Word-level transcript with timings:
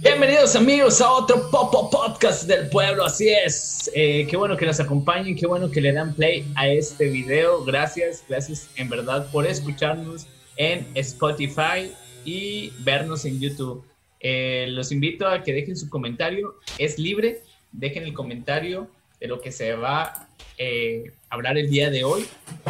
Bienvenidos 0.00 0.56
amigos 0.56 1.00
a 1.00 1.12
otro 1.12 1.48
Popo 1.50 1.88
Podcast 1.88 2.48
del 2.48 2.68
pueblo, 2.68 3.04
así 3.04 3.28
es. 3.28 3.88
Eh, 3.94 4.26
qué 4.28 4.36
bueno 4.36 4.56
que 4.56 4.66
nos 4.66 4.80
acompañen, 4.80 5.36
qué 5.36 5.46
bueno 5.46 5.70
que 5.70 5.80
le 5.80 5.92
dan 5.92 6.14
play 6.14 6.50
a 6.56 6.68
este 6.68 7.08
video. 7.08 7.64
Gracias, 7.64 8.24
gracias 8.28 8.68
en 8.74 8.88
verdad 8.88 9.30
por 9.30 9.46
escucharnos 9.46 10.26
en 10.56 10.88
Spotify 10.96 11.92
y 12.24 12.70
vernos 12.80 13.24
en 13.24 13.38
YouTube. 13.38 13.84
Eh, 14.20 14.66
los 14.70 14.92
invito 14.92 15.28
a 15.28 15.42
que 15.42 15.52
dejen 15.52 15.76
su 15.76 15.88
comentario, 15.88 16.56
es 16.78 16.98
libre, 16.98 17.42
dejen 17.72 18.04
el 18.04 18.14
comentario 18.14 18.90
de 19.20 19.28
lo 19.28 19.40
que 19.40 19.52
se 19.52 19.74
va 19.74 20.02
a 20.02 20.28
eh, 20.58 21.12
hablar 21.30 21.58
el 21.58 21.70
día 21.70 21.90
de 21.90 22.04
hoy. 22.04 22.26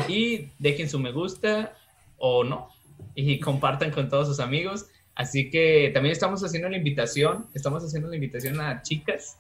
Y 0.09 0.49
dejen 0.59 0.89
su 0.89 0.99
me 0.99 1.13
gusta 1.13 1.77
o 2.19 2.45
no. 2.45 2.71
Y 3.15 3.41
compartan 3.41 3.91
con 3.91 4.09
todos 4.09 4.29
sus 4.29 4.41
amigos. 4.41 4.87
Así 5.15 5.51
que 5.51 5.91
también 5.93 6.13
estamos 6.13 6.45
haciendo 6.45 6.69
la 6.69 6.77
invitación, 6.77 7.47
estamos 7.53 7.83
haciendo 7.85 8.09
la 8.09 8.15
invitación 8.15 8.61
a 8.61 8.83
chicas 8.83 9.37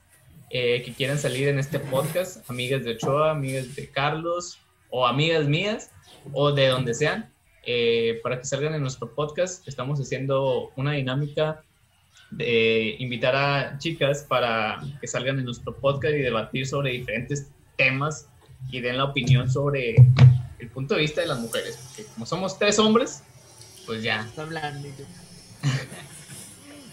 eh, 0.51 0.83
que 0.83 0.93
quieran 0.93 1.19
salir 1.19 1.47
en 1.47 1.59
este 1.59 1.79
podcast, 1.79 2.49
amigas 2.51 2.83
de 2.83 2.93
Ochoa, 2.93 3.31
amigas 3.31 3.77
de 3.77 3.89
Carlos 3.89 4.59
o 4.91 5.07
amigas 5.07 5.47
mías 5.47 5.93
o 6.33 6.53
de 6.53 6.67
donde 6.67 6.95
sean, 6.95 7.31
eh, 7.65 8.19
para 8.23 8.39
que 8.39 8.47
salgan 8.47 8.75
en 8.75 8.81
nuestro 8.81 9.15
podcast. 9.15 9.69
Estamos 9.69 10.01
haciendo 10.01 10.73
una 10.75 10.93
dinámica 10.93 11.63
de 12.31 12.97
invitar 12.99 13.35
a 13.35 13.79
chicas 13.79 14.25
para 14.29 14.81
que 15.01 15.07
salgan 15.07 15.39
en 15.39 15.47
nuestro 15.47 15.75
podcast 15.75 16.15
y 16.15 16.19
debatir 16.19 16.67
sobre 16.67 16.93
diferentes 16.93 17.49
temas 17.77 18.29
y 18.71 18.81
den 18.81 18.99
la 18.99 19.05
opinión 19.05 19.51
sobre 19.51 19.97
el 20.59 20.69
punto 20.69 20.95
de 20.95 21.03
vista 21.03 21.21
de 21.21 21.29
las 21.29 21.39
mujeres. 21.41 21.79
Porque 21.89 22.05
como 22.13 22.27
somos 22.27 22.59
tres 22.59 22.79
hombres, 22.79 23.23
pues 23.87 24.03
ya. 24.03 24.29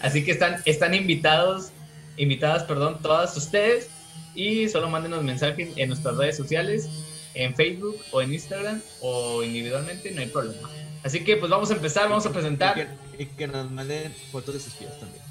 Así 0.02 0.24
que 0.24 0.32
están, 0.32 0.62
están 0.66 0.94
invitados, 0.94 1.72
invitadas, 2.18 2.64
perdón, 2.64 3.00
todas 3.02 3.36
ustedes. 3.36 3.90
Y 4.36 4.68
solo 4.70 4.90
mándenos 4.90 5.24
mensajes 5.24 5.70
en 5.78 5.90
nuestras 5.90 6.18
redes 6.18 6.36
sociales, 6.36 6.90
en 7.34 7.56
Facebook 7.56 7.98
o 8.12 8.22
en 8.22 8.34
Instagram 8.34 8.82
o 9.02 9.44
individualmente, 9.44 10.12
no 10.12 10.22
hay 10.22 10.28
problema. 10.28 10.70
Así 11.04 11.24
que 11.24 11.38
pues 11.38 11.50
vamos 11.50 11.72
a 11.72 11.76
empezar, 11.76 12.10
vamos 12.10 12.26
a 12.26 12.34
presentar. 12.34 12.78
Y 12.78 13.18
que, 13.18 13.24
y 13.24 13.26
que 13.28 13.48
nos 13.48 13.72
manden 13.72 14.14
fotos 14.32 14.56
de 14.56 14.60
sus 14.60 14.74
pies 14.74 15.00
también. 15.00 15.25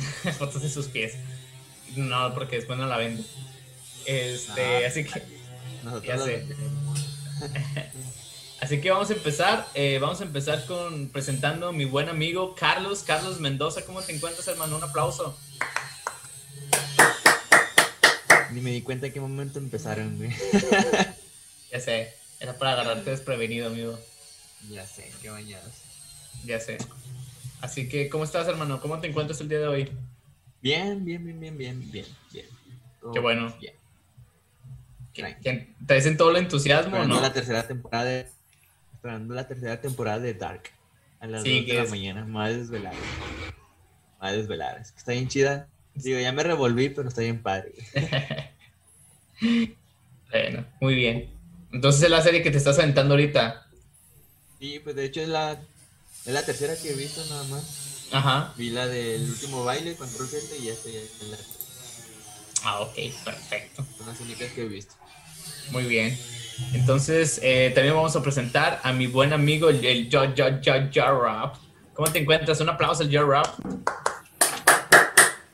fotos 0.38 0.62
de 0.62 0.70
sus 0.70 0.86
pies. 0.88 1.14
No, 1.96 2.32
porque 2.34 2.56
después 2.56 2.78
no 2.78 2.86
la 2.86 2.96
venden. 2.96 3.26
Este, 4.06 4.84
Ah. 4.84 4.88
así 4.88 5.04
que, 5.04 5.22
Ya 6.06 6.18
sé. 6.18 6.46
así 8.60 8.80
que 8.80 8.90
vamos 8.90 9.10
a 9.10 9.14
empezar. 9.14 9.66
eh, 9.74 9.98
vamos 10.00 10.20
a 10.20 10.24
empezar 10.24 10.64
con 10.66 11.08
presentando 11.08 11.68
a 11.68 11.72
mi 11.72 11.84
buen 11.84 12.08
amigo 12.08 12.54
Carlos, 12.54 13.02
Carlos 13.02 13.40
Mendoza. 13.40 13.84
¿Cómo 13.84 14.00
te 14.02 14.14
encuentras, 14.14 14.46
hermano? 14.48 14.76
Un 14.76 14.84
aplauso. 14.84 15.36
Ni 18.52 18.60
me 18.60 18.70
di 18.72 18.82
cuenta 18.82 19.06
en 19.06 19.12
qué 19.12 19.20
momento 19.20 19.58
empezaron, 19.58 20.16
güey. 20.16 20.30
Ya 21.70 21.78
sé, 21.80 22.14
era 22.40 22.58
para 22.58 22.72
agarrarte 22.72 23.10
desprevenido, 23.10 23.68
amigo. 23.68 23.98
ya 24.68 24.84
sé, 24.86 25.10
qué 25.22 25.30
bañados. 25.30 25.72
Ya 26.44 26.58
sé. 26.58 26.78
Así 27.60 27.88
que, 27.88 28.08
¿cómo 28.08 28.24
estás, 28.24 28.48
hermano? 28.48 28.80
¿Cómo 28.80 28.98
te 29.00 29.08
encuentras 29.08 29.40
el 29.40 29.48
día 29.48 29.58
de 29.58 29.66
hoy? 29.68 29.90
Bien, 30.62 31.04
bien, 31.04 31.24
bien, 31.24 31.38
bien, 31.40 31.56
bien, 31.58 31.90
bien, 31.90 32.06
bien. 32.32 32.46
Todo 33.00 33.12
Qué 33.12 33.20
bueno. 33.20 33.54
Bien. 33.60 33.74
¿Qué- 35.12 35.36
qué- 35.42 35.74
¿Te 35.86 35.94
dicen 35.94 36.16
todo 36.16 36.30
el 36.30 36.36
entusiasmo 36.36 36.96
o 36.98 37.04
no? 37.04 37.20
la 37.20 37.32
tercera 37.32 37.66
temporada 37.66 38.04
de... 38.04 38.26
Esperando 38.94 39.34
la 39.34 39.46
tercera 39.46 39.80
temporada 39.80 40.18
de 40.18 40.34
Dark. 40.34 40.62
A 41.20 41.26
las 41.26 41.42
Sí, 41.42 41.56
2 41.58 41.64
que 41.66 41.72
de 41.72 41.78
la 41.78 41.84
es- 41.84 41.90
mañana. 41.90 42.24
Me 42.24 42.32
voy 42.32 42.44
a 42.44 42.48
desvelar. 42.56 42.92
güey. 42.94 43.50
Me 43.50 44.18
voy 44.20 44.28
a 44.28 44.32
desvelar. 44.32 44.78
Es 44.78 44.92
que 44.92 44.98
está 44.98 45.12
bien 45.12 45.28
chida. 45.28 45.68
Digo, 45.94 46.18
ya 46.20 46.32
me 46.32 46.42
revolví, 46.42 46.88
pero 46.90 47.08
está 47.08 47.20
bien 47.22 47.42
padre. 47.42 47.72
Bueno, 50.30 50.64
muy 50.80 50.94
bien. 50.94 51.30
Entonces 51.72 52.02
es 52.02 52.10
la 52.10 52.20
serie 52.22 52.42
que 52.42 52.50
te 52.50 52.58
estás 52.58 52.78
aventando 52.78 53.14
ahorita. 53.14 53.66
Sí, 54.58 54.78
pues 54.82 54.94
de 54.94 55.04
hecho 55.04 55.20
es 55.22 55.28
la, 55.28 55.58
es 56.26 56.32
la 56.34 56.42
tercera 56.44 56.74
que 56.76 56.90
he 56.92 56.94
visto 56.94 57.24
nada 57.28 57.44
más. 57.44 58.08
Ajá. 58.12 58.52
Vi 58.56 58.70
la 58.70 58.86
del 58.86 59.28
último 59.28 59.64
baile, 59.64 59.94
Control 59.96 60.28
Z 60.28 60.56
y 60.60 60.68
esta 60.68 60.88
ya 60.90 60.98
es 61.00 61.10
la, 61.30 61.36
Ah, 62.62 62.80
ok, 62.80 62.94
perfecto. 63.24 63.84
son 63.96 64.06
las 64.08 64.20
únicas 64.20 64.50
que 64.52 64.62
he 64.62 64.68
visto. 64.68 64.94
Muy 65.70 65.84
bien. 65.84 66.18
Entonces, 66.74 67.40
eh, 67.42 67.72
también 67.74 67.94
vamos 67.94 68.14
a 68.16 68.22
presentar 68.22 68.80
a 68.82 68.92
mi 68.92 69.06
buen 69.06 69.32
amigo, 69.32 69.70
el, 69.70 69.82
el 69.84 70.08
Yo 70.10 70.34
Yo 70.34 70.60
Yo 70.60 70.90
Yo 70.90 71.20
Rap. 71.22 71.56
¿Cómo 71.94 72.10
te 72.12 72.18
encuentras? 72.18 72.60
Un 72.60 72.68
aplauso 72.68 73.02
al 73.02 73.08
Yo 73.08 73.26
Rap. 73.26 73.46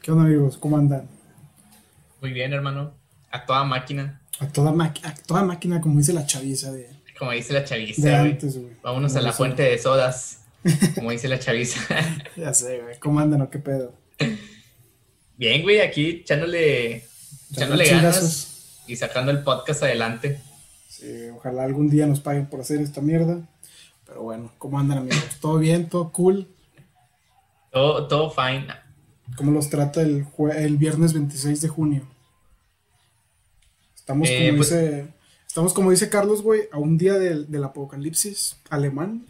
¿Qué 0.03 0.10
onda 0.12 0.25
amigos? 0.25 0.56
¿Cómo 0.59 0.77
andan? 0.78 1.09
Muy 2.21 2.33
bien, 2.33 2.53
hermano. 2.53 2.94
A 3.31 3.44
toda 3.44 3.65
máquina, 3.65 4.21
A 4.41 4.48
toda, 4.48 4.71
a 4.71 5.15
toda 5.27 5.43
máquina, 5.43 5.81
como 5.81 5.98
dice 5.98 6.12
la 6.12 6.25
chaviza 6.27 6.72
de, 6.72 6.88
como 7.19 7.33
dice 7.33 7.53
la 7.53 7.60
de 7.60 7.66
chaviza, 7.66 8.21
antes, 8.21 8.56
güey. 8.56 8.72
Vámonos 8.83 9.15
a 9.16 9.21
la 9.21 9.33
fuente 9.33 9.62
de 9.62 9.78
sodas, 9.78 10.38
como 10.94 11.10
dice 11.10 11.28
la 11.28 11.38
chaviza. 11.38 11.81
Ya 12.37 12.53
sé, 12.54 12.81
güey. 12.82 12.99
¿Cómo 12.99 13.21
andan 13.21 13.43
o 13.43 13.50
qué 13.50 13.59
pedo? 13.59 13.94
Bien, 15.37 15.62
güey, 15.62 15.81
aquí 15.81 16.21
echándole, 16.22 17.04
echándole 17.53 17.84
Chingazos. 17.87 18.15
ganas 18.21 18.82
y 18.87 18.97
sacando 18.97 19.31
el 19.32 19.43
podcast 19.43 19.82
adelante. 19.82 20.41
Sí, 20.88 21.28
ojalá 21.34 21.65
algún 21.65 21.88
día 21.91 22.06
nos 22.06 22.21
paguen 22.21 22.47
por 22.47 22.60
hacer 22.60 22.81
esta 22.81 23.00
mierda. 23.00 23.41
Pero 24.06 24.22
bueno, 24.22 24.53
¿cómo 24.59 24.78
andan 24.78 24.99
amigos? 24.99 25.25
¿Todo 25.41 25.59
bien? 25.59 25.88
¿Todo 25.88 26.10
cool? 26.12 26.47
Todo, 27.72 28.06
todo 28.06 28.31
fine. 28.31 28.66
¿Cómo 29.37 29.50
los 29.50 29.69
trata 29.69 30.00
el, 30.03 30.25
jue- 30.27 30.54
el 30.56 30.77
viernes 30.77 31.12
26 31.12 31.60
de 31.60 31.69
junio? 31.69 32.03
Estamos, 33.97 34.28
Eh, 34.31 34.47
como 34.48 34.59
pues- 34.59 34.71
dice, 34.71 35.09
estamos 35.47 35.75
como 35.75 35.91
dice 35.91 36.09
Carlos, 36.09 36.43
güey, 36.43 36.62
a 36.72 36.78
un 36.78 36.97
día 36.97 37.15
del, 37.15 37.50
del 37.50 37.65
apocalipsis 37.65 38.56
alemán. 38.71 39.27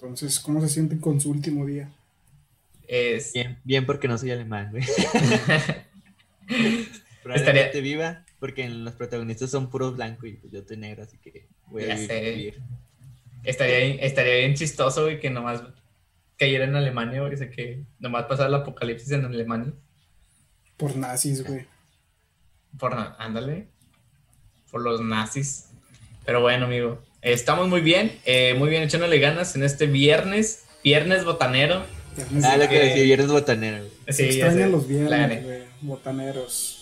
Entonces, 0.00 0.38
¿cómo 0.38 0.60
se 0.60 0.68
sienten 0.68 0.98
con 1.00 1.20
su 1.20 1.30
último 1.30 1.66
día? 1.66 1.90
Es, 2.86 3.32
Bien, 3.32 3.58
bien 3.64 3.84
porque 3.84 4.06
no 4.08 4.16
soy 4.16 4.30
alemán, 4.30 4.70
güey. 4.70 4.84
Estaría- 7.34 7.70
viva 7.80 8.24
porque 8.38 8.68
los 8.68 8.94
protagonistas 8.94 9.50
son 9.50 9.68
puros 9.68 9.96
blancos 9.96 10.28
y 10.28 10.32
pues 10.34 10.52
yo 10.52 10.60
estoy 10.60 10.76
negro, 10.76 11.02
así 11.02 11.18
que 11.18 11.46
voy 11.66 11.84
Ya 11.84 11.94
a 11.94 11.96
vivir. 11.96 12.62
estaría, 13.44 13.78
bien- 13.80 13.98
estaría 14.00 14.36
bien 14.36 14.54
chistoso, 14.54 15.02
güey, 15.02 15.18
que 15.20 15.28
nomás 15.30 15.62
cayera 16.38 16.64
en 16.64 16.76
Alemania, 16.76 17.20
güey, 17.20 17.34
o 17.34 17.36
sea, 17.36 17.50
que 17.50 17.82
nomás 17.98 18.24
pasara 18.26 18.48
el 18.48 18.54
apocalipsis 18.54 19.10
en 19.10 19.24
Alemania. 19.24 19.72
Por 20.76 20.96
nazis, 20.96 21.44
güey. 21.44 21.66
Por, 22.78 22.94
ándale, 22.94 23.66
por 24.70 24.80
los 24.80 25.00
nazis. 25.02 25.66
Pero 26.24 26.40
bueno, 26.40 26.66
amigo, 26.66 27.02
estamos 27.22 27.68
muy 27.68 27.80
bien, 27.80 28.18
eh, 28.24 28.54
muy 28.54 28.68
bien 28.70 28.82
echándole 28.82 29.18
ganas 29.18 29.54
en 29.56 29.62
este 29.64 29.86
viernes, 29.86 30.64
viernes 30.84 31.24
botanero. 31.24 31.84
Viernes 32.16 32.44
Ah, 32.44 32.56
lo 32.56 32.68
que 32.68 32.78
decía 32.78 33.02
viernes 33.04 33.28
botanero. 33.28 33.84
Sí, 34.08 34.24
extrañan 34.24 34.72
los 34.72 34.86
viernes, 34.88 35.44
güey. 35.44 35.62
Botaneros. 35.80 36.74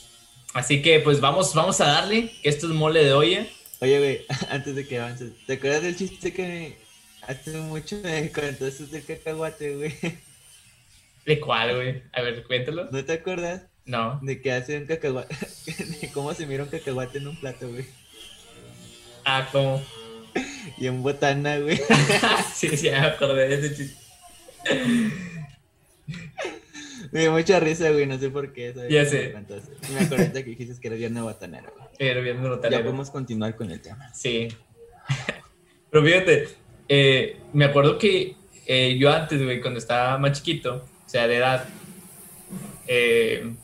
Así 0.54 0.80
que 0.80 1.00
pues 1.00 1.20
vamos, 1.20 1.52
vamos 1.54 1.80
a 1.80 1.86
darle, 1.86 2.30
que 2.42 2.48
esto 2.48 2.66
es 2.66 2.72
mole 2.72 3.04
de 3.04 3.12
olla. 3.12 3.47
Oye, 3.80 3.98
güey, 3.98 4.26
antes 4.50 4.74
de 4.74 4.86
que 4.86 4.98
avances, 4.98 5.32
¿te 5.47 5.54
acuerdas 5.54 5.82
del 5.82 5.97
chiste 5.97 6.32
que 6.32 6.78
hace 7.22 7.50
mucho 7.58 7.97
me 8.03 8.30
contaste 8.32 8.86
del 8.86 9.04
cacahuate, 9.04 9.76
güey? 9.76 9.94
¿De 11.26 11.41
cuál, 11.41 11.74
güey? 11.74 12.03
A 12.12 12.22
ver, 12.22 12.44
cuéntalo. 12.44 12.88
¿No 12.91 13.04
te 13.04 13.12
acuerdas 13.14 13.62
No. 13.84 14.18
de 14.22 14.41
que 14.41 14.53
hace 14.53 14.78
un 14.78 14.86
cacahuate? 14.86 15.34
de 16.00 16.10
cómo 16.12 16.32
se 16.32 16.47
mira 16.47 16.62
un 16.62 16.71
cacahuate 16.71 17.18
en 17.18 17.27
un 17.28 17.36
plato, 17.39 17.68
güey? 17.68 17.84
Ah, 19.24 19.48
¿cómo? 19.53 19.82
Y 20.78 20.86
en 20.86 21.03
botana, 21.03 21.59
güey. 21.59 21.80
sí, 22.54 22.68
sí, 22.77 22.86
ya 22.86 23.01
me 23.01 23.07
acordé 23.09 23.48
de 23.48 23.66
ese 23.66 23.74
chiste. 23.77 23.97
Me 27.13 27.21
dio 27.21 27.33
mucha 27.33 27.60
risa, 27.60 27.91
güey, 27.91 28.07
no 28.07 28.18
sé 28.18 28.30
por 28.30 28.53
qué. 28.53 28.72
¿sabes? 28.74 28.91
Ya 28.92 29.04
sé. 29.04 29.34
Y 29.89 29.92
me 29.92 30.01
acordé 30.01 30.28
de 30.28 30.45
que 30.45 30.51
dijiste 30.51 30.80
que 30.80 30.89
era 30.89 30.97
viernes 30.97 31.22
botanero, 31.22 31.72
güey. 31.77 31.89
Pero 31.98 32.22
viernes 32.22 32.45
Ya 32.45 32.51
botanero. 32.51 32.83
podemos 32.83 33.10
continuar 33.10 33.57
con 33.57 33.71
el 33.71 33.80
tema. 33.80 34.13
Sí. 34.15 34.48
Pero 35.91 36.04
fíjate, 36.04 36.48
eh, 36.89 37.36
me 37.53 37.65
acuerdo 37.65 37.98
que 37.98 38.34
eh, 38.66 38.97
yo 38.98 39.13
antes, 39.13 39.42
güey, 39.42 39.60
cuando 39.60 39.78
estaba 39.78 40.18
más 40.18 40.33
chiquito, 40.33 40.84
o 41.07 41.09
sea, 41.09 41.27
de 41.28 41.36
edad, 41.36 41.65
eh, 42.89 43.54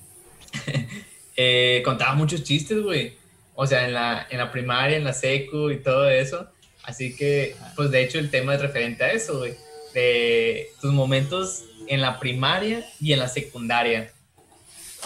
contaba 1.84 2.14
muchos 2.14 2.44
chistes, 2.44 2.81
güey. 2.81 3.14
O 3.54 3.66
sea, 3.66 3.87
en 3.87 3.93
la, 3.93 4.26
en 4.31 4.38
la 4.38 4.50
primaria, 4.50 4.96
en 4.96 5.04
la 5.04 5.12
secu 5.12 5.70
y 5.70 5.82
todo 5.82 6.08
eso. 6.08 6.49
Así 6.82 7.14
que, 7.14 7.56
pues 7.76 7.90
de 7.90 8.02
hecho, 8.02 8.19
el 8.19 8.31
tema 8.31 8.55
es 8.55 8.61
referente 8.61 9.05
a 9.05 9.12
eso, 9.12 9.38
güey. 9.38 9.55
De 9.94 10.70
tus 10.81 10.93
momentos 10.93 11.64
en 11.87 12.00
la 12.00 12.19
primaria 12.19 12.87
y 13.00 13.12
en 13.12 13.19
la 13.19 13.29
secundaria. 13.29 14.12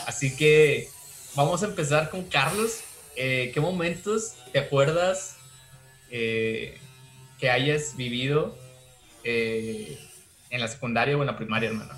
Así 0.07 0.37
que, 0.37 0.89
vamos 1.35 1.63
a 1.63 1.67
empezar 1.67 2.11
con 2.11 2.25
Carlos. 2.25 2.81
Eh, 3.17 3.51
¿Qué 3.53 3.61
momentos 3.61 4.35
te 4.53 4.59
acuerdas 4.59 5.37
eh, 6.11 6.79
que 7.39 7.51
hayas 7.51 7.97
vivido 7.97 8.57
eh, 9.25 9.99
en 10.51 10.61
la 10.61 10.69
secundaria 10.69 11.17
o 11.17 11.21
en 11.21 11.27
la 11.27 11.37
primaria, 11.37 11.71
hermano? 11.71 11.95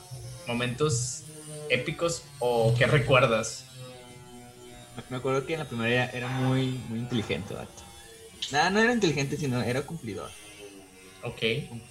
Momentos 0.47 1.25
épicos 1.69 2.25
o 2.39 2.75
qué 2.77 2.87
recuerdas? 2.87 3.65
Me 5.11 5.17
acuerdo 5.17 5.47
que 5.47 5.55
en 5.55 5.61
la 5.61 5.65
primaria 5.67 6.11
era 6.11 6.29
muy, 6.29 6.81
muy 6.89 6.99
inteligente, 6.99 7.55
vato. 7.55 7.88
Nada, 8.53 8.71
no 8.71 8.81
era 8.81 8.93
inteligente, 8.93 9.37
sino 9.37 9.61
era 9.63 9.83
cumplidor. 9.83 10.31
Ok. 11.23 11.41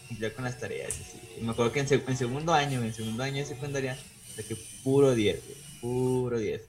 Cumplía 0.07 0.33
con 0.33 0.45
las 0.45 0.59
tareas. 0.59 0.93
Me 1.41 1.51
acuerdo 1.51 1.71
que 1.71 1.79
en, 1.81 1.87
seg- 1.87 2.03
en 2.07 2.17
segundo 2.17 2.53
año, 2.53 2.81
en 2.83 2.93
segundo 2.93 3.23
año 3.23 3.37
de 3.37 3.45
secundaria, 3.45 3.97
saqué 4.35 4.55
puro 4.83 5.13
10, 5.13 5.43
güey, 5.45 5.57
puro 5.81 6.39
10. 6.39 6.61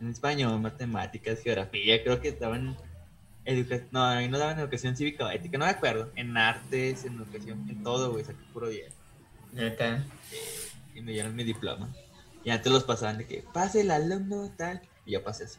En 0.00 0.08
español, 0.10 0.58
matemáticas, 0.60 1.40
geografía, 1.40 2.02
creo 2.02 2.20
que 2.20 2.32
daban 2.32 2.76
educación, 3.44 3.88
no, 3.92 4.04
ahí 4.04 4.28
no 4.28 4.38
daban 4.38 4.58
educación 4.58 4.96
cívica 4.96 5.26
o 5.26 5.30
ética, 5.30 5.58
no 5.58 5.64
me 5.66 5.70
acuerdo. 5.70 6.10
En 6.16 6.36
artes, 6.36 7.04
en 7.04 7.14
educación, 7.16 7.66
en 7.68 7.82
todo, 7.84 8.10
güey, 8.12 8.24
saqué 8.24 8.42
puro 8.52 8.68
10. 8.68 8.92
Neta. 9.52 10.04
Y 10.94 11.00
me 11.02 11.12
dieron 11.12 11.36
mi 11.36 11.44
diploma. 11.44 11.94
Y 12.44 12.50
antes 12.50 12.72
los 12.72 12.82
pasaban 12.84 13.18
de 13.18 13.26
que 13.26 13.44
pase 13.52 13.82
el 13.82 13.90
alumno, 13.92 14.50
tal. 14.56 14.80
Y 15.06 15.12
yo 15.12 15.22
pasé 15.22 15.44
así. 15.44 15.58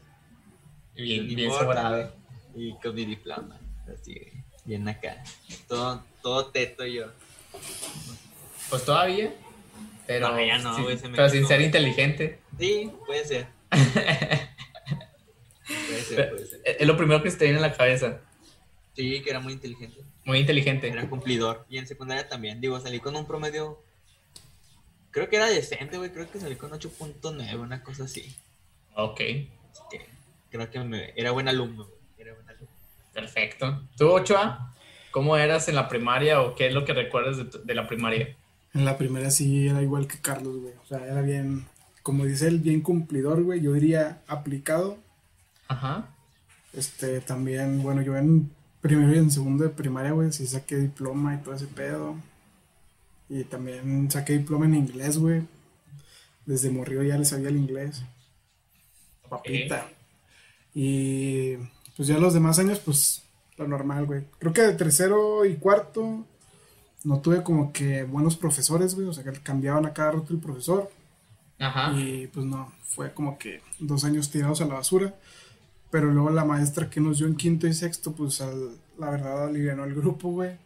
Bien, 0.95 1.25
bien 1.27 1.50
sobrado. 1.51 2.15
Y 2.55 2.73
con 2.79 2.95
mi 2.95 3.05
diploma. 3.05 3.59
Así, 3.91 4.15
bien 4.65 4.88
acá. 4.88 5.23
Todo, 5.67 6.03
todo 6.21 6.45
teto 6.47 6.85
yo. 6.85 7.07
Pues 8.69 8.85
todavía. 8.85 9.33
Pero, 10.07 10.29
No, 10.31 10.44
ya 10.45 10.57
no, 10.57 10.75
sin- 10.75 10.83
güey, 10.83 10.97
se 10.97 11.07
me 11.09 11.15
pero 11.15 11.29
sin 11.29 11.47
ser 11.47 11.61
inteligente. 11.61 12.39
Sí, 12.59 12.91
puede 13.05 13.25
ser. 13.25 13.47
puede 13.71 13.88
ser, 16.03 16.29
puede 16.29 16.45
ser. 16.47 16.61
Es 16.65 16.88
lo 16.88 16.97
primero 16.97 17.21
que 17.23 17.31
se 17.31 17.38
te 17.38 17.45
viene 17.45 17.59
a 17.59 17.63
la 17.63 17.73
cabeza. 17.73 18.19
Sí, 18.95 19.21
que 19.21 19.29
era 19.29 19.39
muy 19.39 19.53
inteligente. 19.53 20.01
Muy 20.25 20.39
inteligente. 20.39 20.88
Era 20.89 21.07
cumplidor. 21.09 21.65
Y 21.69 21.77
en 21.77 21.88
secundaria 21.88 22.27
también. 22.27 22.59
Digo, 22.61 22.79
salí 22.79 23.00
con 23.00 23.15
un 23.15 23.25
promedio. 23.25 23.81
Creo 25.11 25.29
que 25.29 25.35
era 25.38 25.47
decente, 25.47 25.97
güey. 25.97 26.11
Creo 26.11 26.29
que 26.29 26.39
salí 26.39 26.55
con 26.55 26.71
8.9, 26.71 27.59
una 27.59 27.81
cosa 27.83 28.03
así. 28.05 28.35
Ok, 28.95 29.19
Así 29.21 29.81
que 29.89 30.05
creo 30.51 30.69
que 30.69 30.79
me- 30.79 31.13
era 31.15 31.31
buen 31.31 31.47
alumno, 31.47 31.85
güey. 31.85 31.97
Perfecto. 33.14 33.84
¿Tú, 33.98 34.10
Ochoa? 34.10 34.74
¿Cómo 35.12 35.38
eras 35.38 35.70
en 35.70 35.75
la 35.75 35.88
primaria 35.88 36.42
o 36.42 36.56
qué 36.56 36.68
es 36.68 36.74
lo 36.74 36.86
que 36.86 36.94
recuerdas 36.94 37.38
de 37.64 37.75
la 37.75 37.88
primaria? 37.88 38.36
En 38.74 38.86
la 38.86 38.98
primera 38.98 39.30
sí 39.30 39.68
era 39.68 39.81
igual 39.81 40.08
que 40.08 40.20
Carlos, 40.20 40.58
güey. 40.58 40.74
O 40.84 40.86
sea, 40.88 41.06
era 41.06 41.22
bien, 41.22 41.68
como 42.02 42.25
dice 42.25 42.48
él, 42.48 42.60
bien 42.60 42.81
cumplidor, 42.81 43.44
güey. 43.44 43.62
Yo 43.62 43.74
diría 43.74 44.24
aplicado. 44.28 44.98
Ajá. 45.68 46.10
Este, 46.74 47.22
también, 47.22 47.84
bueno, 47.84 48.02
yo 48.02 48.18
en 48.18 48.52
primero 48.81 49.14
y 49.14 49.20
en 49.20 49.30
segundo 49.30 49.64
de 49.64 49.70
primaria, 49.70 50.12
güey, 50.12 50.31
sí 50.31 50.48
saqué 50.48 50.75
diploma 50.75 51.36
y 51.36 51.38
todo 51.38 51.54
ese 51.54 51.68
pedo. 51.68 52.16
Y 53.30 53.44
también 53.44 54.10
saqué 54.10 54.34
diploma 54.34 54.66
en 54.66 54.75
inglés, 54.75 55.20
güey. 55.20 55.44
Desde 56.46 56.72
morrido 56.72 57.04
ya 57.04 57.18
le 57.18 57.25
sabía 57.25 57.50
el 57.50 57.58
inglés. 57.58 58.04
Papita. 59.30 59.88
Y 60.74 61.58
pues 61.95 62.07
ya 62.07 62.18
los 62.18 62.34
demás 62.34 62.60
años, 62.60 62.80
pues 62.80 63.24
lo 63.57 63.68
normal, 63.68 64.06
güey. 64.06 64.24
Creo 64.40 64.54
que 64.54 64.62
de 64.62 64.74
tercero 64.74 65.45
y 65.45 65.56
cuarto 65.56 66.25
no 67.04 67.19
tuve 67.19 67.44
como 67.44 67.72
que 67.74 68.04
buenos 68.04 68.36
profesores, 68.38 68.95
güey. 68.95 69.07
O 69.07 69.13
sea, 69.13 69.24
que 69.24 69.31
cambiaban 69.42 69.86
a 69.86 69.94
cada 69.94 70.12
rato 70.13 70.34
el 70.34 70.40
profesor. 70.40 70.90
Ajá. 71.60 71.94
Y 71.98 72.28
pues 72.28 72.45
no, 72.45 72.72
fue 72.84 73.13
como 73.13 73.38
que 73.38 73.62
dos 73.80 74.04
años 74.06 74.30
tirados 74.31 74.62
a 74.62 74.66
la 74.66 74.75
basura. 74.75 75.13
Pero 75.92 76.12
luego 76.12 76.31
la 76.31 76.45
maestra 76.45 76.90
que 76.90 77.00
nos 77.00 77.19
dio 77.19 77.28
en 77.28 77.36
quinto 77.36 77.68
y 77.68 77.74
sexto, 77.74 78.13
pues 78.13 78.42
al- 78.42 78.75
la 78.98 79.12
verdad 79.12 79.46
alivianó 79.46 79.84
el 79.84 79.94
grupo, 79.94 80.30
güey. 80.31 80.57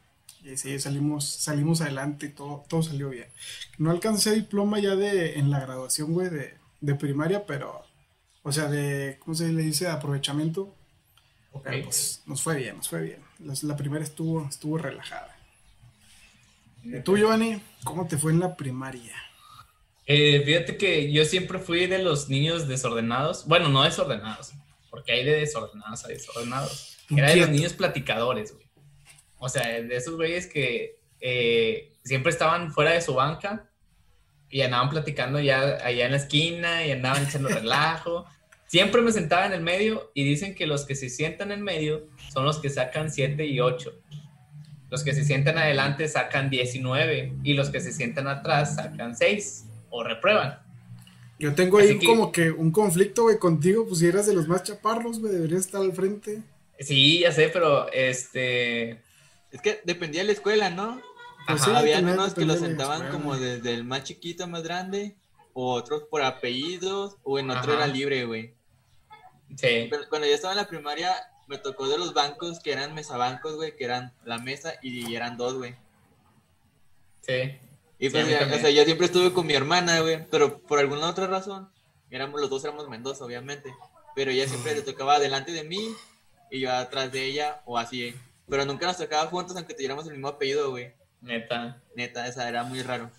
Y 0.43 0.55
sí, 0.55 0.79
salimos, 0.79 1.25
salimos 1.27 1.81
adelante 1.81 2.27
y 2.27 2.29
todo, 2.29 2.63
todo 2.69 2.81
salió 2.81 3.09
bien. 3.09 3.27
No 3.77 3.91
alcancé 3.91 4.33
diploma 4.33 4.79
ya 4.79 4.95
de, 4.95 5.37
en 5.39 5.49
la 5.51 5.59
graduación, 5.59 6.13
güey, 6.13 6.29
de, 6.29 6.53
de 6.79 6.95
primaria, 6.95 7.45
pero, 7.45 7.81
o 8.43 8.51
sea, 8.53 8.69
de, 8.69 9.17
¿cómo 9.19 9.35
se 9.35 9.51
le 9.51 9.63
dice? 9.63 9.85
De 9.85 9.91
aprovechamiento. 9.91 10.73
Ok. 11.51 11.63
Pero 11.65 11.83
pues 11.83 12.23
nos 12.25 12.41
fue 12.41 12.55
bien, 12.55 12.77
nos 12.77 12.89
fue 12.89 13.01
bien. 13.01 13.19
La, 13.39 13.53
la 13.61 13.75
primera 13.75 14.03
estuvo, 14.03 14.47
estuvo 14.47 14.77
relajada. 14.77 15.35
¿Y 16.83 17.01
tú, 17.01 17.17
Giovanni, 17.17 17.61
cómo 17.83 18.07
te 18.07 18.17
fue 18.17 18.31
en 18.31 18.39
la 18.39 18.55
primaria? 18.55 19.15
Eh, 20.05 20.41
fíjate 20.45 20.77
que 20.77 21.11
yo 21.11 21.25
siempre 21.25 21.59
fui 21.59 21.85
de 21.85 21.99
los 21.99 22.29
niños 22.29 22.67
desordenados. 22.67 23.45
Bueno, 23.45 23.67
no 23.67 23.83
desordenados, 23.83 24.53
porque 24.89 25.11
hay 25.11 25.25
de 25.25 25.33
desordenados 25.33 26.05
a 26.05 26.07
desordenados. 26.07 26.97
Era 27.09 27.29
de 27.29 27.35
los 27.37 27.49
niños 27.49 27.73
platicadores, 27.73 28.53
güey. 28.53 28.65
O 29.37 29.49
sea, 29.49 29.63
de 29.63 29.95
esos 29.95 30.15
güeyes 30.15 30.47
que 30.47 30.99
eh, 31.19 31.93
siempre 32.03 32.31
estaban 32.31 32.71
fuera 32.71 32.91
de 32.91 33.01
su 33.01 33.13
banca 33.13 33.69
y 34.49 34.61
andaban 34.61 34.89
platicando 34.89 35.39
ya 35.41 35.77
allá 35.83 36.05
en 36.05 36.11
la 36.11 36.17
esquina 36.17 36.85
y 36.85 36.91
andaban 36.91 37.23
echando 37.25 37.49
relajo. 37.49 38.25
Siempre 38.67 39.01
me 39.01 39.11
sentaba 39.11 39.45
en 39.45 39.53
el 39.53 39.61
medio 39.61 40.11
y 40.13 40.23
dicen 40.25 40.53
que 40.53 40.67
los 40.67 40.85
que 40.85 40.95
se 40.95 41.09
sientan 41.09 41.51
en 41.51 41.61
medio 41.61 42.07
son 42.33 42.45
los 42.45 42.59
que 42.59 42.69
sacan 42.69 43.09
7 43.11 43.45
y 43.45 43.59
8. 43.61 43.91
Los 44.89 45.03
que 45.03 45.13
se 45.13 45.23
sientan 45.23 45.57
adelante 45.57 46.07
sacan 46.07 46.49
19 46.49 47.33
y 47.43 47.53
los 47.53 47.69
que 47.69 47.79
se 47.79 47.91
sientan 47.91 48.27
atrás 48.27 48.75
sacan 48.75 49.15
6 49.15 49.65
o 49.89 50.03
reprueban. 50.03 50.59
Yo 51.39 51.53
tengo 51.53 51.77
ahí 51.77 51.97
que- 51.99 52.05
como 52.07 52.31
que 52.31 52.51
un 52.51 52.71
conflicto, 52.71 53.23
güey, 53.23 53.37
contigo, 53.37 53.85
pues 53.87 53.99
si 53.99 54.07
eras 54.07 54.25
de 54.25 54.33
los 54.33 54.47
más 54.47 54.63
chaparros, 54.63 55.19
güey, 55.19 55.33
deberías 55.33 55.61
estar 55.61 55.81
al 55.81 55.93
frente. 55.93 56.41
Sí, 56.79 57.19
ya 57.19 57.31
sé, 57.31 57.49
pero 57.49 57.91
este... 57.91 59.01
Es 59.51 59.61
que 59.61 59.79
dependía 59.85 60.21
de 60.21 60.27
la 60.27 60.33
escuela, 60.33 60.69
¿no? 60.69 61.01
Pues 61.47 61.61
Ajá, 61.61 61.71
sí, 61.71 61.77
Había 61.77 61.99
unos 61.99 62.33
que 62.33 62.41
de 62.41 62.47
la 62.47 62.57
sentaban 62.57 63.09
como 63.11 63.37
desde 63.37 63.73
el 63.73 63.83
más 63.85 64.03
chiquito 64.03 64.43
al 64.43 64.49
más 64.51 64.63
grande, 64.63 65.15
o 65.53 65.71
otros 65.73 66.03
por 66.09 66.21
apellidos, 66.21 67.15
o 67.23 67.39
en 67.39 67.49
otro 67.49 67.73
Ajá. 67.73 67.85
era 67.85 67.87
libre, 67.87 68.25
güey. 68.25 68.53
Sí, 69.55 69.87
Pero 69.89 70.09
cuando 70.09 70.27
yo 70.27 70.33
estaba 70.33 70.53
en 70.53 70.57
la 70.57 70.67
primaria, 70.67 71.15
me 71.47 71.57
tocó 71.57 71.87
de 71.87 71.97
los 71.97 72.13
bancos 72.13 72.59
que 72.59 72.71
eran 72.71 72.93
mesabancos, 72.93 73.55
güey, 73.55 73.75
que 73.75 73.85
eran 73.85 74.13
la 74.25 74.37
mesa 74.37 74.73
y 74.81 75.15
eran 75.15 75.37
dos, 75.37 75.55
güey. 75.55 75.75
sí. 77.21 77.59
Y 77.99 78.11
pues, 78.11 78.29
ya, 78.29 78.47
o 78.53 78.59
sea, 78.59 78.69
yo 78.69 78.83
siempre 78.83 79.07
estuve 79.07 79.33
con 79.33 79.47
mi 79.47 79.55
hermana, 79.55 80.01
güey, 80.01 80.23
pero 80.29 80.59
por 80.59 80.77
alguna 80.77 81.09
otra 81.09 81.25
razón, 81.25 81.67
éramos 82.11 82.39
los 82.39 82.49
dos 82.49 82.63
éramos 82.63 82.87
Mendoza, 82.89 83.25
obviamente, 83.25 83.73
pero 84.15 84.29
ella 84.29 84.47
siempre 84.47 84.75
le 84.75 84.81
tocaba 84.83 85.19
delante 85.19 85.51
de 85.51 85.63
mí 85.63 85.95
y 86.51 86.59
yo 86.59 86.71
atrás 86.71 87.11
de 87.11 87.25
ella, 87.25 87.61
o 87.65 87.77
así, 87.77 88.13
pero 88.47 88.65
nunca 88.65 88.85
nos 88.85 88.97
tocaba 88.97 89.25
juntos 89.27 89.55
aunque 89.57 89.73
tuviéramos 89.73 90.05
el 90.05 90.13
mismo 90.13 90.27
apellido, 90.27 90.69
güey. 90.69 90.93
Neta. 91.21 91.81
Neta, 91.95 92.27
esa 92.27 92.47
era 92.47 92.63
muy 92.63 92.83
raro. 92.83 93.09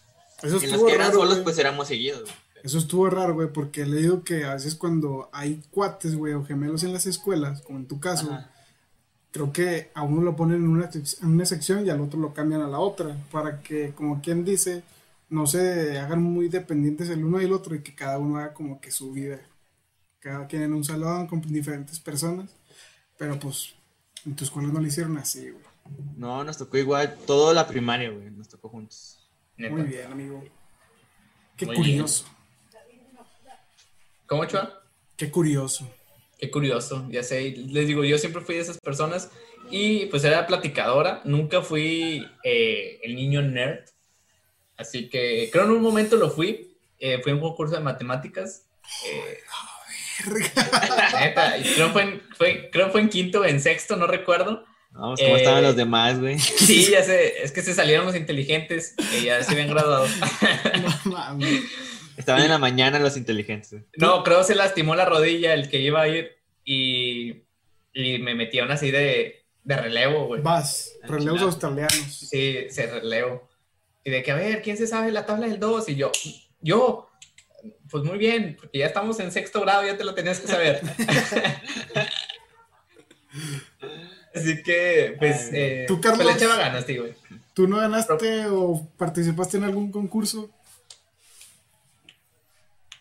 Eso 0.42 0.60
Y 0.60 0.66
en 0.66 0.70
los 0.70 0.84
que 0.84 0.92
eran 0.92 1.08
raro, 1.08 1.20
solos, 1.20 1.34
güey. 1.34 1.44
pues 1.44 1.58
éramos 1.58 1.88
seguidos, 1.88 2.22
güey. 2.22 2.34
Eso 2.62 2.78
estuvo 2.78 3.08
raro, 3.08 3.34
güey, 3.34 3.52
porque 3.52 3.82
he 3.82 3.86
leído 3.86 4.24
que 4.24 4.44
a 4.44 4.54
veces 4.54 4.74
cuando 4.74 5.28
hay 5.32 5.62
cuates, 5.70 6.16
güey, 6.16 6.34
o 6.34 6.44
gemelos 6.44 6.82
en 6.82 6.92
las 6.92 7.06
escuelas, 7.06 7.62
como 7.62 7.78
en 7.78 7.86
tu 7.86 8.00
caso, 8.00 8.32
Ajá. 8.32 8.50
creo 9.30 9.52
que 9.52 9.90
a 9.94 10.02
uno 10.02 10.22
lo 10.22 10.36
ponen 10.36 10.64
en 10.64 10.68
una, 10.68 10.90
en 10.92 11.28
una 11.28 11.46
sección 11.46 11.86
y 11.86 11.90
al 11.90 12.00
otro 12.00 12.18
lo 12.18 12.34
cambian 12.34 12.62
a 12.62 12.68
la 12.68 12.78
otra, 12.78 13.16
para 13.30 13.60
que, 13.62 13.92
como 13.94 14.20
quien 14.20 14.44
dice, 14.44 14.82
no 15.28 15.46
se 15.46 15.98
hagan 15.98 16.22
muy 16.22 16.48
dependientes 16.48 17.08
el 17.10 17.24
uno 17.24 17.38
del 17.38 17.52
otro 17.52 17.74
y 17.74 17.82
que 17.82 17.94
cada 17.94 18.18
uno 18.18 18.38
haga 18.38 18.54
como 18.54 18.80
que 18.80 18.90
su 18.90 19.12
vida. 19.12 19.40
Cada 20.20 20.46
quien 20.46 20.62
en 20.62 20.74
un 20.74 20.84
salón 20.84 21.26
con 21.26 21.40
diferentes 21.40 22.00
personas, 22.00 22.56
pero 23.16 23.38
pues 23.38 23.74
en 24.26 24.34
tu 24.34 24.44
escuela 24.44 24.68
no 24.68 24.80
lo 24.80 24.86
hicieron 24.86 25.16
así, 25.16 25.50
güey. 25.50 25.64
No, 26.16 26.44
nos 26.44 26.58
tocó 26.58 26.76
igual, 26.76 27.16
toda 27.26 27.54
la 27.54 27.66
primaria, 27.66 28.10
güey, 28.10 28.30
nos 28.30 28.48
tocó 28.48 28.68
juntos. 28.68 29.18
Neta. 29.56 29.74
Muy 29.74 29.84
bien, 29.84 30.10
amigo. 30.10 30.44
Qué 31.56 31.66
Muy 31.66 31.76
curioso, 31.76 32.26
¿Cómo, 34.28 34.44
Chua? 34.44 34.82
qué 35.16 35.30
curioso. 35.30 35.90
Qué 36.38 36.50
curioso, 36.50 37.08
ya 37.10 37.22
sé. 37.24 37.50
Les 37.56 37.88
digo, 37.88 38.04
yo 38.04 38.16
siempre 38.18 38.42
fui 38.42 38.54
de 38.54 38.60
esas 38.60 38.78
personas 38.78 39.30
y 39.70 40.06
pues 40.06 40.22
era 40.22 40.46
platicadora. 40.46 41.20
Nunca 41.24 41.62
fui 41.62 42.24
eh, 42.44 43.00
el 43.02 43.16
niño 43.16 43.42
nerd. 43.42 43.80
Así 44.76 45.08
que 45.08 45.48
creo 45.50 45.64
en 45.64 45.70
un 45.72 45.82
momento 45.82 46.16
lo 46.16 46.30
fui. 46.30 46.76
Eh, 47.00 47.20
fui 47.22 47.32
a 47.32 47.34
un 47.34 47.40
concurso 47.40 47.74
de 47.74 47.80
matemáticas. 47.80 48.66
eh, 49.06 49.38
neta, 51.20 51.58
y 51.58 51.62
creo 51.74 51.90
fue, 51.90 52.02
en, 52.02 52.22
fue, 52.36 52.68
creo 52.70 52.90
fue 52.90 53.00
en 53.00 53.08
quinto 53.08 53.40
o 53.40 53.44
en 53.44 53.60
sexto, 53.60 53.96
no 53.96 54.06
recuerdo. 54.06 54.64
Vamos, 54.90 55.20
¿cómo 55.20 55.36
Eh, 55.36 55.38
estaban 55.38 55.62
los 55.62 55.76
demás, 55.76 56.18
güey? 56.20 56.38
Sí, 56.38 56.90
ya 56.90 57.02
sé, 57.02 57.42
es 57.42 57.52
que 57.52 57.62
se 57.62 57.74
salieron 57.74 58.06
los 58.06 58.16
inteligentes 58.16 58.94
que 59.10 59.22
ya 59.22 59.42
se 59.42 59.52
habían 59.52 59.68
graduado. 59.70 60.06
No 61.04 61.10
mames. 61.12 61.62
Estaban 62.18 62.42
en 62.42 62.50
la 62.50 62.58
mañana 62.58 62.98
los 62.98 63.16
inteligentes. 63.16 63.82
No, 63.96 64.22
creo 64.24 64.42
se 64.44 64.54
lastimó 64.54 64.94
la 64.94 65.04
rodilla 65.06 65.54
el 65.54 65.70
que 65.70 65.78
iba 65.80 66.02
a 66.02 66.08
ir 66.08 66.36
y, 66.64 67.44
y 67.94 68.18
me 68.18 68.34
metieron 68.34 68.70
así 68.70 68.90
de, 68.90 69.44
de 69.64 69.76
relevo, 69.76 70.26
güey. 70.26 70.42
Vas, 70.42 70.92
relevos 71.04 71.40
australianos. 71.42 71.92
Sí, 71.94 72.66
se 72.70 72.86
relevo. 72.88 73.48
Y 74.04 74.10
de 74.10 74.22
que, 74.22 74.32
a 74.32 74.36
ver, 74.36 74.62
¿quién 74.62 74.76
se 74.76 74.86
sabe 74.86 75.12
la 75.12 75.24
tabla 75.26 75.46
del 75.46 75.60
2? 75.60 75.88
Y 75.90 75.94
yo, 75.96 76.10
yo, 76.60 77.08
Pues 77.90 78.04
muy 78.04 78.18
bien, 78.18 78.56
porque 78.58 78.78
ya 78.78 78.86
estamos 78.86 79.18
en 79.20 79.30
sexto 79.32 79.60
grado, 79.62 79.84
ya 79.84 79.96
te 79.96 80.04
lo 80.04 80.14
tenías 80.14 80.40
que 80.40 80.48
saber. 80.48 80.80
Así 84.34 84.62
que, 84.62 85.16
pues, 85.18 85.50
eh, 85.52 85.84
¿Tú, 85.88 86.00
pues, 86.00 86.10
Carlos? 86.10 86.26
le 86.26 86.32
echaba 86.32 86.56
ganas, 86.56 86.86
tío. 86.86 87.02
güey. 87.02 87.14
¿Tú 87.54 87.66
no 87.66 87.78
ganaste 87.78 88.46
o 88.50 88.88
participaste 88.96 89.56
en 89.56 89.64
algún 89.64 89.90
concurso? 89.90 90.50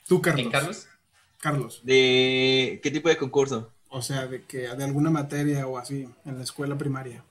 Tú, 0.07 0.21
Carlos. 0.21 0.45
¿En 0.45 0.51
Carlos? 0.51 0.87
Carlos. 1.39 1.81
¿De 1.83 2.79
qué 2.81 2.91
tipo 2.91 3.09
de 3.09 3.17
concurso? 3.17 3.71
O 3.89 4.01
sea, 4.01 4.27
de 4.27 4.43
que 4.43 4.59
de 4.67 4.83
alguna 4.83 5.09
materia 5.09 5.65
o 5.67 5.77
así, 5.77 6.07
en 6.25 6.37
la 6.37 6.43
escuela 6.43 6.77
primaria. 6.77 7.23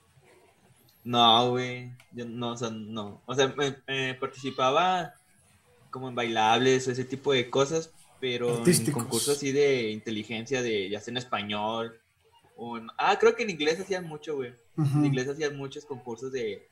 No, 1.03 1.51
güey. 1.51 1.91
Yo 2.11 2.25
no, 2.25 2.51
o 2.53 2.57
sea, 2.57 2.69
no. 2.69 3.21
O 3.25 3.35
sea, 3.35 3.47
me, 3.55 3.75
me 3.87 4.13
participaba 4.15 5.13
como 5.89 6.09
en 6.09 6.15
bailables 6.15 6.87
o 6.87 6.91
ese 6.91 7.05
tipo 7.05 7.31
de 7.33 7.49
cosas, 7.49 7.91
pero 8.19 8.49
en 8.49 8.57
Artísticos. 8.59 9.03
concursos 9.03 9.37
así 9.37 9.51
de 9.51 9.91
inteligencia, 9.91 10.61
de 10.61 10.89
ya 10.89 10.99
sea 10.99 11.11
en 11.11 11.17
español. 11.17 11.99
O 12.55 12.77
en- 12.77 12.87
ah, 12.97 13.17
creo 13.19 13.35
que 13.35 13.43
en 13.43 13.51
inglés 13.51 13.79
hacían 13.79 14.05
mucho, 14.05 14.35
güey. 14.35 14.53
En 14.77 15.05
inglés 15.05 15.27
hacían 15.29 15.55
muchos 15.57 15.85
concursos 15.85 16.31
de, 16.31 16.67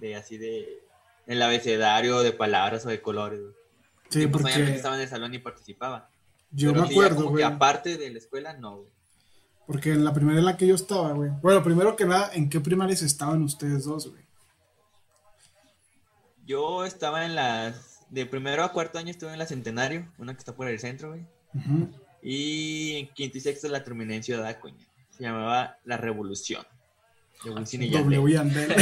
de 0.00 0.16
así 0.16 0.38
de. 0.38 0.82
En 1.26 1.34
el 1.36 1.42
abecedario, 1.42 2.20
de 2.20 2.32
palabras 2.32 2.84
o 2.86 2.88
de 2.88 3.00
colores, 3.00 3.40
güey. 3.40 3.54
Sí, 4.10 4.26
pues, 4.26 4.44
obviamente 4.44 4.58
porque 4.60 4.76
estaba 4.76 4.94
en 4.96 5.00
el 5.02 5.08
salón 5.08 5.34
y 5.34 5.38
participaba. 5.38 6.08
yo 6.50 6.70
Pero 6.70 6.82
me 6.82 6.88
sí, 6.88 6.94
acuerdo, 6.94 7.28
güey. 7.30 7.42
aparte 7.44 7.96
de 7.96 8.10
la 8.10 8.18
escuela, 8.18 8.52
no, 8.54 8.76
güey. 8.78 8.90
Porque 9.66 9.92
en 9.92 10.04
la 10.04 10.12
primera 10.12 10.38
en 10.38 10.44
la 10.44 10.56
que 10.56 10.66
yo 10.66 10.74
estaba, 10.74 11.12
güey. 11.12 11.30
Bueno, 11.42 11.62
primero 11.62 11.96
que 11.96 12.04
nada, 12.04 12.30
¿en 12.34 12.50
qué 12.50 12.60
primarias 12.60 13.02
estaban 13.02 13.42
ustedes 13.42 13.84
dos, 13.84 14.08
güey? 14.10 14.22
Yo 16.46 16.84
estaba 16.84 17.24
en 17.24 17.34
las. 17.34 18.04
De 18.10 18.26
primero 18.26 18.62
a 18.62 18.72
cuarto 18.72 18.98
año 18.98 19.10
estuve 19.10 19.32
en 19.32 19.38
la 19.38 19.46
Centenario, 19.46 20.06
una 20.18 20.34
que 20.34 20.38
está 20.38 20.54
por 20.54 20.68
el 20.68 20.78
centro, 20.78 21.08
güey. 21.08 21.26
Y 22.22 22.96
en 22.96 23.08
quinto 23.08 23.38
y 23.38 23.40
sexto 23.40 23.68
la 23.68 23.82
terminé 23.82 24.16
en 24.16 24.22
Ciudad 24.22 24.46
Acuña. 24.46 24.86
Se 25.10 25.22
llamaba 25.22 25.78
La 25.84 25.96
Revolución. 25.96 26.64
De 27.42 27.50
Wisin 27.50 27.82
y 27.84 27.90
Yandel. 27.90 28.18
W 28.20 28.32
y 28.32 28.36
Andel. 28.36 28.74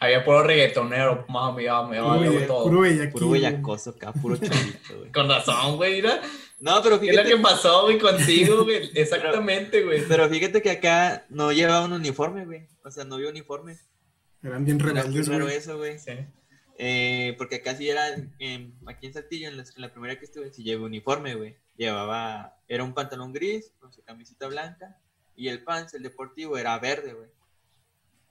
Había 0.00 0.24
puro 0.24 0.42
reggaetonero, 0.42 1.24
mami, 1.28 1.64
ya 1.64 1.82
me 1.82 2.00
bella- 2.00 2.46
todo. 2.46 2.64
puro 2.64 2.80
bellaquillo, 2.80 3.12
Puro 3.12 3.30
bellacoso 3.30 3.90
acá, 3.90 4.12
puro 4.12 4.36
chavito, 4.36 4.98
güey. 4.98 5.12
Con 5.12 5.28
razón, 5.28 5.76
güey, 5.76 5.94
mira. 5.96 6.20
No, 6.58 6.80
pero 6.82 6.98
¿Qué 6.98 7.10
es 7.10 7.16
lo 7.16 7.22
fíjate, 7.22 7.36
que 7.36 7.42
pasó, 7.42 7.82
güey, 7.82 7.98
contigo, 7.98 8.64
güey? 8.64 8.90
Exactamente, 8.94 9.82
güey. 9.82 10.02
pero 10.08 10.28
fíjate 10.28 10.62
que 10.62 10.70
acá 10.70 11.26
no 11.28 11.52
llevaba 11.52 11.84
un 11.84 11.92
uniforme, 11.92 12.44
güey. 12.46 12.66
O 12.84 12.90
sea, 12.90 13.04
no 13.04 13.16
había 13.16 13.28
uniforme. 13.28 13.76
Eran 14.42 14.64
bien 14.64 14.80
Era 14.80 14.92
muy 14.92 15.02
rebeldes, 15.02 15.28
raro 15.28 15.44
güey. 15.44 15.56
eso, 15.56 15.76
güey. 15.76 15.98
Sí. 15.98 16.12
Eh, 16.78 17.34
porque 17.38 17.56
acá 17.56 17.74
sí 17.74 17.88
era, 17.88 18.08
en- 18.38 18.74
aquí 18.86 19.06
en 19.06 19.12
Saltillo, 19.14 19.48
en 19.48 19.56
la, 19.56 19.62
en 19.64 19.82
la 19.82 19.90
primera 19.92 20.18
que 20.18 20.24
estuve, 20.26 20.52
sí 20.52 20.62
llevé 20.62 20.84
uniforme, 20.84 21.34
güey. 21.34 21.56
Llevaba, 21.76 22.56
era 22.68 22.84
un 22.84 22.94
pantalón 22.94 23.32
gris 23.32 23.72
con 23.78 23.92
su 23.92 24.02
camisita 24.02 24.46
blanca 24.46 24.98
y 25.36 25.48
el 25.48 25.62
pants, 25.62 25.92
el 25.94 26.02
deportivo, 26.02 26.56
era 26.58 26.78
verde, 26.78 27.12
güey. 27.12 27.28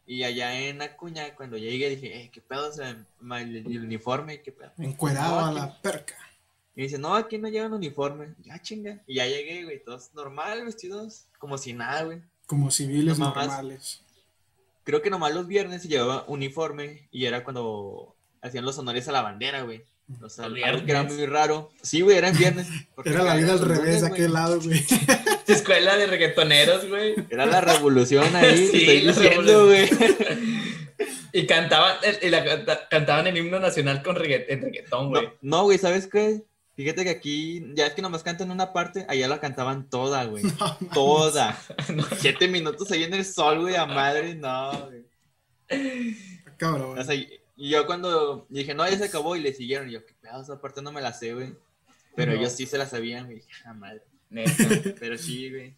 Y 0.07 0.23
allá 0.23 0.53
en 0.59 0.81
Acuña, 0.81 1.33
cuando 1.35 1.57
llegué, 1.57 1.89
dije, 1.89 2.21
eh, 2.21 2.29
¿qué 2.31 2.39
pedo? 2.41 2.69
O 2.69 2.71
sea, 2.71 2.89
el, 2.89 3.55
el 3.55 3.83
uniforme, 3.83 4.41
¿qué 4.41 4.51
pedo? 4.51 4.71
Encuerado 4.77 5.41
No, 5.41 5.45
a 5.47 5.51
la 5.51 5.81
perca. 5.81 6.15
Y 6.75 6.83
dice, 6.83 6.97
no, 6.97 7.15
aquí 7.15 7.37
no 7.37 7.47
llevan 7.47 7.73
uniforme. 7.73 8.35
Ya 8.43 8.61
chinga. 8.61 9.01
Y 9.07 9.15
ya 9.15 9.25
llegué, 9.25 9.63
güey, 9.63 9.83
todos 9.83 10.13
normal, 10.13 10.63
vestidos, 10.65 11.25
como 11.39 11.57
si 11.57 11.73
nada, 11.73 12.03
güey. 12.03 12.21
Como 12.45 12.69
civiles 12.69 13.17
mamás. 13.17 13.47
normales. 13.47 14.01
Creo 14.83 15.01
que 15.01 15.09
nomás 15.09 15.33
los 15.33 15.47
viernes 15.47 15.81
se 15.81 15.87
llevaba 15.87 16.25
uniforme 16.27 17.07
y 17.11 17.25
era 17.25 17.43
cuando 17.43 18.15
hacían 18.41 18.65
los 18.65 18.77
honores 18.77 19.07
a 19.07 19.11
la 19.11 19.21
bandera, 19.23 19.63
güey. 19.63 19.83
O 20.21 20.29
sea, 20.29 20.45
algo 20.45 20.85
que 20.85 20.91
era 20.91 21.01
muy 21.01 21.25
raro. 21.25 21.71
Sí, 21.81 22.01
güey, 22.01 22.17
era 22.19 22.29
en 22.29 22.37
viernes. 22.37 22.67
porque 22.93 23.09
Era 23.09 23.23
la 23.23 23.35
vida 23.35 23.53
al 23.53 23.59
revés, 23.61 24.01
de 24.01 24.07
aquel 24.07 24.33
lado, 24.33 24.61
güey. 24.61 24.85
Escuela 25.53 25.97
de 25.97 26.07
reggaetoneros, 26.07 26.87
güey. 26.89 27.15
Era 27.29 27.45
la 27.45 27.61
revolución 27.61 28.35
ahí, 28.35 28.67
Sí, 28.71 28.77
estoy 28.77 29.01
la 29.01 29.11
diciendo, 29.13 29.65
güey. 29.65 29.89
Y 31.33 31.45
cantaban, 31.47 31.97
y 32.21 32.29
la 32.29 32.43
canta- 32.45 32.87
cantaban 32.89 33.27
el 33.27 33.37
himno 33.37 33.59
nacional 33.59 34.01
con 34.03 34.15
reggaetón, 34.15 35.09
güey. 35.09 35.25
No, 35.25 35.33
no, 35.41 35.63
güey, 35.63 35.77
¿sabes 35.77 36.07
qué? 36.07 36.43
Fíjate 36.77 37.03
que 37.03 37.09
aquí, 37.09 37.65
ya 37.73 37.87
es 37.87 37.93
que 37.93 38.01
nomás 38.01 38.23
cantan 38.23 38.51
una 38.51 38.73
parte, 38.73 39.05
allá 39.07 39.27
la 39.27 39.39
cantaban 39.39 39.89
toda, 39.89 40.25
güey. 40.25 40.43
toda. 40.93 41.57
No. 41.93 42.03
Siete 42.17 42.47
minutos 42.47 42.89
ahí 42.91 43.03
en 43.03 43.13
el 43.13 43.25
sol, 43.25 43.61
güey, 43.61 43.75
a 43.75 43.85
madre, 43.85 44.35
no, 44.35 44.71
güey. 44.87 45.05
Cabrón. 46.57 46.97
O 46.99 47.03
sea, 47.03 47.15
y 47.15 47.29
yo 47.57 47.85
cuando 47.85 48.45
dije, 48.49 48.73
no, 48.73 48.89
ya 48.89 48.97
se 48.97 49.05
acabó, 49.05 49.35
y 49.35 49.41
le 49.41 49.53
siguieron, 49.53 49.89
y 49.89 49.93
yo, 49.93 50.05
qué 50.05 50.13
pedo, 50.21 50.41
esa 50.41 50.59
parte 50.59 50.81
no 50.81 50.91
me 50.91 51.01
la 51.01 51.13
sé, 51.13 51.33
güey. 51.33 51.53
Pero 52.15 52.31
No. 52.31 52.37
ellos 52.39 52.53
sí 52.53 52.65
se 52.65 52.77
la 52.77 52.85
sabían, 52.85 53.25
güey. 53.25 53.41
A 53.65 53.73
madre. 53.73 54.01
Neta. 54.35 54.53
Pero 54.99 55.17
sí, 55.17 55.49
güey. 55.49 55.73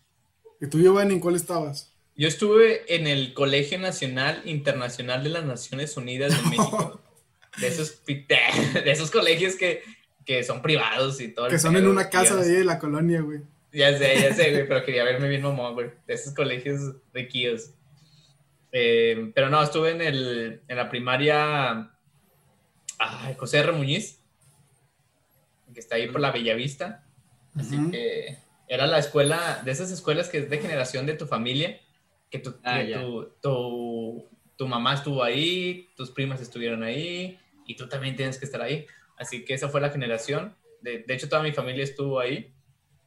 ¿Y 0.60 0.68
tú, 0.68 0.80
Giovanni, 0.80 1.14
en 1.14 1.20
cuál 1.20 1.36
estabas? 1.36 1.94
Yo 2.16 2.28
estuve 2.28 2.96
en 2.96 3.06
el 3.06 3.34
Colegio 3.34 3.78
Nacional 3.78 4.42
Internacional 4.46 5.24
de 5.24 5.30
las 5.30 5.46
Naciones 5.46 5.96
Unidas 5.96 6.36
de 6.36 6.50
México. 6.50 7.02
De 7.58 7.70
esos, 7.70 8.04
de 8.06 8.92
esos 8.92 9.10
colegios 9.10 9.56
que, 9.56 9.82
que 10.24 10.44
son 10.44 10.62
privados 10.62 11.20
y 11.20 11.30
todo. 11.30 11.48
Que 11.48 11.58
son 11.58 11.76
en 11.76 11.88
una 11.88 12.08
casa 12.08 12.36
de 12.36 12.44
ahí 12.44 12.56
de 12.58 12.64
la 12.64 12.78
colonia, 12.78 13.22
güey. 13.22 13.40
Ya 13.74 13.98
sé, 13.98 14.14
ya 14.22 14.32
sé, 14.32 14.52
güey, 14.52 14.68
pero 14.68 14.86
quería 14.86 15.04
verme 15.04 15.28
bien 15.28 15.42
mamón, 15.42 15.74
güey. 15.74 15.90
De 16.06 16.14
esos 16.14 16.36
colegios 16.36 16.94
riquillos. 17.16 17.72
Eh, 18.72 19.32
pero 19.34 19.50
no, 19.50 19.64
estuve 19.64 19.90
en, 19.90 20.02
el, 20.02 20.62
en 20.68 20.78
la 20.78 20.88
primaria 20.88 21.92
ay, 23.00 23.36
José 23.40 23.58
R. 23.58 23.72
Muñiz, 23.72 24.20
que 25.74 25.80
está 25.80 25.96
ahí 25.96 26.08
por 26.08 26.22
la 26.22 26.32
Bellavista. 26.32 27.04
Así 27.56 27.90
que 27.90 28.38
era 28.68 28.88
la 28.88 29.00
escuela, 29.00 29.62
de 29.64 29.72
esas 29.72 29.92
escuelas 29.92 30.30
que 30.30 30.40
es 30.40 30.50
de 30.50 30.58
generación 30.60 31.06
de 31.06 31.14
tu 31.14 31.26
familia, 31.28 31.80
que 32.30 32.40
tu, 32.40 32.56
Ah, 32.64 32.80
que 32.86 32.94
tu, 32.96 33.30
tu, 33.42 34.26
tu 34.58 34.68
mamá 34.68 34.94
estuvo 34.96 35.24
ahí, 35.24 35.90
tus 35.96 36.12
primas 36.12 36.42
estuvieron 36.42 36.84
ahí, 36.84 37.40
y 37.66 37.76
tú 37.76 37.88
también 37.88 38.16
tienes 38.16 38.38
que 38.38 38.46
estar 38.46 38.62
ahí. 38.62 38.86
Así 39.18 39.46
que 39.46 39.54
esa 39.54 39.70
fue 39.70 39.82
la 39.82 39.90
generación. 39.90 40.56
De, 40.82 41.00
de 41.00 41.14
hecho, 41.14 41.28
toda 41.30 41.42
mi 41.44 41.52
familia 41.54 41.84
estuvo 41.84 42.20
ahí, 42.20 42.52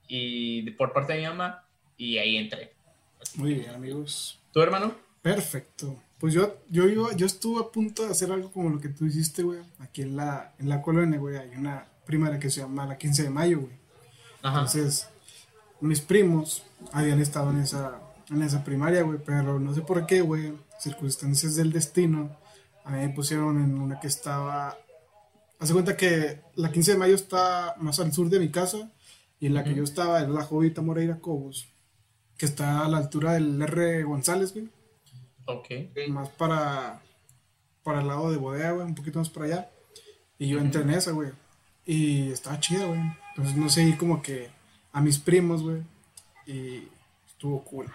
y 0.08 0.62
de- 0.62 0.72
por 0.72 0.92
parte 0.92 1.12
de 1.12 1.20
mi 1.20 1.26
mamá, 1.26 1.64
y 1.96 2.18
ahí 2.18 2.36
entré. 2.36 2.72
Muy 3.36 3.54
bien, 3.54 3.70
amigos. 3.70 4.38
¿Tu 4.52 4.60
hermano? 4.60 4.94
Perfecto. 5.22 6.02
Pues 6.18 6.34
yo, 6.34 6.56
yo, 6.68 6.88
iba- 6.88 7.14
yo 7.16 7.26
estuve 7.26 7.60
a 7.60 7.68
punto 7.70 8.04
de 8.04 8.10
hacer 8.10 8.30
algo 8.32 8.50
como 8.50 8.70
lo 8.70 8.80
que 8.80 8.88
tú 8.88 9.06
hiciste, 9.06 9.42
güey. 9.42 9.60
Aquí 9.78 10.02
en 10.02 10.16
la, 10.16 10.54
en 10.58 10.68
la 10.68 10.82
colonia, 10.82 11.18
güey, 11.18 11.36
hay 11.36 11.50
una 11.50 11.86
primaria 12.06 12.38
que 12.38 12.50
se 12.50 12.60
llama 12.60 12.86
la 12.86 12.98
15 12.98 13.22
de 13.24 13.30
mayo, 13.30 13.60
güey. 13.60 13.72
Ajá. 14.42 14.60
Entonces, 14.60 15.08
mis 15.80 16.00
primos 16.00 16.62
habían 16.92 17.20
estado 17.20 17.50
en 17.50 17.58
esa, 17.58 18.00
en 18.30 18.42
esa 18.42 18.62
primaria, 18.64 19.02
güey, 19.02 19.18
pero 19.24 19.58
no 19.58 19.74
sé 19.74 19.82
por 19.82 20.06
qué, 20.06 20.20
güey, 20.20 20.52
circunstancias 20.78 21.54
del 21.56 21.72
destino, 21.72 22.36
a 22.84 22.90
mí 22.90 22.98
me 22.98 23.08
pusieron 23.10 23.62
en 23.62 23.78
una 23.78 24.00
que 24.00 24.06
estaba... 24.08 24.76
Hace 25.58 25.72
cuenta 25.74 25.96
que 25.96 26.40
la 26.54 26.72
15 26.72 26.92
de 26.92 26.98
mayo 26.98 27.14
está 27.14 27.74
más 27.78 28.00
al 28.00 28.12
sur 28.12 28.30
de 28.30 28.38
mi 28.40 28.50
casa 28.50 28.90
y 29.38 29.46
en 29.46 29.54
la 29.54 29.62
que 29.62 29.74
yo 29.74 29.84
estaba 29.84 30.20
era 30.20 30.28
la 30.28 30.42
Jovita 30.44 30.80
Moreira 30.80 31.20
Cobos, 31.20 31.68
que 32.38 32.46
está 32.46 32.84
a 32.84 32.88
la 32.88 32.96
altura 32.98 33.34
del 33.34 33.60
R. 33.60 34.02
González, 34.04 34.54
güey, 34.54 34.68
Ok. 35.44 35.66
más 36.08 36.28
para, 36.30 37.02
para 37.82 38.00
el 38.00 38.06
lado 38.08 38.30
de 38.30 38.38
bodega, 38.38 38.72
güey, 38.72 38.86
un 38.86 38.94
poquito 38.94 39.18
más 39.18 39.28
para 39.28 39.46
allá. 39.46 39.70
Y 40.38 40.48
yo 40.48 40.58
entré 40.58 40.80
en 40.82 40.90
esa, 40.90 41.10
güey. 41.10 41.30
Y 41.84 42.30
estaba 42.30 42.58
chida, 42.60 42.86
güey. 42.86 43.00
Entonces 43.30 43.56
no 43.56 43.68
sé, 43.68 43.94
como 43.98 44.22
que 44.22 44.48
a 44.92 45.00
mis 45.00 45.18
primos, 45.18 45.62
güey. 45.62 45.82
Y 46.46 46.88
estuvo 47.28 47.62
cool. 47.64 47.86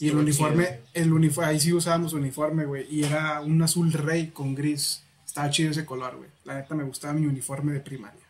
Y 0.00 0.08
el 0.08 0.16
uniforme, 0.16 0.80
el 0.94 1.12
uniforme, 1.12 1.50
ahí 1.50 1.58
sí 1.60 1.72
usábamos 1.72 2.12
uniforme, 2.12 2.64
güey. 2.66 2.86
Y 2.94 3.04
era 3.04 3.40
un 3.40 3.60
azul 3.62 3.92
rey 3.92 4.28
con 4.28 4.54
gris. 4.54 5.02
Estaba 5.26 5.50
chido 5.50 5.70
ese 5.72 5.84
color, 5.84 6.16
güey. 6.16 6.30
La 6.44 6.54
neta 6.54 6.74
me 6.74 6.84
gustaba 6.84 7.14
mi 7.14 7.26
uniforme 7.26 7.72
de 7.72 7.80
primaria. 7.80 8.20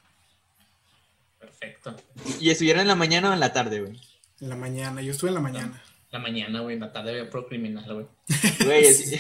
Perfecto. 1.39 1.97
¿Y 2.41 2.51
estuvieron 2.51 2.83
en 2.83 2.89
la 2.89 2.95
mañana 2.95 3.31
o 3.31 3.33
en 3.33 3.41
la 3.41 3.53
tarde, 3.53 3.81
güey? 3.81 4.01
En 4.41 4.49
la 4.49 4.57
mañana, 4.57 5.03
yo 5.03 5.13
estuve 5.13 5.29
en 5.31 5.35
la 5.35 5.41
mañana. 5.41 5.83
La 6.11 6.19
mañana, 6.19 6.61
güey, 6.61 6.75
en 6.75 6.81
la 6.81 6.93
tarde 6.93 7.11
había 7.11 7.29
pro 7.31 7.47
criminal, 7.47 7.85
güey. 7.93 8.07
Güey, 8.65 8.87
así- 8.89 9.19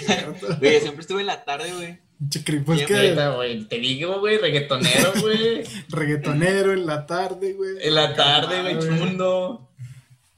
güey, 0.58 0.74
yo 0.74 0.80
siempre 0.80 1.02
estuve 1.02 1.20
en 1.20 1.26
la 1.26 1.44
tarde, 1.44 1.72
güey. 1.74 1.98
Che, 2.30 2.44
cri- 2.44 2.64
Pues 2.64 2.84
que 2.84 2.94
Neta, 2.94 3.34
güey, 3.34 3.64
te 3.64 3.78
digo, 3.78 4.18
güey, 4.20 4.38
reggaetonero, 4.38 5.12
güey. 5.20 5.62
reggaetonero 5.88 6.72
en 6.72 6.84
la 6.86 7.06
tarde, 7.06 7.52
güey. 7.52 7.76
En 7.80 7.94
la 7.94 8.14
tarde, 8.14 8.62
güey, 8.62 8.78
chundo. 8.80 9.68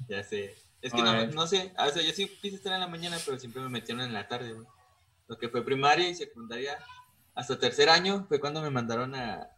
Ya 0.08 0.22
sé. 0.22 0.54
Es 0.82 0.92
que 0.92 1.02
no, 1.02 1.26
no 1.28 1.46
sé, 1.46 1.72
o 1.78 1.90
sea, 1.90 2.02
yo 2.02 2.12
sí 2.12 2.26
quise 2.40 2.56
estar 2.56 2.72
en 2.74 2.80
la 2.80 2.88
mañana, 2.88 3.16
pero 3.24 3.38
siempre 3.38 3.60
me 3.62 3.68
metieron 3.68 4.02
en 4.04 4.12
la 4.14 4.26
tarde, 4.28 4.52
güey. 4.54 4.66
Lo 5.28 5.38
que 5.38 5.48
fue 5.48 5.64
primaria 5.64 6.08
y 6.08 6.14
secundaria, 6.14 6.78
hasta 7.34 7.58
tercer 7.58 7.88
año 7.90 8.24
fue 8.28 8.40
cuando 8.40 8.60
me 8.62 8.70
mandaron 8.70 9.14
a 9.14 9.48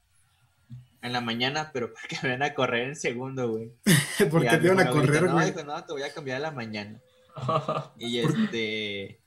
en 1.01 1.13
la 1.13 1.21
mañana, 1.21 1.71
pero 1.73 1.93
porque 1.95 2.17
me 2.23 2.29
iban 2.31 2.43
a 2.43 2.55
correr 2.55 2.89
en 2.89 2.97
segundo, 2.97 3.51
güey. 3.51 3.73
Porque 4.31 4.47
Ya 4.47 4.61
te 4.61 4.67
iban 4.67 4.79
a 4.81 4.91
correr, 4.91 5.23
No, 5.25 5.33
güey. 5.33 5.47
dijo, 5.47 5.65
no, 5.65 5.85
te 5.85 5.93
voy 5.93 6.03
a 6.03 6.13
cambiar 6.15 6.37
a 6.37 6.41
la 6.41 6.51
mañana. 6.53 7.01
Y 7.99 8.19
este. 8.19 9.19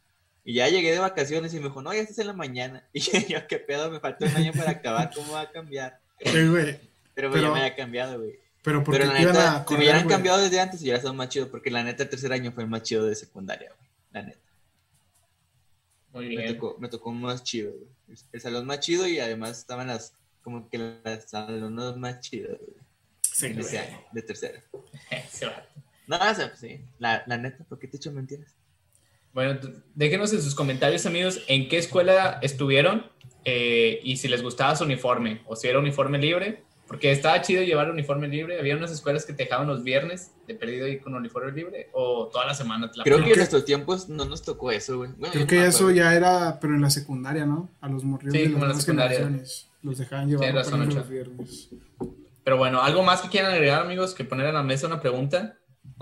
Y 0.47 0.53
ya 0.53 0.69
llegué 0.69 0.91
de 0.91 0.99
vacaciones 0.99 1.53
y 1.53 1.57
me 1.57 1.63
dijo, 1.69 1.81
no, 1.81 1.91
ya 1.93 2.01
estás 2.01 2.19
en 2.19 2.27
la 2.27 2.33
mañana. 2.33 2.87
Y 2.93 2.99
yo, 3.01 3.45
¿qué 3.47 3.57
pedo? 3.59 3.89
Me 3.89 3.99
falta 3.99 4.25
un 4.25 4.35
año 4.35 4.53
para 4.53 4.71
acabar, 4.71 5.11
¿cómo 5.13 5.33
va 5.33 5.41
a 5.41 5.51
cambiar? 5.51 5.99
Sí, 6.23 6.47
güey. 6.47 6.79
Pero, 7.15 7.31
Pero- 7.31 7.41
ya 7.47 7.51
me 7.51 7.59
había 7.61 7.75
cambiado, 7.75 8.19
güey. 8.19 8.39
Pero 8.63 8.83
porque 8.83 8.99
Pero 9.01 9.13
la 9.13 9.19
neta, 9.19 9.31
a 9.31 9.53
si 9.53 9.59
me 9.59 9.65
correr, 9.65 9.79
hubieran 9.81 10.03
güey. 10.05 10.15
cambiado 10.15 10.37
desde 10.41 10.59
antes, 10.59 10.81
hubiera 10.81 10.97
estado 10.97 11.13
más 11.13 11.29
chido. 11.29 11.49
Porque 11.51 11.69
la 11.69 11.83
neta, 11.83 12.03
el 12.03 12.09
tercer 12.09 12.31
año 12.33 12.51
fue 12.51 12.63
el 12.63 12.69
más 12.69 12.81
chido 12.83 13.05
de 13.05 13.15
secundaria, 13.15 13.71
güey. 13.77 13.89
La 14.11 14.21
neta. 14.23 14.39
Muy 16.13 16.29
Me 16.35 16.43
bien. 16.43 16.53
tocó, 16.55 16.77
me 16.79 16.87
tocó 16.89 17.11
más 17.11 17.43
chido, 17.43 17.71
güey. 17.71 17.87
El- 18.09 18.17
El 18.33 18.41
salón 18.41 18.65
más 18.65 18.79
chido 18.79 19.07
y 19.07 19.19
además 19.19 19.57
estaban 19.59 19.87
las, 19.87 20.13
como 20.41 20.69
que 20.69 20.77
las 20.77 21.29
salones 21.29 21.95
más 21.97 22.19
chidos, 22.21 22.57
güey. 22.59 22.77
Sí, 23.21 23.47
en 23.47 23.61
güey. 23.61 23.77
año, 23.77 23.99
de 24.11 24.21
tercero. 24.21 24.59
No, 26.07 26.17
o 26.17 26.35
sea, 26.35 26.49
pues 26.49 26.59
sí. 26.59 26.85
La, 26.99 27.23
la 27.25 27.37
neta, 27.39 27.63
¿por 27.63 27.79
qué 27.79 27.87
te 27.87 27.97
echo 27.97 28.11
mentiras? 28.11 28.53
Bueno, 29.35 29.59
déjenos 29.95 30.31
en 30.31 30.41
sus 30.41 30.55
comentarios, 30.55 31.05
amigos, 31.05 31.41
en 31.49 31.67
qué 31.67 31.77
escuela 31.77 32.39
estuvieron 32.41 33.05
eh, 33.43 33.99
y 34.01 34.15
si 34.15 34.29
les 34.29 34.41
gustaba 34.41 34.77
su 34.77 34.85
uniforme 34.85 35.41
o 35.45 35.57
si 35.57 35.67
era 35.67 35.77
uniforme 35.77 36.17
libre, 36.17 36.63
porque 36.87 37.11
estaba 37.11 37.41
chido 37.41 37.61
llevar 37.61 37.91
uniforme 37.91 38.29
libre. 38.29 38.57
Había 38.57 38.77
unas 38.77 38.91
escuelas 38.91 39.25
que 39.25 39.33
te 39.33 39.43
dejaban 39.43 39.67
los 39.67 39.83
viernes 39.83 40.31
de 40.47 40.55
perdido 40.55 40.85
ahí 40.85 40.99
con 40.99 41.15
uniforme 41.15 41.51
libre 41.51 41.89
o 41.91 42.29
toda 42.31 42.45
la 42.45 42.53
semana. 42.53 42.89
te 42.89 42.99
la 42.99 43.03
Creo 43.03 43.21
que 43.25 43.31
en 43.31 43.35
nuestros 43.35 43.65
tiempos 43.65 44.07
no 44.07 44.23
nos 44.23 44.41
tocó 44.41 44.71
eso, 44.71 44.99
güey. 44.99 45.11
Bueno, 45.17 45.33
Creo 45.33 45.47
que 45.47 45.65
eso 45.65 45.91
ya 45.91 46.15
era, 46.15 46.57
pero 46.61 46.73
en 46.73 46.81
la 46.81 46.89
secundaria, 46.89 47.45
¿no? 47.45 47.69
A 47.81 47.89
los 47.89 48.05
morrillos 48.05 48.35
Sí, 48.35 48.39
de 48.39 48.53
como 48.53 48.63
en 48.63 48.69
la 48.69 48.75
las 48.75 48.85
generaciones. 48.85 49.67
Los 49.81 49.97
dejaban 49.97 50.29
llevar 50.29 50.55
razón, 50.55 50.95
los 50.95 51.09
viernes. 51.09 51.69
Pero 52.45 52.55
bueno, 52.55 52.81
algo 52.81 53.03
más 53.03 53.19
que 53.19 53.27
quieran 53.27 53.51
agregar, 53.51 53.81
amigos, 53.81 54.13
que 54.13 54.23
poner 54.23 54.45
en 54.47 54.53
la 54.53 54.63
mesa 54.63 54.87
una 54.87 55.01
pregunta 55.01 55.57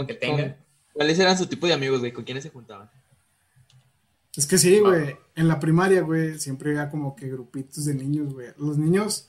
que 0.08 0.14
tengan. 0.14 0.56
¿Cuáles 0.94 1.18
eran 1.18 1.36
su 1.36 1.48
tipo 1.48 1.66
de 1.66 1.74
amigos, 1.74 2.00
güey? 2.00 2.12
¿Con 2.12 2.26
quiénes 2.26 2.44
se 2.44 2.52
juntaban? 2.52 2.92
Es 4.36 4.48
que 4.48 4.58
sí, 4.58 4.80
güey. 4.80 5.16
En 5.36 5.48
la 5.48 5.60
primaria, 5.60 6.02
güey, 6.02 6.40
siempre 6.40 6.72
había 6.72 6.90
como 6.90 7.16
que 7.16 7.30
grupitos 7.30 7.86
de 7.86 7.94
niños, 7.94 8.34
güey. 8.34 8.50
Los 8.58 8.78
niños 8.78 9.28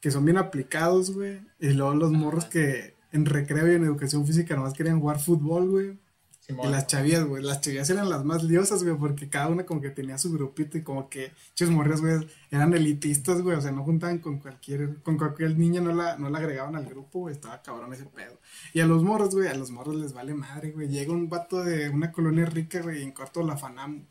que 0.00 0.10
son 0.10 0.24
bien 0.24 0.36
aplicados, 0.36 1.12
güey. 1.12 1.40
Y 1.60 1.70
luego 1.70 1.94
los 1.94 2.10
morros 2.10 2.46
que 2.46 2.96
en 3.12 3.24
recreo 3.24 3.70
y 3.70 3.76
en 3.76 3.84
educación 3.84 4.26
física 4.26 4.56
nomás 4.56 4.74
querían 4.74 5.00
jugar 5.00 5.20
fútbol, 5.20 5.70
güey. 5.70 5.98
Simón. 6.40 6.66
Y 6.66 6.70
las 6.72 6.88
chavillas, 6.88 7.24
güey. 7.24 7.40
Las 7.40 7.60
chavillas 7.60 7.88
eran 7.90 8.10
las 8.10 8.24
más 8.24 8.42
liosas, 8.42 8.82
güey, 8.82 8.96
porque 8.96 9.28
cada 9.28 9.46
una 9.46 9.64
como 9.64 9.80
que 9.80 9.90
tenía 9.90 10.18
su 10.18 10.32
grupito 10.32 10.76
y 10.76 10.82
como 10.82 11.08
que 11.08 11.30
chicos 11.54 11.72
morros, 11.72 12.00
güey, 12.00 12.26
eran 12.50 12.74
elitistas, 12.74 13.42
güey. 13.42 13.56
O 13.56 13.60
sea, 13.60 13.70
no 13.70 13.84
juntaban 13.84 14.18
con 14.18 14.40
cualquier, 14.40 14.96
con 15.04 15.18
cualquier 15.18 15.56
niña, 15.56 15.80
no 15.80 15.94
la, 15.94 16.18
no 16.18 16.30
la 16.30 16.38
agregaban 16.38 16.74
al 16.74 16.86
grupo, 16.86 17.20
güey. 17.20 17.34
Estaba 17.36 17.62
cabrón 17.62 17.94
ese 17.94 18.06
pedo. 18.06 18.40
Y 18.72 18.80
a 18.80 18.86
los 18.86 19.04
morros, 19.04 19.36
güey, 19.36 19.46
a 19.46 19.54
los 19.54 19.70
morros 19.70 19.94
les 19.94 20.12
vale 20.12 20.34
madre, 20.34 20.72
güey. 20.72 20.88
Llega 20.88 21.12
un 21.12 21.28
vato 21.28 21.62
de 21.62 21.88
una 21.90 22.10
colonia 22.10 22.46
rica, 22.46 22.82
güey, 22.82 23.00
y 23.00 23.02
en 23.04 23.12
corto 23.12 23.44
la 23.44 23.56
fanam. 23.56 24.04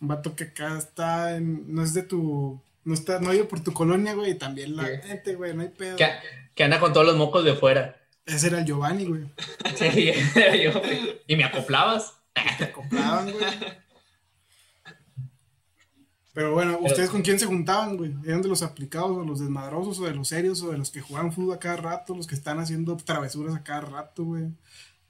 Un 0.00 0.08
vato 0.08 0.34
que 0.34 0.44
acá 0.44 0.78
está 0.78 1.36
en, 1.36 1.74
no 1.74 1.82
es 1.82 1.92
de 1.94 2.02
tu, 2.02 2.60
no 2.84 2.94
está, 2.94 3.20
no 3.20 3.30
vive 3.30 3.44
por 3.44 3.60
tu 3.60 3.72
colonia, 3.72 4.14
güey, 4.14 4.32
y 4.32 4.34
también 4.34 4.76
la 4.76 4.86
Sí. 4.86 4.92
gente, 5.04 5.34
güey, 5.34 5.54
no 5.54 5.62
hay 5.62 5.68
pedo. 5.68 5.96
Que, 5.96 6.06
que 6.54 6.64
anda 6.64 6.80
con 6.80 6.92
todos 6.92 7.06
los 7.06 7.16
mocos 7.16 7.44
de 7.44 7.54
fuera. 7.54 7.96
Ese 8.26 8.46
era 8.48 8.60
el 8.60 8.64
Giovanni, 8.64 9.04
güey. 9.06 9.24
Sí, 9.76 10.12
yo, 10.64 10.72
y 11.26 11.36
me 11.36 11.44
acoplabas. 11.44 12.14
Te 12.58 12.64
acoplaban, 12.64 13.30
güey. 13.32 13.44
Pero 16.32 16.52
bueno, 16.54 16.78
¿ustedes 16.80 17.10
con 17.10 17.22
quién 17.22 17.40
se 17.40 17.46
juntaban, 17.46 17.96
güey? 17.96 18.14
¿Eran 18.24 18.40
de 18.40 18.48
los 18.48 18.62
aplicados, 18.62 19.10
o 19.10 19.24
los 19.24 19.40
desmadrosos, 19.40 19.98
o 19.98 20.04
de 20.04 20.14
los 20.14 20.28
serios, 20.28 20.62
o 20.62 20.70
de 20.70 20.78
los 20.78 20.90
que 20.90 21.00
jugaban 21.00 21.32
fútbol 21.32 21.54
a 21.56 21.58
cada 21.58 21.76
rato, 21.76 22.14
los 22.14 22.26
que 22.28 22.36
están 22.36 22.60
haciendo 22.60 22.96
travesuras 22.96 23.54
a 23.56 23.64
cada 23.64 23.80
rato, 23.80 24.24
güey? 24.24 24.44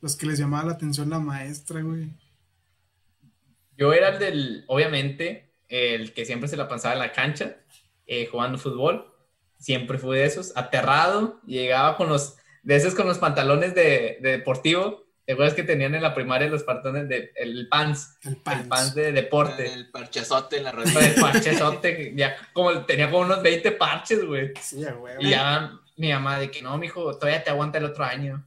Los 0.01 0.17
que 0.17 0.27
les 0.27 0.39
llamaba 0.39 0.65
la 0.65 0.73
atención 0.73 1.11
la 1.11 1.19
maestra, 1.21 1.83
güey. 1.83 2.09
Yo 3.81 3.95
era 3.95 4.11
el 4.11 4.19
del, 4.19 4.65
obviamente, 4.67 5.55
el 5.69 6.13
que 6.13 6.27
siempre 6.27 6.49
se 6.51 6.57
la 6.59 6.69
pasaba 6.69 6.93
en 6.93 7.01
la 7.01 7.13
cancha, 7.13 7.57
eh, 8.07 8.27
jugando 8.31 8.59
fútbol. 8.59 9.07
Siempre 9.59 9.97
fui 9.97 10.19
de 10.19 10.25
esos, 10.27 10.55
aterrado. 10.55 11.41
Llegaba 11.47 11.97
con 11.97 12.09
los, 12.11 12.37
de 12.63 12.77
esos 12.77 12.95
con 12.95 13.07
los 13.07 13.17
pantalones 13.19 13.75
de, 13.75 14.19
de 14.21 14.33
deportivo. 14.33 15.07
¿Te 15.25 15.33
acuerdas 15.33 15.55
que 15.55 15.63
tenían 15.63 15.95
en 15.95 16.03
la 16.03 16.15
primaria 16.15 16.49
los 16.49 16.63
pantalones 16.65 17.09
de, 17.09 17.31
el 17.37 17.69
pants, 17.69 18.19
El 18.23 18.33
el 18.33 18.37
pants. 18.39 18.69
pants 18.69 18.95
de 18.95 19.13
deporte? 19.13 19.73
El 19.73 19.91
parchezote 19.91 20.59
en 20.59 20.65
la 20.65 20.71
El 20.71 20.77
rodilla. 20.77 21.15
parchezote, 21.21 22.13
ya 22.17 22.37
como, 22.53 22.85
tenía 22.85 23.11
como 23.11 23.23
unos 23.25 23.43
20 23.43 23.71
parches, 23.73 24.25
güey. 24.25 24.53
Sí, 24.61 24.83
huevo. 24.85 25.21
Y 25.21 25.31
ya 25.31 25.73
mi 25.97 26.11
mamá 26.13 26.39
de 26.39 26.51
que 26.51 26.63
no, 26.63 26.77
mijo, 26.79 27.17
todavía 27.17 27.45
te 27.45 27.51
aguanta 27.51 27.79
el 27.79 27.85
otro 27.85 28.05
año. 28.05 28.45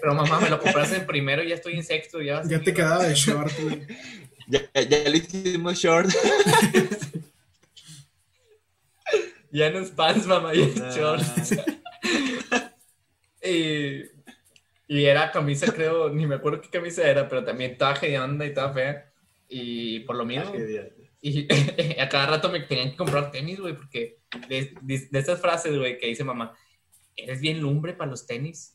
Pero 0.00 0.14
mamá, 0.14 0.40
me 0.40 0.50
lo 0.50 0.58
compraste 0.58 0.96
en 0.96 1.06
primero 1.06 1.42
y 1.42 1.48
ya 1.50 1.54
estoy 1.54 1.74
en 1.74 1.84
sexto. 1.84 2.20
Ya, 2.20 2.42
Ya 2.42 2.48
te 2.48 2.56
seguir". 2.58 2.74
quedaba 2.74 3.04
de 3.04 3.14
short, 3.14 3.52
güey. 3.60 3.86
Ya, 4.48 4.60
ya 4.82 5.08
lo 5.10 5.16
hicimos 5.16 5.78
short. 5.78 6.08
Ya 9.50 9.70
no 9.70 9.78
es 9.78 9.90
pants, 9.90 10.26
mamá, 10.26 10.52
ya 10.54 10.64
es 10.66 10.78
Ah. 10.80 10.90
shorts. 10.94 11.56
y, 13.42 14.02
y 14.86 15.04
era 15.06 15.30
camisa, 15.32 15.72
creo, 15.72 16.10
ni 16.10 16.26
me 16.26 16.34
acuerdo 16.34 16.60
qué 16.60 16.68
camisa 16.68 17.08
era, 17.08 17.26
pero 17.28 17.44
también 17.44 17.72
estaba 17.72 17.98
onda 18.22 18.44
y 18.44 18.48
estaba 18.48 18.74
fea. 18.74 19.10
Y 19.48 20.00
por 20.00 20.16
lo 20.16 20.26
mismo, 20.26 20.52
y 21.22 21.48
a 22.00 22.08
cada 22.10 22.26
rato 22.26 22.50
me 22.50 22.60
tenían 22.60 22.90
que 22.90 22.96
comprar 22.98 23.30
tenis, 23.30 23.58
güey, 23.58 23.74
porque 23.74 24.18
de, 24.48 24.74
de, 24.82 25.08
de 25.10 25.18
esas 25.18 25.40
frases, 25.40 25.76
güey, 25.76 25.98
que 25.98 26.08
dice 26.08 26.24
mamá, 26.24 26.54
eres 27.16 27.40
bien 27.40 27.60
lumbre 27.60 27.94
para 27.94 28.10
los 28.10 28.26
tenis. 28.26 28.74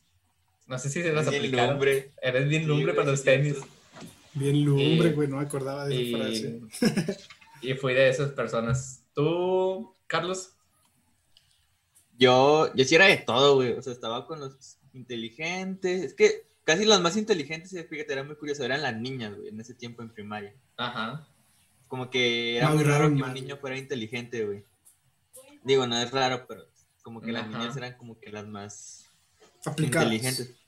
No 0.66 0.78
sé 0.78 0.88
si 0.88 1.02
se 1.02 1.12
las 1.12 1.28
Bien 1.30 1.40
aplicaron. 1.42 1.70
lumbre. 1.74 2.10
Eres 2.20 2.48
bien 2.48 2.62
Sí, 2.62 2.68
lumbre 2.68 2.86
güey, 2.86 2.96
para 2.96 3.10
los 3.12 3.20
sí, 3.20 3.24
sí, 3.26 3.30
tenis. 3.30 3.56
sí. 3.58 3.68
Bien 4.34 4.64
lumbre, 4.64 5.12
güey, 5.12 5.28
no 5.28 5.36
me 5.36 5.42
acordaba 5.42 5.86
de 5.86 6.10
esa 6.10 6.18
frase. 6.18 6.60
Y, 7.62 7.74
fui 7.74 7.94
de 7.94 8.08
esas 8.08 8.32
personas. 8.32 9.04
¿Tú, 9.14 9.94
Carlos? 10.06 10.54
Yo, 12.18 12.74
yo 12.74 12.84
sí 12.84 12.94
era 12.94 13.06
de 13.06 13.16
todo, 13.16 13.56
güey. 13.56 13.72
O 13.72 13.82
sea, 13.82 13.92
estaba 13.92 14.26
con 14.26 14.40
los 14.40 14.78
inteligentes. 14.92 16.02
Es 16.02 16.14
que 16.14 16.46
casi 16.64 16.84
los 16.84 17.00
más 17.00 17.16
inteligentes, 17.16 17.72
eh, 17.74 17.84
fíjate, 17.84 18.12
era 18.12 18.24
muy 18.24 18.36
curioso. 18.36 18.64
Eran 18.64 18.82
las 18.82 18.96
niñas, 18.96 19.36
güey, 19.36 19.48
en 19.48 19.60
ese 19.60 19.74
tiempo 19.74 20.02
en 20.02 20.10
primaria. 20.10 20.52
Ajá. 20.76 21.26
Como 21.88 22.10
que 22.10 22.56
era 22.56 22.70
muy 22.70 22.82
raro 22.82 23.08
que 23.14 23.22
un 23.22 23.34
niño 23.34 23.56
fuera 23.56 23.78
inteligente, 23.78 24.44
güey. 24.44 24.64
Digo, 25.62 25.86
no 25.86 25.96
es 25.96 26.10
raro, 26.10 26.44
pero 26.46 26.66
como 27.02 27.20
que 27.20 27.32
las 27.32 27.48
niñas 27.48 27.76
eran 27.76 27.96
como 27.96 28.18
que 28.18 28.30
las 28.30 28.46
más 28.46 29.10
Aplicadas. 29.64 30.12
inteligentes. 30.12 30.63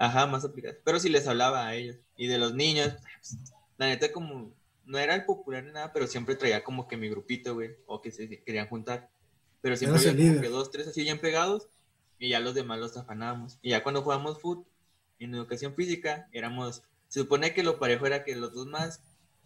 Ajá, 0.00 0.26
más 0.26 0.46
aplicadas. 0.46 0.78
Pero 0.82 0.98
si 0.98 1.10
les 1.10 1.28
hablaba 1.28 1.66
a 1.66 1.74
ellos. 1.74 1.96
Y 2.16 2.26
de 2.26 2.38
los 2.38 2.54
niños, 2.54 2.94
pues, 3.20 3.52
la 3.76 3.86
neta 3.86 4.10
como 4.10 4.50
no 4.86 4.98
era 4.98 5.14
el 5.14 5.26
popular 5.26 5.62
ni 5.62 5.72
nada, 5.72 5.92
pero 5.92 6.06
siempre 6.06 6.36
traía 6.36 6.64
como 6.64 6.88
que 6.88 6.96
mi 6.96 7.10
grupito, 7.10 7.52
güey, 7.52 7.76
o 7.84 8.00
que 8.00 8.10
se 8.10 8.42
querían 8.42 8.66
juntar. 8.66 9.10
Pero 9.60 9.76
siempre 9.76 10.00
había 10.08 10.30
como 10.30 10.40
que 10.40 10.48
dos, 10.48 10.70
tres 10.70 10.88
así 10.88 11.02
bien 11.02 11.20
pegados 11.20 11.68
y 12.18 12.30
ya 12.30 12.40
los 12.40 12.54
demás 12.54 12.80
los 12.80 12.96
afanábamos. 12.96 13.58
Y 13.60 13.70
ya 13.70 13.82
cuando 13.82 14.00
jugábamos 14.00 14.40
fútbol, 14.40 14.64
en 15.18 15.34
educación 15.34 15.74
física, 15.74 16.30
éramos, 16.32 16.82
se 17.08 17.20
supone 17.20 17.52
que 17.52 17.62
lo 17.62 17.78
parejo 17.78 18.06
era 18.06 18.24
que 18.24 18.34
los 18.34 18.54
dos 18.54 18.66
más 18.66 19.02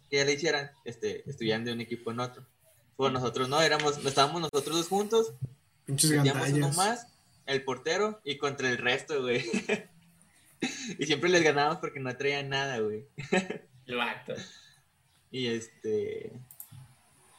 que 0.09 0.17
ya 0.17 0.23
le 0.23 0.31
hicieran, 0.31 0.71
este, 0.85 1.29
estuvieran 1.29 1.65
de 1.65 1.73
un 1.73 1.81
equipo 1.81 2.11
en 2.11 2.21
otro. 2.21 2.45
Pues 2.95 3.11
nosotros 3.11 3.49
no, 3.49 3.61
éramos, 3.61 3.97
estábamos 4.05 4.39
nosotros 4.39 4.77
dos 4.77 4.87
juntos, 4.87 5.33
metíamos 5.85 6.49
uno 6.49 6.71
más, 6.71 7.07
el 7.45 7.61
portero, 7.65 8.21
y 8.23 8.37
contra 8.37 8.69
el 8.69 8.77
resto, 8.77 9.21
güey. 9.21 9.43
y 10.99 11.05
siempre 11.05 11.29
les 11.29 11.43
ganábamos 11.43 11.77
porque 11.79 11.99
no 11.99 12.15
traían 12.15 12.49
nada, 12.49 12.79
güey. 12.79 13.05
El 13.87 13.95
vato. 13.95 14.33
Y 15.31 15.47
este. 15.47 16.31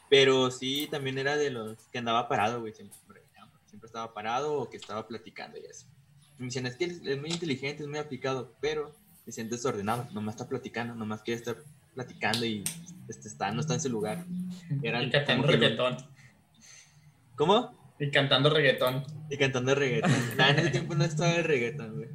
Pero 0.09 0.51
sí, 0.51 0.89
también 0.91 1.19
era 1.19 1.37
de 1.37 1.51
los 1.51 1.77
que 1.93 1.99
andaba 1.99 2.29
parado, 2.29 2.61
güey. 2.61 2.73
Siempre, 2.73 2.97
siempre 3.67 3.87
estaba 3.87 4.15
parado 4.15 4.55
o 4.55 4.71
que 4.71 4.77
estaba 4.77 5.07
platicando 5.09 5.59
y 5.59 5.67
así. 5.67 5.87
Me 6.39 6.47
decían, 6.47 6.67
es 6.67 6.77
que 6.77 6.85
es 6.85 7.01
muy 7.21 7.31
inteligente, 7.31 7.83
es 7.83 7.89
muy 7.89 7.99
aplicado, 7.99 8.53
pero 8.61 8.95
se 9.25 9.33
siente 9.33 9.57
desordenado. 9.57 10.07
Nomás 10.13 10.35
está 10.37 10.49
platicando, 10.49 10.95
nomás 10.95 11.23
quiere 11.23 11.39
estar 11.39 11.57
platicando 11.95 12.45
y 12.45 12.63
este, 13.09 13.27
está, 13.29 13.51
no 13.51 13.61
está 13.63 13.75
en 13.75 13.81
su 13.81 13.89
lugar. 13.89 14.25
Eran 14.83 15.05
y 15.05 15.11
cantando 15.11 15.47
lo- 15.47 15.53
reggaetón. 15.53 15.97
¿Cómo? 17.37 17.75
Y 17.99 18.11
cantando 18.11 18.51
reggaetón. 18.51 19.05
Y 19.31 19.37
cantando 19.39 19.75
reggaetón. 19.75 20.13
Nada, 20.37 20.51
en 20.51 20.59
ese 20.59 20.71
tiempo 20.71 20.95
no 20.95 21.05
estaba 21.05 21.35
el 21.35 21.45
reggaetón, 21.45 21.95
güey. 21.97 22.09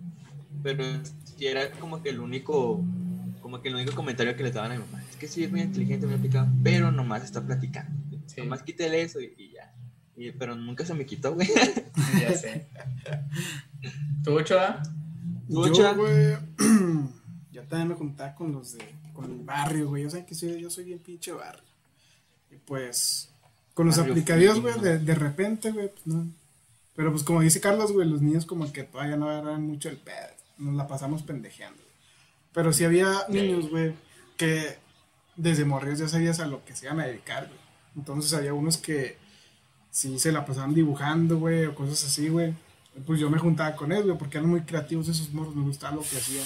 Pero 0.63 0.84
sí 1.26 1.47
era 1.47 1.71
como 1.71 2.02
que 2.02 2.10
el 2.10 2.19
único, 2.19 2.84
como 3.41 3.62
que 3.62 3.69
el 3.69 3.76
único 3.76 3.93
comentario 3.95 4.36
que 4.36 4.43
le 4.43 4.52
daban 4.52 4.71
a 4.71 4.76
mi 4.76 4.82
mamá. 4.82 5.04
Es 5.10 5.15
que 5.15 5.28
sí 5.28 5.43
es 5.43 5.52
muy 5.52 5.62
inteligente, 5.62 6.06
muy 6.06 6.15
aplicado, 6.15 6.47
pero 6.63 6.91
nomás 6.91 7.24
está 7.24 7.41
platicando. 7.41 7.91
Sí. 8.28 8.41
Nomás 8.41 8.63
quítele 8.63 9.02
eso 9.02 9.19
y, 9.19 9.34
y 9.38 9.52
ya. 9.52 9.74
Y- 10.15 10.32
pero 10.32 10.56
nunca 10.56 10.86
se 10.86 10.93
me 10.93 11.06
quitó, 11.06 11.34
güey. 11.34 11.47
Ya 12.19 12.36
sé. 12.36 12.67
¿Tú, 14.24 14.34
Ochoa? 14.34 14.82
Yo, 15.47 15.95
güey, 15.95 16.38
yo 17.52 17.63
también 17.63 17.89
me 17.89 17.95
juntaba 17.95 18.36
con 18.36 18.52
los 18.52 18.74
de, 18.78 18.86
con 19.13 19.26
el 19.26 19.39
barrio, 19.39 19.89
güey. 19.89 20.04
Yo 20.04 20.10
sé 20.10 20.26
que 20.26 20.36
soy, 20.36 20.62
yo 20.62 20.69
soy 20.69 20.86
bien 20.86 21.00
pinche 21.00 21.32
barrio. 21.32 21.63
Y 22.52 22.56
pues, 22.58 23.30
con 23.74 23.88
los 23.88 23.97
Barrio 23.97 24.13
güey, 24.62 24.80
de, 24.80 25.00
de 25.00 25.15
repente, 25.15 25.71
güey, 25.71 25.89
pues 25.89 26.06
no. 26.08 26.28
Pero 26.95 27.12
pues 27.12 27.24
como 27.24 27.41
dice 27.41 27.62
Carlos, 27.62 27.91
güey, 27.91 28.08
los 28.08 28.21
niños 28.21 28.45
como 28.45 28.71
que 28.71 28.84
todavía 28.84 29.17
no 29.17 29.30
agarran 29.30 29.65
mucho 29.65 29.89
el 29.89 29.97
pedo. 29.97 30.28
Nos 30.62 30.76
la 30.76 30.88
pasamos 30.88 31.24
pendejeando. 31.24 31.82
güey. 31.82 31.95
Pero 32.54 32.71
sí 32.74 32.84
había 32.84 33.26
niños, 33.30 33.69
güey, 33.69 33.93
que 34.38 34.78
desde 35.36 35.65
morrillos 35.65 36.00
ya 36.00 36.08
sabías 36.08 36.39
a 36.39 36.47
lo 36.47 36.63
que 36.63 36.76
se 36.76 36.86
iban 36.86 37.00
a 37.00 37.08
dedicar, 37.08 37.47
güey. 37.47 37.60
Entonces 37.95 38.34
había 38.34 38.54
unos 38.54 38.78
que 38.78 39.17
si 39.89 40.19
se 40.19 40.32
la 40.32 40.45
pasaban 40.45 40.74
dibujando, 40.74 41.38
güey, 41.39 41.65
o 41.65 41.76
cosas 41.76 42.04
así, 42.04 42.30
güey. 42.30 42.54
Pues 43.06 43.19
yo 43.19 43.30
me 43.30 43.39
juntaba 43.39 43.76
con 43.76 43.91
él, 43.91 44.04
güey, 44.04 44.17
porque 44.17 44.38
eran 44.38 44.50
muy 44.50 44.62
creativos 44.62 45.08
esos 45.08 45.34
morros, 45.34 45.56
me 45.56 45.63
gustaba 45.63 45.95
lo 45.95 46.02
que 46.02 46.17
hacían. 46.17 46.45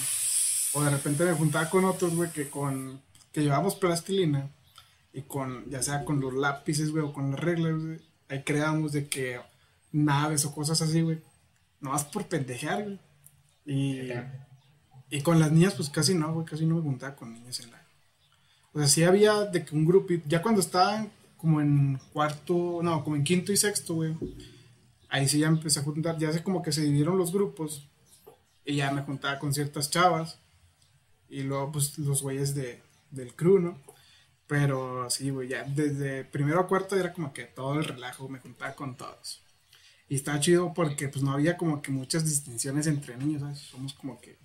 O 0.74 0.84
de 0.84 0.90
repente 0.90 1.26
me 1.26 1.34
juntaba 1.34 1.70
con 1.70 1.86
otros, 1.86 2.16
güey, 2.16 2.32
que 2.32 2.50
con 2.50 3.02
que 3.32 3.42
llevábamos 3.42 3.76
plastilina 3.76 4.50
y 5.12 5.24
con, 5.24 5.70
ya 5.70 5.82
sea 5.82 6.06
con 6.06 6.22
los 6.22 6.34
lápices, 6.34 6.92
güey, 6.92 7.04
o 7.04 7.12
con 7.12 7.32
las 7.32 7.40
reglas, 7.40 7.74
güey, 7.84 8.00
ahí 8.30 8.44
creábamos 8.44 8.94
de 8.94 9.08
que 9.08 9.42
naves 9.92 10.46
o 10.46 10.54
cosas 10.54 10.82
así, 10.82 11.02
güey. 11.02 11.20
No 11.82 11.92
más 11.92 12.06
por 12.06 12.28
pendejear, 12.28 12.84
güey. 12.84 13.00
Y, 13.66 14.10
y 15.10 15.22
con 15.22 15.40
las 15.40 15.52
niñas, 15.52 15.74
pues 15.74 15.90
casi 15.90 16.14
no, 16.14 16.34
güey, 16.34 16.46
casi 16.46 16.66
no 16.66 16.76
me 16.76 16.82
juntaba 16.82 17.16
con 17.16 17.34
niñas 17.34 17.60
en 17.62 17.72
la. 17.72 17.82
O 18.74 18.80
sea, 18.80 18.88
sí 18.88 19.04
había 19.04 19.46
de 19.46 19.64
que 19.64 19.76
un 19.76 19.86
grupo, 19.86 20.14
ya 20.28 20.42
cuando 20.42 20.62
estaban 20.62 21.12
como 21.38 21.62
en 21.62 22.00
cuarto, 22.12 22.80
no, 22.82 23.04
como 23.04 23.16
en 23.16 23.24
quinto 23.24 23.52
y 23.52 23.58
sexto, 23.58 23.96
güey. 23.96 24.16
Ahí 25.10 25.28
sí 25.28 25.40
ya 25.40 25.48
empecé 25.48 25.80
a 25.80 25.84
juntar, 25.84 26.18
ya 26.18 26.32
sé 26.32 26.44
como 26.44 26.62
que 26.62 26.72
se 26.72 26.82
dividieron 26.82 27.18
los 27.18 27.32
grupos 27.32 27.88
y 28.66 28.78
ya 28.78 28.92
me 28.92 29.04
juntaba 29.04 29.40
con 29.40 29.54
ciertas 29.54 29.90
chavas 29.90 30.40
y 31.30 31.44
luego 31.44 31.72
pues 31.72 31.98
los 32.00 32.22
güeyes 32.22 32.56
de, 32.56 32.82
del 33.12 33.36
crew, 33.36 33.60
¿no? 33.60 33.80
Pero 34.48 35.10
sí, 35.10 35.30
güey, 35.30 35.50
ya 35.50 35.64
desde 35.64 36.24
primero 36.26 36.60
a 36.60 36.68
cuarto 36.68 36.96
era 36.96 37.14
como 37.14 37.34
que 37.34 37.44
todo 37.46 37.76
el 37.76 37.86
relajo, 37.86 38.28
me 38.28 38.40
juntaba 38.40 38.74
con 38.74 38.98
todos. 38.98 39.45
Y 40.08 40.16
está 40.16 40.40
chido 40.40 40.74
porque 40.74 41.10
pues 41.10 41.24
no 41.24 41.32
había 41.32 41.58
como 41.58 41.82
que 41.82 41.92
muchas 41.92 42.26
distinciones 42.26 42.88
entre 42.88 43.18
niños, 43.18 43.42
¿sabes? 43.42 43.60
Somos 43.60 43.94
como 43.94 44.20
que 44.22 44.38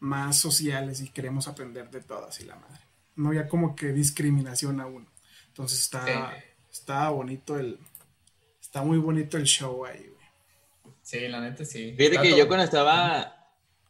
más 0.00 0.36
sociales 0.36 1.00
y 1.00 1.08
queremos 1.08 1.48
aprender 1.48 1.90
de 1.90 2.00
todas 2.00 2.40
y 2.40 2.44
la 2.44 2.56
madre. 2.56 2.80
No 3.16 3.28
había 3.28 3.48
como 3.48 3.74
que 3.74 3.92
discriminación 3.92 4.80
a 4.80 4.86
uno. 4.86 5.06
Entonces 5.48 5.80
está, 5.80 6.36
está 6.70 7.08
bonito 7.10 7.58
el, 7.58 7.80
está 8.60 8.82
muy 8.82 8.98
bonito 8.98 9.36
el 9.36 9.44
show 9.44 9.84
ahí, 9.86 10.06
güey. 10.06 10.94
Sí, 11.02 11.26
la 11.26 11.40
neta 11.40 11.64
sí. 11.64 11.94
Fíjate 11.96 12.20
que 12.20 12.36
yo 12.36 12.46
cuando 12.46 12.64
estaba, 12.64 13.34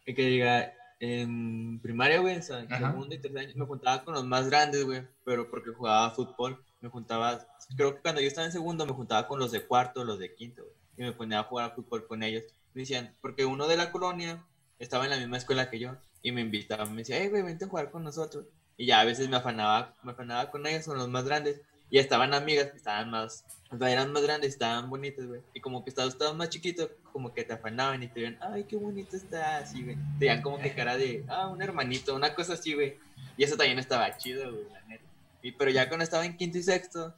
que 0.06 0.14
diga, 0.14 0.72
en 1.00 1.80
primaria, 1.80 2.20
güey, 2.20 2.36
en 2.36 2.42
segundo 2.42 3.14
y 3.14 3.18
tercer 3.18 3.38
año, 3.38 3.52
me 3.56 3.66
juntaba 3.66 4.04
con 4.04 4.14
los 4.14 4.24
más 4.24 4.48
grandes, 4.48 4.84
güey, 4.84 5.02
pero 5.24 5.50
porque 5.50 5.70
jugaba 5.70 6.12
fútbol, 6.12 6.62
me 6.80 6.88
juntaba, 6.88 7.46
creo 7.76 7.96
que 7.96 8.02
cuando 8.02 8.20
yo 8.20 8.28
estaba 8.28 8.46
en 8.46 8.52
segundo 8.52 8.86
me 8.86 8.92
juntaba 8.92 9.26
con 9.28 9.38
los 9.38 9.52
de 9.52 9.66
cuarto, 9.66 10.04
los 10.04 10.18
de 10.18 10.34
quinto, 10.34 10.62
güey, 10.62 10.76
y 10.98 11.02
me 11.02 11.12
ponía 11.12 11.40
a 11.40 11.44
jugar 11.44 11.74
fútbol 11.74 12.06
con 12.06 12.22
ellos. 12.22 12.42
Me 12.74 12.82
decían, 12.82 13.14
porque 13.20 13.44
uno 13.44 13.68
de 13.68 13.76
la 13.76 13.92
colonia 13.92 14.44
estaba 14.78 15.04
en 15.04 15.10
la 15.10 15.16
misma 15.16 15.38
escuela 15.38 15.70
que 15.70 15.78
yo, 15.78 15.96
y 16.22 16.32
me 16.32 16.40
invitaba, 16.40 16.84
me 16.86 16.98
decía, 16.98 17.18
hey, 17.20 17.28
güey, 17.28 17.42
vente 17.42 17.64
a 17.64 17.68
jugar 17.68 17.90
con 17.90 18.04
nosotros. 18.04 18.46
Y 18.76 18.86
ya 18.86 19.00
a 19.00 19.04
veces 19.04 19.28
me 19.28 19.36
afanaba, 19.36 19.96
me 20.02 20.12
afanaba 20.12 20.50
con 20.50 20.66
ellos, 20.66 20.84
con 20.84 20.98
los 20.98 21.08
más 21.08 21.24
grandes, 21.24 21.60
y 21.90 21.98
estaban 21.98 22.34
amigas 22.34 22.70
que 22.70 22.76
estaban 22.76 23.10
más, 23.10 23.44
o 23.70 23.78
sea, 23.78 23.90
eran 23.90 24.12
más 24.12 24.22
grandes, 24.22 24.52
estaban 24.52 24.90
bonitas, 24.90 25.26
güey. 25.26 25.40
Y 25.54 25.60
como 25.60 25.84
que 25.84 25.90
estabas, 25.90 26.12
estabas 26.12 26.34
más 26.34 26.50
chiquito, 26.50 26.90
como 27.12 27.32
que 27.32 27.44
te 27.44 27.54
afanaban 27.54 28.02
y 28.02 28.08
te 28.08 28.20
veían, 28.20 28.38
ay, 28.40 28.64
qué 28.64 28.76
bonito 28.76 29.16
está, 29.16 29.58
así, 29.58 29.82
güey. 29.82 29.96
Te 30.18 30.26
veían 30.26 30.42
como 30.42 30.58
que 30.58 30.74
cara 30.74 30.96
de, 30.96 31.24
ah, 31.28 31.48
un 31.48 31.62
hermanito, 31.62 32.14
una 32.14 32.34
cosa 32.34 32.54
así, 32.54 32.74
güey. 32.74 32.98
Y 33.36 33.44
eso 33.44 33.56
también 33.56 33.78
estaba 33.78 34.16
chido, 34.16 34.52
güey, 34.52 34.64
la 34.70 34.80
neta. 34.82 35.04
Y, 35.42 35.52
pero 35.52 35.70
ya 35.70 35.88
cuando 35.88 36.04
estaba 36.04 36.26
en 36.26 36.36
quinto 36.36 36.58
y 36.58 36.62
sexto, 36.62 37.14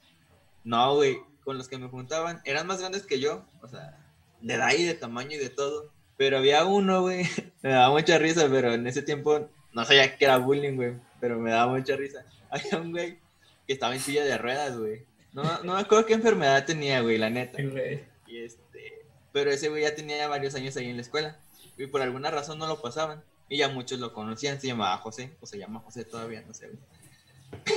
no, 0.62 0.94
güey, 0.96 1.18
con 1.50 1.58
los 1.58 1.66
que 1.66 1.78
me 1.78 1.88
juntaban, 1.88 2.40
eran 2.44 2.68
más 2.68 2.78
grandes 2.78 3.04
que 3.04 3.18
yo, 3.18 3.44
o 3.60 3.66
sea, 3.66 3.98
de 4.40 4.54
edad 4.54 4.70
y 4.72 4.84
de 4.84 4.94
tamaño 4.94 5.32
y 5.32 5.38
de 5.38 5.50
todo. 5.50 5.90
Pero 6.16 6.38
había 6.38 6.64
uno, 6.64 7.02
güey, 7.02 7.24
me 7.62 7.70
daba 7.70 7.90
mucha 7.90 8.18
risa, 8.18 8.46
pero 8.48 8.72
en 8.72 8.86
ese 8.86 9.02
tiempo 9.02 9.48
no 9.72 9.84
sabía 9.84 10.16
que 10.16 10.24
era 10.24 10.38
bullying, 10.38 10.76
güey, 10.76 10.92
pero 11.18 11.40
me 11.40 11.50
daba 11.50 11.72
mucha 11.72 11.96
risa. 11.96 12.24
Había 12.50 12.78
un 12.78 12.92
güey 12.92 13.18
que 13.66 13.72
estaba 13.72 13.96
en 13.96 14.00
silla 14.00 14.22
de 14.22 14.38
ruedas, 14.38 14.78
güey. 14.78 15.04
No, 15.32 15.42
no 15.64 15.74
me 15.74 15.80
acuerdo 15.80 16.06
qué 16.06 16.14
enfermedad 16.14 16.64
tenía, 16.64 17.00
güey, 17.00 17.18
la 17.18 17.30
neta. 17.30 17.60
Y 17.60 18.38
este, 18.38 19.04
pero 19.32 19.50
ese 19.50 19.70
güey 19.70 19.82
ya 19.82 19.96
tenía 19.96 20.28
varios 20.28 20.54
años 20.54 20.76
ahí 20.76 20.88
en 20.88 20.96
la 20.96 21.02
escuela. 21.02 21.36
Y 21.76 21.86
por 21.86 22.00
alguna 22.00 22.30
razón 22.30 22.60
no 22.60 22.68
lo 22.68 22.80
pasaban. 22.80 23.24
Y 23.48 23.56
ya 23.56 23.68
muchos 23.68 23.98
lo 23.98 24.12
conocían, 24.12 24.60
se 24.60 24.68
llamaba 24.68 24.98
José, 24.98 25.32
o 25.40 25.46
se 25.46 25.58
llama 25.58 25.80
José 25.80 26.04
todavía, 26.04 26.44
no 26.46 26.54
sé, 26.54 26.68
güey. 26.68 26.78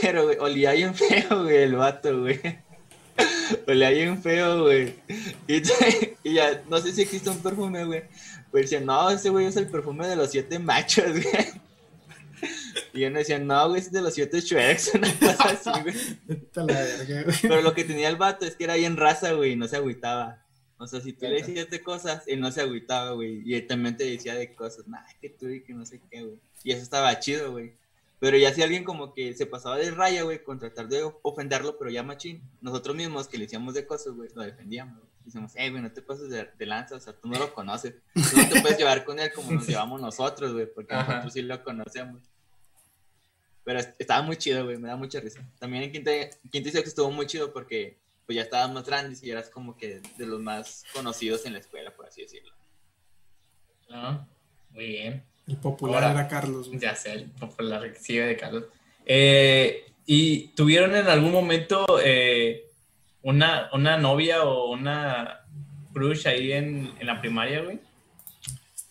Pero, 0.01 0.25
güey, 0.25 0.37
olía 0.39 0.73
bien 0.73 0.93
feo, 0.93 1.43
güey, 1.43 1.57
el 1.57 1.75
vato, 1.75 2.21
güey. 2.21 2.39
Olía 3.67 3.89
bien 3.89 4.21
feo, 4.21 4.63
güey. 4.63 4.95
Y, 5.47 5.61
y, 6.23 6.33
ya, 6.33 6.63
no 6.69 6.79
sé 6.79 6.93
si 6.93 7.01
existe 7.01 7.29
un 7.29 7.39
perfume, 7.39 7.85
güey. 7.85 8.03
Pues 8.51 8.63
decían, 8.63 8.85
no, 8.85 9.09
ese 9.09 9.29
güey 9.29 9.45
es 9.45 9.57
el 9.57 9.67
perfume 9.67 10.07
de 10.07 10.15
los 10.15 10.31
siete 10.31 10.59
machos, 10.59 11.11
güey. 11.11 11.63
Y 12.93 12.99
yo 13.01 13.09
decía, 13.11 13.39
no, 13.39 13.69
güey, 13.69 13.81
es 13.81 13.91
de 13.91 14.01
los 14.01 14.13
siete 14.13 14.41
Shreks, 14.41 14.95
una 14.95 15.11
cosa 15.13 15.49
así, 15.49 15.69
güey. 15.81 15.95
Pero 17.41 17.61
lo 17.61 17.73
que 17.73 17.83
tenía 17.83 18.09
el 18.09 18.17
vato 18.17 18.45
es 18.45 18.55
que 18.55 18.65
era 18.65 18.75
bien 18.75 18.97
raza, 18.97 19.33
güey, 19.33 19.53
y 19.53 19.55
no 19.55 19.67
se 19.67 19.77
agüitaba. 19.77 20.43
O 20.77 20.87
sea, 20.87 20.99
si 20.99 21.13
tú 21.13 21.25
le 21.25 21.35
decías 21.35 21.69
de 21.69 21.81
cosas, 21.81 22.23
él 22.27 22.41
no 22.41 22.51
se 22.51 22.61
agüitaba, 22.61 23.11
güey. 23.11 23.41
Y 23.45 23.55
él 23.55 23.67
también 23.67 23.95
te 23.95 24.03
decía 24.03 24.35
de 24.35 24.53
cosas, 24.53 24.87
nah, 24.87 24.99
que 25.21 25.29
tú 25.29 25.47
y 25.47 25.63
que 25.63 25.73
no 25.73 25.85
sé 25.85 26.01
qué, 26.11 26.23
güey. 26.23 26.39
Y 26.63 26.71
eso 26.71 26.83
estaba 26.83 27.17
chido, 27.19 27.51
güey. 27.51 27.73
Pero 28.23 28.37
ya 28.37 28.53
si 28.53 28.63
alguien 28.63 28.85
como 28.85 29.13
que 29.13 29.33
se 29.33 29.45
pasaba 29.45 29.75
de 29.75 29.91
raya, 29.91 30.23
güey, 30.23 30.41
con 30.41 30.57
tratar 30.57 30.87
de 30.87 31.11
ofenderlo, 31.23 31.77
pero 31.77 31.91
ya 31.91 32.03
machín, 32.03 32.41
nosotros 32.61 32.95
mismos 32.95 33.27
que 33.27 33.37
le 33.37 33.43
decíamos 33.43 33.73
de 33.73 33.85
cosas, 33.85 34.13
güey, 34.13 34.29
lo 34.33 34.43
defendíamos. 34.43 34.97
Güey. 34.97 35.09
Decimos, 35.25 35.51
eh, 35.57 35.69
güey, 35.69 35.81
no 35.81 35.91
te 35.91 36.01
pases 36.01 36.29
de, 36.29 36.65
lanza, 36.65 36.95
o 36.95 37.01
sea, 37.01 37.11
tú 37.11 37.27
no 37.27 37.37
lo 37.37 37.53
conoces. 37.53 37.95
Tú 38.13 38.37
no 38.37 38.47
te 38.47 38.61
puedes 38.61 38.77
llevar 38.77 39.03
con 39.03 39.19
él 39.19 39.29
como 39.33 39.51
nos 39.51 39.67
llevamos 39.67 39.99
nosotros, 39.99 40.53
güey, 40.53 40.73
porque 40.73 40.95
nosotros 40.95 41.33
sí 41.33 41.41
lo 41.41 41.61
conocemos. 41.65 42.23
Pero 43.65 43.79
estaba 43.99 44.21
muy 44.21 44.37
chido, 44.37 44.63
güey, 44.63 44.77
me 44.77 44.87
da 44.87 44.95
mucha 44.95 45.19
risa. 45.19 45.45
También 45.59 45.83
en 45.83 45.91
quinta, 45.91 46.11
quinta 46.49 46.71
sexta 46.71 46.87
estuvo 46.87 47.11
muy 47.11 47.27
chido 47.27 47.51
porque 47.51 47.99
pues 48.25 48.37
ya 48.37 48.43
estabas 48.43 48.71
más 48.71 48.85
grandes 48.85 49.21
y 49.21 49.31
eras 49.31 49.49
como 49.49 49.75
que 49.75 49.99
de 50.17 50.25
los 50.25 50.39
más 50.39 50.85
conocidos 50.93 51.45
en 51.45 51.51
la 51.51 51.59
escuela, 51.59 51.93
por 51.93 52.05
así 52.05 52.21
decirlo. 52.21 52.53
Ah, 53.89 54.25
muy 54.69 54.85
bien. 54.85 55.32
El 55.47 55.57
popular 55.57 56.11
era 56.11 56.27
Carlos. 56.27 56.69
Güey. 56.69 56.79
Ya 56.79 56.95
sé, 56.95 57.13
el 57.13 57.25
popular 57.25 57.81
sí 57.99 58.17
de 58.17 58.37
Carlos. 58.37 58.65
Eh, 59.05 59.85
¿Y 60.05 60.47
tuvieron 60.49 60.95
en 60.95 61.07
algún 61.07 61.31
momento 61.31 61.85
eh, 62.03 62.69
una, 63.21 63.69
una 63.73 63.97
novia 63.97 64.43
o 64.43 64.71
una 64.71 65.41
crush 65.93 66.27
ahí 66.27 66.51
en, 66.51 66.91
en 66.99 67.07
la 67.07 67.19
primaria, 67.19 67.61
güey? 67.61 67.79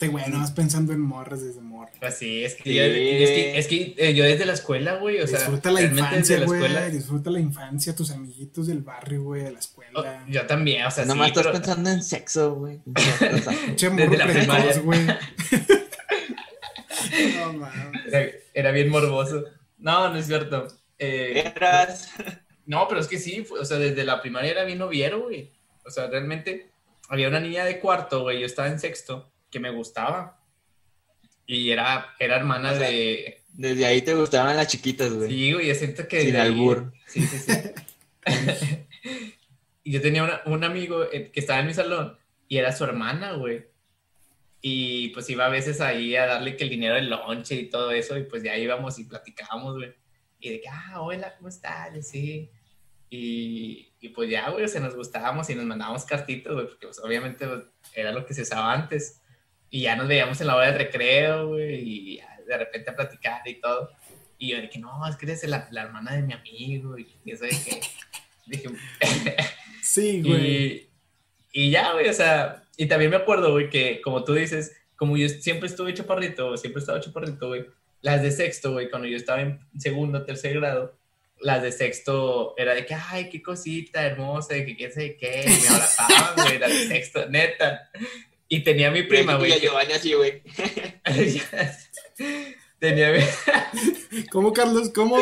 Este 0.02 0.10
güey, 0.10 0.28
no 0.30 0.40
vas 0.40 0.50
pensando 0.50 0.92
en 0.92 1.00
morras 1.00 1.42
desde 1.42 1.60
morras. 1.60 1.94
Pues 2.00 2.18
sí, 2.18 2.42
es 2.42 2.56
que, 2.56 2.74
Yo, 2.74 2.82
es 2.82 3.30
que, 3.30 3.58
es 3.58 3.66
que 3.68 3.94
eh, 3.98 4.14
yo 4.14 4.24
desde 4.24 4.44
la 4.46 4.54
escuela, 4.54 4.96
güey, 4.96 5.20
o 5.20 5.28
sea. 5.28 5.38
Disfruta 5.38 5.70
la 5.70 5.80
infancia, 5.82 6.44
güey. 6.44 6.90
Disfruta 6.90 7.30
la 7.30 7.38
infancia, 7.38 7.94
tus 7.94 8.10
amiguitos 8.10 8.66
del 8.66 8.80
barrio, 8.80 9.22
güey, 9.22 9.44
de 9.44 9.52
la 9.52 9.60
escuela. 9.60 9.92
Oh, 9.94 10.28
yo 10.28 10.44
también, 10.46 10.86
o 10.86 10.90
sea, 10.90 11.04
Nomás 11.04 11.28
sí, 11.28 11.34
estás 11.38 11.52
pensando 11.52 11.90
en 11.90 12.02
sexo, 12.02 12.56
güey. 12.56 12.80
desde 12.84 14.16
la 14.16 14.26
primaria, 14.26 14.80
güey. 14.80 15.06
no, 17.52 17.58
mames. 17.58 18.06
Era, 18.06 18.30
era, 18.54 18.70
bien 18.72 18.88
morboso. 18.88 19.44
No, 19.78 20.08
no 20.08 20.16
es 20.16 20.26
cierto. 20.26 20.68
Eh, 20.98 21.52
Eras. 21.54 22.10
No, 22.66 22.86
pero 22.88 23.00
es 23.00 23.08
que 23.08 23.18
sí, 23.18 23.44
o 23.50 23.64
sea, 23.64 23.78
desde 23.78 24.04
la 24.04 24.20
primaria 24.20 24.52
era 24.52 24.64
bien 24.64 24.78
noviero, 24.78 25.22
güey. 25.22 25.52
O 25.84 25.90
sea, 25.90 26.06
realmente 26.06 26.70
había 27.08 27.28
una 27.28 27.40
niña 27.40 27.64
de 27.64 27.80
cuarto, 27.80 28.22
güey, 28.22 28.40
yo 28.40 28.46
estaba 28.46 28.68
en 28.68 28.78
sexto 28.78 29.32
que 29.50 29.60
me 29.60 29.70
gustaba. 29.70 30.40
Y 31.46 31.70
era, 31.70 32.14
era 32.18 32.36
hermana 32.36 32.72
de... 32.72 33.42
Desde 33.52 33.84
ahí 33.84 34.00
te 34.00 34.14
gustaban 34.14 34.56
las 34.56 34.68
chiquitas, 34.68 35.12
güey. 35.12 35.28
Sí, 35.28 35.52
güey, 35.52 35.66
yo 35.66 35.74
siento 35.74 36.08
que... 36.08 36.22
Sin 36.22 36.36
albur. 36.36 36.92
Sí, 37.06 37.20
sí, 37.26 37.38
sí. 37.38 37.52
y 39.84 39.92
yo 39.92 40.00
tenía 40.00 40.42
un 40.46 40.64
amigo 40.64 41.04
eh, 41.12 41.30
que 41.32 41.40
estaba 41.40 41.60
en 41.60 41.66
mi 41.66 41.74
salón 41.74 42.16
y 42.48 42.58
era 42.58 42.72
su 42.72 42.84
hermana, 42.84 43.32
güey. 43.32 43.66
Y 44.62 45.08
pues 45.08 45.28
iba 45.28 45.44
a 45.46 45.50
veces 45.50 45.80
ahí 45.80 46.16
a 46.16 46.26
darle 46.26 46.56
que 46.56 46.64
el 46.64 46.70
dinero 46.70 46.94
del 46.94 47.10
lonche 47.10 47.56
y 47.56 47.68
todo 47.68 47.90
eso, 47.90 48.16
y 48.16 48.22
pues 48.22 48.42
ya 48.42 48.56
íbamos 48.56 48.98
y 48.98 49.04
platicábamos, 49.04 49.74
güey. 49.76 49.92
Y 50.38 50.50
de 50.50 50.60
que, 50.60 50.68
ah, 50.68 51.00
hola, 51.00 51.34
¿cómo 51.36 51.48
estás? 51.48 52.08
Sí. 52.08 52.48
Y, 53.10 53.92
y 54.00 54.08
pues 54.08 54.30
ya, 54.30 54.48
güey, 54.50 54.66
se 54.68 54.80
nos 54.80 54.94
gustábamos 54.94 55.50
y 55.50 55.54
nos 55.54 55.64
mandábamos 55.64 56.04
cartitos, 56.04 56.54
güey, 56.54 56.66
porque 56.66 56.86
pues 56.86 56.98
obviamente 57.00 57.46
pues, 57.46 57.64
era 57.92 58.12
lo 58.12 58.24
que 58.24 58.34
se 58.34 58.42
usaba 58.42 58.72
antes. 58.72 59.20
Y 59.68 59.82
ya 59.82 59.96
nos 59.96 60.06
veíamos 60.08 60.40
en 60.40 60.46
la 60.46 60.56
hora 60.56 60.72
de 60.72 60.78
recreo, 60.78 61.48
güey, 61.48 62.14
y 62.14 62.20
de 62.46 62.58
repente 62.58 62.90
a 62.90 62.96
platicar 62.96 63.46
y 63.46 63.60
todo. 63.60 63.90
Y 64.38 64.48
yo 64.48 64.60
dije, 64.60 64.78
no, 64.78 65.06
es 65.08 65.16
que 65.16 65.26
eres 65.26 65.44
la, 65.44 65.68
la 65.70 65.82
hermana 65.82 66.14
de 66.14 66.22
mi 66.22 66.32
amigo, 66.32 66.98
y 66.98 67.06
eso 67.26 67.44
de 67.44 67.50
que... 67.50 67.80
dije... 68.46 68.68
sí, 69.82 70.22
güey. 70.22 70.90
Y, 71.52 71.70
ya, 71.70 71.92
güey, 71.92 72.08
o 72.08 72.12
sea, 72.12 72.61
y 72.82 72.86
también 72.86 73.12
me 73.12 73.16
acuerdo, 73.16 73.52
güey, 73.52 73.70
que 73.70 74.00
como 74.00 74.24
tú 74.24 74.34
dices, 74.34 74.72
como 74.96 75.16
yo 75.16 75.28
siempre 75.28 75.68
estuve 75.68 75.94
chaparrito, 75.94 76.56
siempre 76.56 76.80
he 76.80 76.82
estado 76.82 77.00
chaparrito, 77.00 77.46
güey, 77.46 77.64
las 78.00 78.22
de 78.22 78.32
sexto, 78.32 78.72
güey, 78.72 78.90
cuando 78.90 79.06
yo 79.06 79.16
estaba 79.16 79.40
en 79.40 79.60
segundo, 79.78 80.24
tercer 80.24 80.54
grado, 80.58 80.98
las 81.38 81.62
de 81.62 81.70
sexto 81.70 82.54
era 82.58 82.74
de 82.74 82.84
que, 82.84 82.94
ay, 82.94 83.28
qué 83.28 83.40
cosita 83.40 84.04
hermosa, 84.04 84.54
de 84.54 84.66
que 84.66 84.76
qué 84.76 84.90
sé 84.90 85.16
qué, 85.16 85.44
y 85.46 85.62
me 85.62 85.68
abrazaban, 85.68 86.34
güey, 86.44 86.58
las 86.58 86.70
de 86.70 86.88
sexto, 86.88 87.28
neta. 87.28 87.88
Y 88.48 88.64
tenía 88.64 88.90
mi 88.90 89.04
prima, 89.04 89.36
güey. 89.36 89.60
Giovanni 89.60 89.92
así, 89.92 90.14
güey. 90.14 90.42
tenía 92.80 93.12
mi... 93.12 93.20
¿Cómo, 94.32 94.52
Carlos? 94.52 94.90
¿Cómo? 94.92 95.20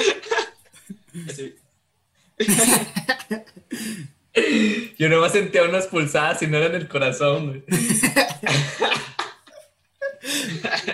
Yo 4.98 5.08
nomás 5.08 5.32
sentía 5.32 5.64
unas 5.64 5.86
pulsadas 5.86 6.42
y 6.42 6.46
no 6.46 6.58
eran 6.58 6.74
el 6.74 6.88
corazón, 6.88 7.48
güey. 7.48 7.64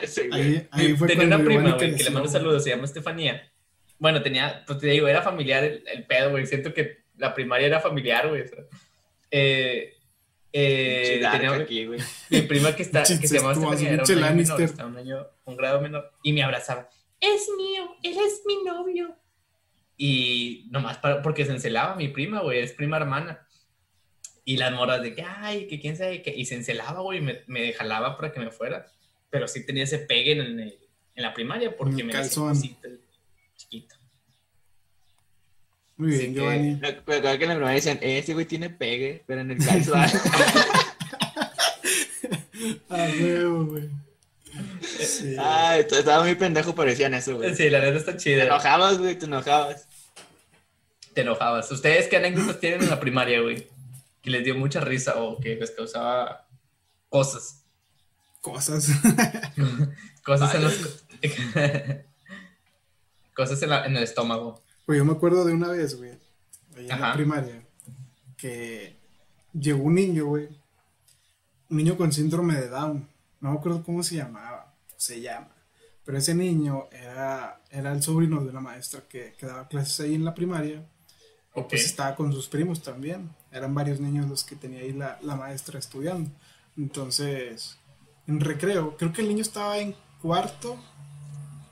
Sí, 0.06 0.28
güey. 0.28 0.40
Ahí, 0.40 0.68
ahí 0.70 0.96
fue 0.96 1.08
tenía 1.08 1.26
una 1.26 1.44
prima, 1.44 1.72
güey, 1.72 1.96
que 1.96 2.04
le 2.04 2.10
mando 2.10 2.28
saludos, 2.28 2.62
se 2.62 2.70
llama 2.70 2.84
Estefanía. 2.84 3.50
Bueno, 3.98 4.22
tenía, 4.22 4.62
pues 4.66 4.78
te 4.78 4.86
digo, 4.86 5.08
era 5.08 5.20
familiar 5.20 5.64
el, 5.64 5.82
el 5.86 6.04
pedo, 6.04 6.30
güey. 6.30 6.46
Siento 6.46 6.72
que 6.72 7.04
la 7.16 7.34
primaria 7.34 7.66
era 7.66 7.80
familiar, 7.80 8.28
güey. 8.28 8.44
Eh, 9.30 9.94
eh, 10.52 11.20
tenía 11.32 11.54
aquí, 11.54 11.86
güey. 11.86 12.00
mi 12.30 12.42
prima 12.42 12.74
que, 12.74 12.82
está, 12.82 13.02
que 13.20 13.26
se 13.26 13.38
llamaba 13.38 13.54
incestuoso, 13.54 13.72
Estefanía, 13.72 13.94
era 13.94 14.04
un 14.04 14.24
año 14.24 14.36
menor, 14.36 14.98
año, 14.98 15.26
un 15.44 15.56
grado 15.56 15.80
menor, 15.80 16.12
y 16.22 16.32
me 16.32 16.42
abrazaba. 16.42 16.88
Es 17.20 17.48
mío, 17.56 17.96
él 18.02 18.16
es 18.18 18.42
mi 18.46 18.62
novio. 18.62 19.16
Y 19.96 20.66
nomás 20.70 20.98
para, 20.98 21.22
porque 21.22 21.44
se 21.46 21.52
encelaba 21.52 21.94
mi 21.96 22.08
prima, 22.08 22.40
güey, 22.42 22.60
es 22.60 22.72
prima 22.72 22.96
hermana. 22.98 23.46
Y 24.44 24.58
las 24.58 24.72
moras 24.72 25.02
de 25.02 25.14
que, 25.14 25.22
ay, 25.22 25.66
que 25.66 25.80
quién 25.80 25.96
sabe 25.96 26.22
qué. 26.22 26.34
Y 26.36 26.44
se 26.44 26.54
encelaba, 26.54 27.00
güey, 27.00 27.18
y 27.18 27.22
me, 27.22 27.40
me 27.46 27.72
jalaba 27.72 28.16
para 28.16 28.32
que 28.32 28.40
me 28.40 28.50
fuera. 28.50 28.86
Pero 29.30 29.48
sí 29.48 29.64
tenía 29.66 29.84
ese 29.84 29.98
pegue 29.98 30.32
en, 30.32 30.40
el- 30.40 30.78
en 31.14 31.22
la 31.22 31.32
primaria 31.34 31.76
porque 31.76 32.04
me 32.04 32.12
decía 32.14 32.52
chiquito. 33.56 33.94
Muy 35.96 36.10
bien, 36.10 36.34
que- 36.34 36.40
Giovanni. 36.40 36.74
Me 36.76 36.88
acuerdo 36.88 37.22
que 37.38 37.44
en 37.44 37.48
la 37.48 37.54
primera 37.54 37.70
decían, 37.74 37.98
"Eh, 38.02 38.18
ese 38.18 38.34
güey 38.34 38.44
tiene 38.46 38.68
pegue, 38.70 39.24
pero 39.26 39.40
en 39.40 39.50
el 39.52 39.58
calzón. 39.64 40.00
Ah, 42.88 43.08
huevo, 43.20 43.66
güey. 43.66 43.88
Sí. 44.98 45.36
Ay, 45.38 45.84
t- 45.86 45.98
estaba 45.98 46.22
muy 46.24 46.34
pendejo, 46.34 46.74
pero 46.74 46.88
decían 46.90 47.12
eso, 47.14 47.36
güey. 47.36 47.54
Sí, 47.54 47.68
la 47.68 47.80
neta 47.80 47.98
está 47.98 48.12
Te 48.12 48.18
chida. 48.18 48.44
enojabas, 48.44 48.96
güey, 48.98 49.18
te 49.18 49.26
enojabas. 49.26 49.85
Te 51.16 51.22
enojabas. 51.22 51.72
¿Ustedes 51.72 52.06
qué 52.08 52.18
anécdotas 52.18 52.60
tienen 52.60 52.82
en 52.82 52.90
la 52.90 53.00
primaria, 53.00 53.40
güey? 53.40 53.66
Que 54.22 54.28
les 54.30 54.44
dio 54.44 54.54
mucha 54.54 54.80
risa 54.80 55.16
o 55.16 55.40
que 55.40 55.56
les 55.56 55.70
causaba 55.70 56.46
cosas. 57.08 57.64
Cosas. 58.42 58.88
Cosas 60.22 60.54
en 60.56 60.62
los... 60.62 61.04
cosas 63.34 63.62
en, 63.62 63.70
la- 63.70 63.86
en 63.86 63.96
el 63.96 64.02
estómago. 64.02 64.62
Pues 64.84 64.98
yo 64.98 65.04
me 65.04 65.12
acuerdo 65.12 65.44
de 65.44 65.52
una 65.54 65.68
vez, 65.68 65.96
güey, 65.96 66.10
ahí 66.76 66.88
en 66.90 67.00
la 67.00 67.12
primaria, 67.14 67.62
que 68.36 68.96
llegó 69.52 69.82
un 69.84 69.94
niño, 69.94 70.26
güey, 70.26 70.48
un 71.70 71.76
niño 71.76 71.96
con 71.96 72.12
síndrome 72.12 72.54
de 72.54 72.68
Down, 72.68 73.08
no 73.40 73.52
me 73.52 73.58
acuerdo 73.58 73.82
cómo 73.82 74.02
se 74.02 74.16
llamaba, 74.16 74.74
se 74.96 75.20
llama, 75.20 75.48
pero 76.04 76.18
ese 76.18 76.34
niño 76.34 76.88
era, 76.92 77.60
era 77.70 77.92
el 77.92 78.02
sobrino 78.02 78.42
de 78.42 78.50
una 78.50 78.60
maestra 78.60 79.00
que, 79.08 79.34
que 79.38 79.46
daba 79.46 79.66
clases 79.68 80.00
ahí 80.00 80.14
en 80.14 80.24
la 80.24 80.34
primaria, 80.34 80.84
pues 81.64 81.86
estaba 81.86 82.14
con 82.14 82.32
sus 82.32 82.48
primos 82.48 82.82
también, 82.82 83.30
eran 83.50 83.74
varios 83.74 84.00
niños 84.00 84.28
los 84.28 84.44
que 84.44 84.56
tenía 84.56 84.80
ahí 84.80 84.92
la, 84.92 85.18
la 85.22 85.36
maestra 85.36 85.78
estudiando, 85.78 86.30
entonces, 86.76 87.78
en 88.26 88.40
recreo, 88.40 88.96
creo 88.96 89.12
que 89.12 89.22
el 89.22 89.28
niño 89.28 89.42
estaba 89.42 89.78
en 89.78 89.94
cuarto 90.20 90.76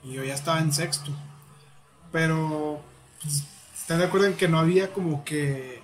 y 0.03 0.13
yo 0.13 0.23
ya 0.23 0.33
estaba 0.33 0.59
en 0.59 0.73
sexto, 0.73 1.11
pero 2.11 2.81
pues, 3.21 3.43
¿están 3.75 3.99
de 3.99 4.05
acuerdo 4.05 4.27
en 4.27 4.35
que 4.35 4.47
no 4.47 4.59
había 4.59 4.91
como 4.93 5.23
que 5.23 5.83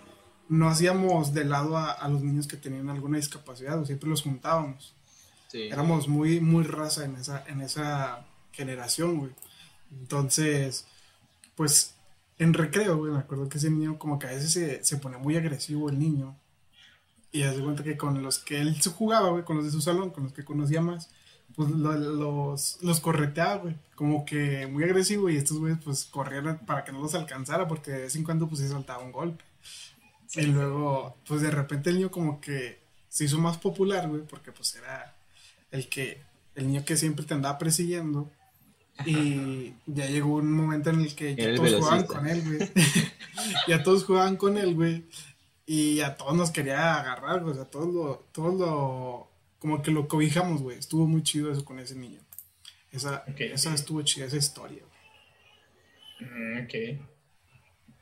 no 0.49 0.67
hacíamos 0.67 1.33
de 1.33 1.45
lado 1.45 1.77
a, 1.77 1.91
a 1.91 2.07
los 2.09 2.21
niños 2.23 2.47
que 2.47 2.57
tenían 2.57 2.89
alguna 2.89 3.17
discapacidad, 3.17 3.79
o 3.79 3.85
siempre 3.85 4.09
los 4.09 4.23
juntábamos? 4.23 4.95
Sí. 5.47 5.63
Éramos 5.63 6.07
muy, 6.07 6.39
muy 6.39 6.63
raza 6.63 7.05
en 7.05 7.15
esa, 7.15 7.43
en 7.47 7.61
esa 7.61 8.25
generación, 8.51 9.17
güey. 9.17 9.31
Entonces, 9.91 10.85
pues 11.55 11.95
en 12.43 12.53
recreo, 12.53 12.97
güey, 12.97 13.11
me 13.11 13.19
acuerdo 13.19 13.47
que 13.49 13.57
ese 13.57 13.69
niño 13.69 13.97
como 13.99 14.17
que 14.19 14.27
a 14.27 14.31
veces 14.31 14.51
se, 14.51 14.83
se 14.83 14.97
pone 14.97 15.17
muy 15.17 15.37
agresivo 15.37 15.89
el 15.89 15.99
niño. 15.99 16.35
Y 17.31 17.43
hace 17.43 17.61
cuenta 17.61 17.83
que 17.83 17.95
con 17.97 18.21
los 18.23 18.39
que 18.39 18.59
él 18.59 18.75
jugaba, 18.95 19.29
güey, 19.29 19.43
con 19.45 19.55
los 19.57 19.65
de 19.65 19.71
su 19.71 19.81
salón, 19.81 20.09
con 20.09 20.23
los 20.23 20.33
que 20.33 20.43
conocía 20.43 20.81
más, 20.81 21.09
pues 21.55 21.69
lo- 21.69 21.93
los, 21.93 22.79
los 22.81 22.99
correteaba, 22.99 23.57
güey. 23.57 23.75
Como 23.95 24.25
que 24.25 24.67
muy 24.67 24.83
agresivo 24.83 25.29
y 25.29 25.37
estos 25.37 25.57
güeyes 25.59 25.79
pues 25.83 26.05
corrían 26.05 26.59
para 26.65 26.83
que 26.83 26.91
no 26.91 26.99
los 27.01 27.15
alcanzara 27.15 27.67
porque 27.67 27.91
de 27.91 28.01
vez 28.01 28.15
en 28.15 28.23
cuando 28.23 28.47
pues 28.49 28.59
se 28.61 28.69
saltaba 28.69 29.03
un 29.03 29.11
golpe. 29.11 29.43
Y 30.35 30.43
luego, 30.47 31.17
pues 31.27 31.41
de 31.41 31.51
repente 31.51 31.89
el 31.89 31.97
niño 31.97 32.11
como 32.11 32.41
que 32.41 32.79
se 33.09 33.25
hizo 33.25 33.37
más 33.37 33.57
popular, 33.57 34.07
güey, 34.09 34.21
porque 34.23 34.51
pues 34.51 34.75
era 34.75 35.13
el 35.71 35.87
que, 35.89 36.21
el 36.55 36.67
niño 36.67 36.83
que 36.85 36.97
siempre 36.97 37.25
te 37.25 37.33
andaba 37.33 37.57
persiguiendo. 37.57 38.29
Y 39.05 39.73
ya 39.85 40.05
llegó 40.05 40.35
un 40.35 40.51
momento 40.51 40.89
en 40.89 41.01
el 41.01 41.15
que 41.15 41.35
ya 41.35 41.45
el 41.45 41.55
todos 41.55 41.75
jugaban 41.75 42.01
velocista. 42.01 42.19
con 42.19 42.27
él, 42.27 42.43
güey. 42.43 42.69
ya 43.67 43.83
todos 43.83 44.03
jugaban 44.05 44.37
con 44.37 44.57
él, 44.57 44.75
güey. 44.75 45.05
Y 45.65 46.01
a 46.01 46.15
todos 46.17 46.35
nos 46.35 46.51
quería 46.51 46.99
agarrar, 46.99 47.41
güey. 47.41 47.53
O 47.53 47.55
sea, 47.55 47.65
todos 47.65 47.93
lo, 47.93 48.27
todos 48.31 48.59
lo, 48.59 49.31
como 49.59 49.81
que 49.81 49.91
lo 49.91 50.07
cobijamos, 50.07 50.61
güey. 50.61 50.77
Estuvo 50.77 51.07
muy 51.07 51.23
chido 51.23 51.51
eso 51.51 51.65
con 51.65 51.79
ese 51.79 51.95
niño. 51.95 52.19
Esa, 52.91 53.23
esa 53.37 53.73
estuvo 53.73 54.01
chida, 54.01 54.25
esa 54.25 54.37
historia. 54.37 54.83
güey. 56.19 56.29
Mm, 56.29 56.63
ok. 56.65 57.01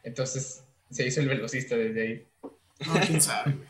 Entonces 0.03 0.63
se 0.89 1.07
hizo 1.07 1.21
el 1.21 1.29
velocista 1.29 1.75
desde 1.77 2.01
ahí. 2.01 2.27
No, 2.85 2.99
quién 3.05 3.21
sabe, 3.21 3.53
güey. 3.53 3.69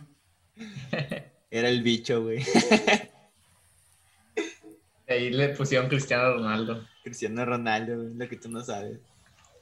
Era 1.51 1.69
el 1.69 1.81
bicho, 1.81 2.23
güey. 2.23 2.43
Ahí 5.09 5.31
le 5.31 5.49
pusieron 5.49 5.89
Cristiano 5.89 6.33
Ronaldo. 6.35 6.85
Cristiano 7.03 7.43
Ronaldo, 7.43 7.95
lo 7.95 8.29
que 8.29 8.37
tú 8.37 8.49
no 8.49 8.63
sabes. 8.63 8.99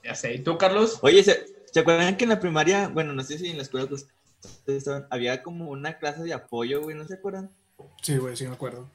Ya 0.04 0.14
sé. 0.14 0.36
¿Y 0.36 0.40
tú, 0.40 0.58
Carlos? 0.58 1.00
Oye, 1.02 1.24
¿se, 1.24 1.46
¿se 1.72 1.80
acuerdan 1.80 2.18
que 2.18 2.26
en 2.26 2.30
la 2.30 2.40
primaria, 2.40 2.90
bueno, 2.90 3.14
no 3.14 3.24
sé 3.24 3.38
si 3.38 3.50
en 3.50 3.58
la 3.58 3.64
escuela 3.64 3.88
había 5.10 5.44
como 5.44 5.70
una 5.70 5.98
clase 5.98 6.24
de 6.24 6.34
apoyo, 6.34 6.82
güey, 6.82 6.96
¿no 6.96 7.08
se 7.08 7.16
acuerdan? 7.16 7.50
Sí, 8.02 8.18
güey, 8.18 8.36
sí 8.36 8.46
me 8.46 8.54
acuerdo. 8.54 8.90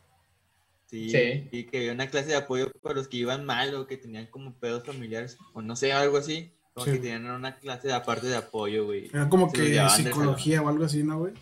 Sí, 0.87 1.11
Sí. 1.11 1.49
Y 1.51 1.65
que 1.65 1.79
había 1.79 1.93
una 1.93 2.09
clase 2.09 2.29
de 2.29 2.37
apoyo 2.37 2.71
para 2.83 2.97
los 2.97 3.09
que 3.09 3.17
iban 3.17 3.47
mal 3.47 3.75
o 3.75 3.87
que 3.87 3.97
tenían 3.97 4.27
como 4.27 4.53
pedos 4.55 4.85
familiares, 4.85 5.39
o 5.55 5.63
no 5.63 5.75
sé, 5.75 5.93
algo 5.93 6.19
así. 6.19 6.53
Como 6.75 6.87
Sí. 6.87 6.93
que 6.93 6.99
tenían 6.99 7.27
una 7.27 7.59
clase 7.59 7.89
de 7.89 7.95
aparte 7.95 8.27
de 8.27 8.37
apoyo, 8.37 8.85
güey. 8.87 9.09
Era 9.09 9.29
como 9.29 9.51
Se 9.51 9.57
que 9.57 9.89
psicología 9.91 10.63
o 10.63 10.69
algo 10.69 10.85
así, 10.85 11.03
¿no, 11.03 11.19
güey? 11.19 11.35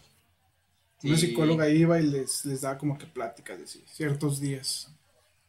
Una 1.03 1.17
psicóloga 1.17 1.69
iba 1.69 1.99
y 1.99 2.07
les, 2.07 2.45
les 2.45 2.61
daba 2.61 2.77
como 2.77 2.99
que 2.99 3.07
pláticas 3.07 3.59
de 3.59 3.67
sí, 3.67 3.83
ciertos 3.87 4.41
días. 4.41 4.93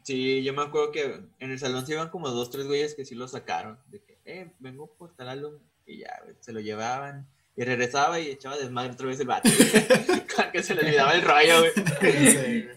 Sí, 0.03 0.43
yo 0.43 0.53
me 0.53 0.63
acuerdo 0.63 0.91
que 0.91 1.19
en 1.39 1.51
el 1.51 1.59
salón 1.59 1.85
se 1.85 1.93
iban 1.93 2.09
como 2.09 2.29
dos, 2.29 2.49
tres 2.49 2.65
güeyes 2.67 2.95
que 2.95 3.05
sí 3.05 3.15
lo 3.15 3.27
sacaron. 3.27 3.77
De 3.87 3.99
que, 4.01 4.17
eh, 4.25 4.51
vengo 4.59 4.87
por 4.97 5.15
tal 5.15 5.29
alumno. 5.29 5.59
Y 5.85 5.99
ya, 5.99 6.19
güey, 6.23 6.35
se 6.39 6.53
lo 6.53 6.59
llevaban. 6.59 7.27
Y 7.55 7.63
regresaba 7.63 8.19
y 8.19 8.27
echaba 8.29 8.57
desmadre 8.57 8.91
otra 8.93 9.07
vez 9.07 9.19
el 9.19 9.27
vato. 9.27 9.49
que 10.53 10.63
se 10.63 10.73
le 10.73 10.81
olvidaba 10.81 11.13
el 11.13 11.21
rollo, 11.21 11.59
güey. 11.59 12.31
Sí. 12.31 12.67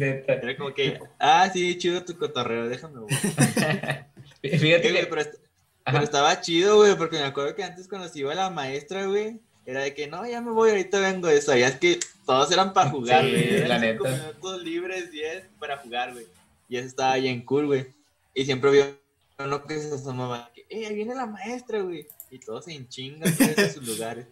Era 0.00 0.56
como 0.56 0.74
que, 0.74 0.98
ah, 1.18 1.48
sí, 1.52 1.76
chido 1.78 2.04
tu 2.04 2.16
cotorreo, 2.16 2.68
déjame, 2.68 3.00
güey. 3.00 3.14
Fíjate 4.42 4.90
güey, 4.92 5.08
pero, 5.08 5.20
est- 5.20 5.34
Ajá. 5.84 5.92
pero 5.92 6.04
estaba 6.04 6.40
chido, 6.40 6.76
güey, 6.76 6.96
porque 6.96 7.16
me 7.18 7.24
acuerdo 7.24 7.54
que 7.54 7.64
antes 7.64 7.88
cuando 7.88 8.08
se 8.08 8.18
iba 8.20 8.34
la 8.34 8.50
maestra, 8.50 9.06
güey, 9.06 9.40
era 9.66 9.82
de 9.82 9.94
que, 9.94 10.06
no, 10.06 10.26
ya 10.26 10.40
me 10.40 10.50
voy, 10.50 10.70
ahorita 10.70 10.98
vengo 11.00 11.28
de 11.28 11.38
eso. 11.38 11.54
Ya 11.56 11.68
es 11.68 11.76
que 11.78 11.98
todos 12.26 12.50
eran 12.52 12.72
para 12.72 12.90
jugar, 12.90 13.24
Sí, 13.24 13.30
güey. 13.30 13.58
la 13.60 13.76
Eran 13.76 13.80
cinco 13.92 14.04
neta. 14.04 14.16
minutos 14.18 14.62
libres, 14.62 15.10
10 15.10 15.44
para 15.58 15.76
jugar, 15.78 16.12
güey. 16.12 16.26
Y 16.70 16.76
eso 16.76 16.86
estaba 16.86 17.16
bien 17.16 17.44
cool, 17.44 17.66
güey. 17.66 17.88
Y 18.32 18.44
siempre 18.44 18.70
vio 18.70 18.84
uno 19.40 19.66
que 19.66 19.76
se 19.78 19.92
asomaba, 19.92 20.50
que, 20.54 20.64
eh, 20.70 20.86
ahí 20.86 20.94
viene 20.94 21.16
la 21.16 21.26
maestra, 21.26 21.80
güey. 21.80 22.06
Y 22.30 22.38
todos 22.38 22.66
se 22.66 22.72
enchingan 22.72 23.36
todos 23.36 23.58
en 23.58 23.72
sus 23.72 23.86
lugares. 23.88 24.26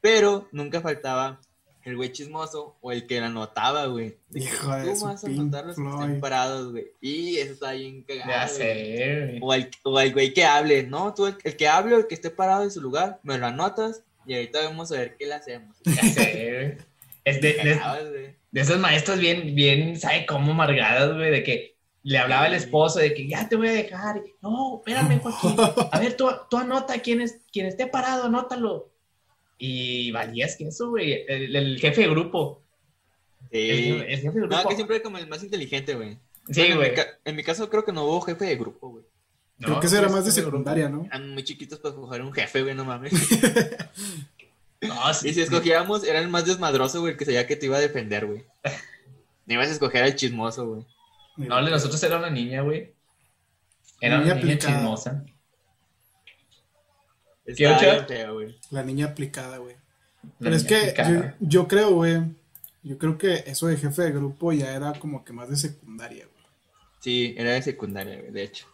Pero 0.00 0.48
nunca 0.50 0.80
faltaba 0.80 1.40
el 1.82 1.96
güey 1.96 2.10
chismoso 2.10 2.76
o 2.80 2.90
el 2.90 3.06
que 3.06 3.20
la 3.20 3.26
anotaba, 3.26 3.84
güey. 3.86 4.16
Hijo 4.34 4.74
de 4.74 4.92
tú 4.92 4.96
su 4.96 5.04
vas 5.04 5.24
a 5.24 5.26
anotar 5.26 5.66
los 5.66 5.76
que 5.76 5.82
estén 5.82 6.20
parados, 6.20 6.72
güey. 6.72 6.86
Y 7.02 7.36
eso 7.36 7.52
está 7.52 7.72
bien 7.72 8.02
cagado. 8.02 8.30
Ya 8.30 8.48
sé, 8.48 9.38
güey. 9.42 9.70
O 9.82 9.98
al 9.98 10.12
güey 10.14 10.32
que 10.32 10.46
hable, 10.46 10.84
no, 10.84 11.12
tú 11.12 11.26
el, 11.26 11.36
el 11.44 11.56
que 11.56 11.68
hable 11.68 11.96
o 11.96 11.98
el 11.98 12.06
que 12.06 12.14
esté 12.14 12.30
parado 12.30 12.64
en 12.64 12.70
su 12.70 12.80
lugar, 12.80 13.20
me 13.22 13.36
lo 13.36 13.44
anotas 13.44 14.02
y 14.24 14.34
ahorita 14.34 14.62
vamos 14.62 14.90
a 14.90 14.96
ver 14.96 15.16
qué 15.18 15.26
le 15.26 15.34
hacemos. 15.34 15.76
Ya 15.84 16.02
sé, 16.02 16.54
güey. 16.54 16.94
Es 17.26 17.40
de, 17.40 17.54
de, 17.54 18.34
de 18.50 18.60
esos 18.60 18.78
maestros 18.78 19.18
bien, 19.18 19.54
bien, 19.54 19.98
¿sabe 19.98 20.26
cómo 20.26 20.52
amargadas, 20.52 21.14
güey? 21.14 21.30
De 21.30 21.42
que 21.42 21.73
le 22.04 22.18
hablaba 22.18 22.46
el 22.46 22.54
esposo 22.54 23.00
de 23.00 23.12
que 23.14 23.26
ya 23.26 23.48
te 23.48 23.56
voy 23.56 23.68
a 23.68 23.72
dejar. 23.72 24.18
Y, 24.18 24.34
no, 24.42 24.76
espérame, 24.78 25.20
Joaquín. 25.20 25.56
A 25.92 25.98
ver, 25.98 26.16
tú, 26.16 26.28
tú 26.48 26.56
anota 26.58 27.00
quién, 27.00 27.20
es, 27.20 27.40
quién 27.52 27.66
esté 27.66 27.86
parado, 27.88 28.24
anótalo. 28.24 28.90
Y 29.58 30.10
valías 30.12 30.56
que 30.56 30.68
eso, 30.68 30.90
güey. 30.90 31.24
El, 31.26 31.56
el 31.56 31.78
jefe 31.80 32.02
de 32.02 32.08
grupo. 32.08 32.62
Sí. 33.50 33.70
El, 33.70 34.02
el 34.02 34.20
jefe 34.20 34.32
de 34.32 34.40
grupo. 34.40 34.54
No, 34.56 34.68
que 34.68 34.74
siempre 34.76 35.02
como 35.02 35.18
el 35.18 35.26
más 35.26 35.42
inteligente, 35.42 35.94
güey. 35.94 36.18
Sí, 36.50 36.60
Bueno, 36.60 36.76
güey. 36.76 36.88
En, 36.88 36.94
mi 36.94 36.96
ca- 36.96 37.18
en 37.24 37.36
mi 37.36 37.42
caso 37.42 37.68
creo 37.70 37.84
que 37.84 37.92
no 37.92 38.04
hubo 38.04 38.20
jefe 38.20 38.44
de 38.44 38.56
grupo, 38.56 38.88
güey. 38.90 39.04
Creo 39.60 39.80
que 39.80 39.86
eso 39.86 39.96
era 39.96 40.08
más 40.08 40.24
de 40.24 40.32
secundaria, 40.32 40.88
¿no? 40.88 41.04
Eran 41.06 41.30
muy 41.32 41.44
chiquitos 41.44 41.78
para 41.78 41.94
escoger 41.94 42.20
un 42.22 42.32
jefe, 42.32 42.62
güey, 42.62 42.74
no 42.74 42.84
mames. 42.84 43.12
No, 44.80 45.14
sí. 45.14 45.28
Y 45.30 45.34
si 45.34 45.40
escogíamos, 45.40 46.04
era 46.04 46.18
el 46.18 46.28
más 46.28 46.44
desmadroso, 46.44 47.00
güey, 47.00 47.12
el 47.12 47.18
que 47.18 47.24
sabía 47.24 47.46
que 47.46 47.56
te 47.56 47.66
iba 47.66 47.78
a 47.78 47.80
defender, 47.80 48.26
güey. 48.26 48.44
No 49.46 49.54
ibas 49.54 49.68
a 49.68 49.72
escoger 49.72 50.02
al 50.02 50.14
chismoso, 50.16 50.66
güey. 50.66 50.86
No, 51.36 51.58
el 51.58 51.64
de 51.64 51.70
nosotros 51.70 52.02
era 52.02 52.18
una 52.18 52.30
niña, 52.30 52.62
güey. 52.62 52.94
Era 54.00 54.18
Niña 54.18 54.32
una 54.32 54.42
niña 54.42 54.54
aplicada. 54.54 54.74
chismosa. 54.76 55.24
Estaba 57.44 57.76
ocho? 58.32 58.54
La 58.70 58.82
niña 58.82 59.06
aplicada, 59.06 59.58
güey. 59.58 59.76
Pero 60.38 60.56
es 60.56 60.64
que 60.64 60.94
yo, 61.08 61.22
yo 61.40 61.68
creo, 61.68 61.90
güey, 61.92 62.22
yo 62.82 62.98
creo 62.98 63.18
que 63.18 63.44
eso 63.46 63.66
de 63.66 63.76
jefe 63.76 64.02
de 64.02 64.12
grupo 64.12 64.52
ya 64.52 64.74
era 64.74 64.92
como 64.94 65.24
que 65.24 65.32
más 65.32 65.50
de 65.50 65.56
secundaria, 65.56 66.26
güey. 66.26 66.44
Sí, 67.00 67.34
era 67.36 67.52
de 67.52 67.62
secundaria, 67.62 68.18
güey, 68.18 68.32
de 68.32 68.42
hecho. 68.42 68.66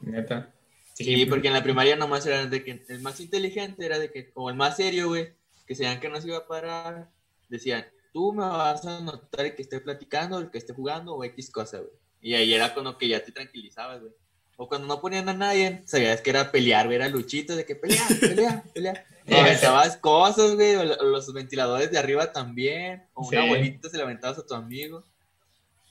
Neta. 0.00 0.52
Sí, 0.94 1.26
porque 1.26 1.48
en 1.48 1.54
la 1.54 1.62
primaria 1.62 1.96
nomás 1.96 2.24
era 2.24 2.46
de 2.46 2.64
que 2.64 2.82
el 2.88 3.00
más 3.00 3.20
inteligente 3.20 3.84
era 3.84 3.98
de 3.98 4.10
que, 4.10 4.30
o 4.34 4.48
el 4.48 4.56
más 4.56 4.76
serio, 4.76 5.08
güey, 5.08 5.34
que 5.66 5.74
sabían 5.74 6.00
que 6.00 6.08
no 6.08 6.18
se 6.20 6.28
iba 6.28 6.38
a 6.38 6.46
parar, 6.46 7.10
decían, 7.50 7.84
tú 8.16 8.32
me 8.32 8.44
vas 8.46 8.82
a 8.86 8.98
notar 9.00 9.44
el 9.44 9.54
que 9.54 9.60
esté 9.60 9.78
platicando, 9.78 10.38
el 10.38 10.50
que 10.50 10.56
esté 10.56 10.72
jugando 10.72 11.14
o 11.14 11.22
X 11.22 11.50
cosa, 11.50 11.76
güey. 11.80 11.90
Y 12.22 12.32
ahí 12.34 12.54
era 12.54 12.72
cuando 12.72 12.96
que 12.96 13.08
ya 13.08 13.22
te 13.22 13.30
tranquilizabas, 13.30 14.00
güey. 14.00 14.12
O 14.56 14.66
cuando 14.68 14.86
no 14.88 15.02
ponían 15.02 15.28
a 15.28 15.34
nadie, 15.34 15.82
sabías 15.84 16.22
que 16.22 16.30
era 16.30 16.50
pelear, 16.50 16.86
güey, 16.86 16.96
era 16.96 17.10
luchito 17.10 17.54
de 17.54 17.66
que 17.66 17.76
pelea, 17.76 18.02
pelea, 18.18 18.64
pelea. 18.74 19.04
O 19.30 19.36
aventabas 19.36 19.98
cosas, 19.98 20.54
güey, 20.54 20.76
o 20.76 20.84
los 21.04 21.30
ventiladores 21.34 21.90
de 21.90 21.98
arriba 21.98 22.32
también, 22.32 23.04
o 23.12 23.28
una 23.28 23.42
Sí. 23.42 23.48
bolita 23.50 23.90
se 23.90 23.98
la 23.98 24.04
aventabas 24.04 24.38
a 24.38 24.46
tu 24.46 24.54
amigo. 24.54 25.04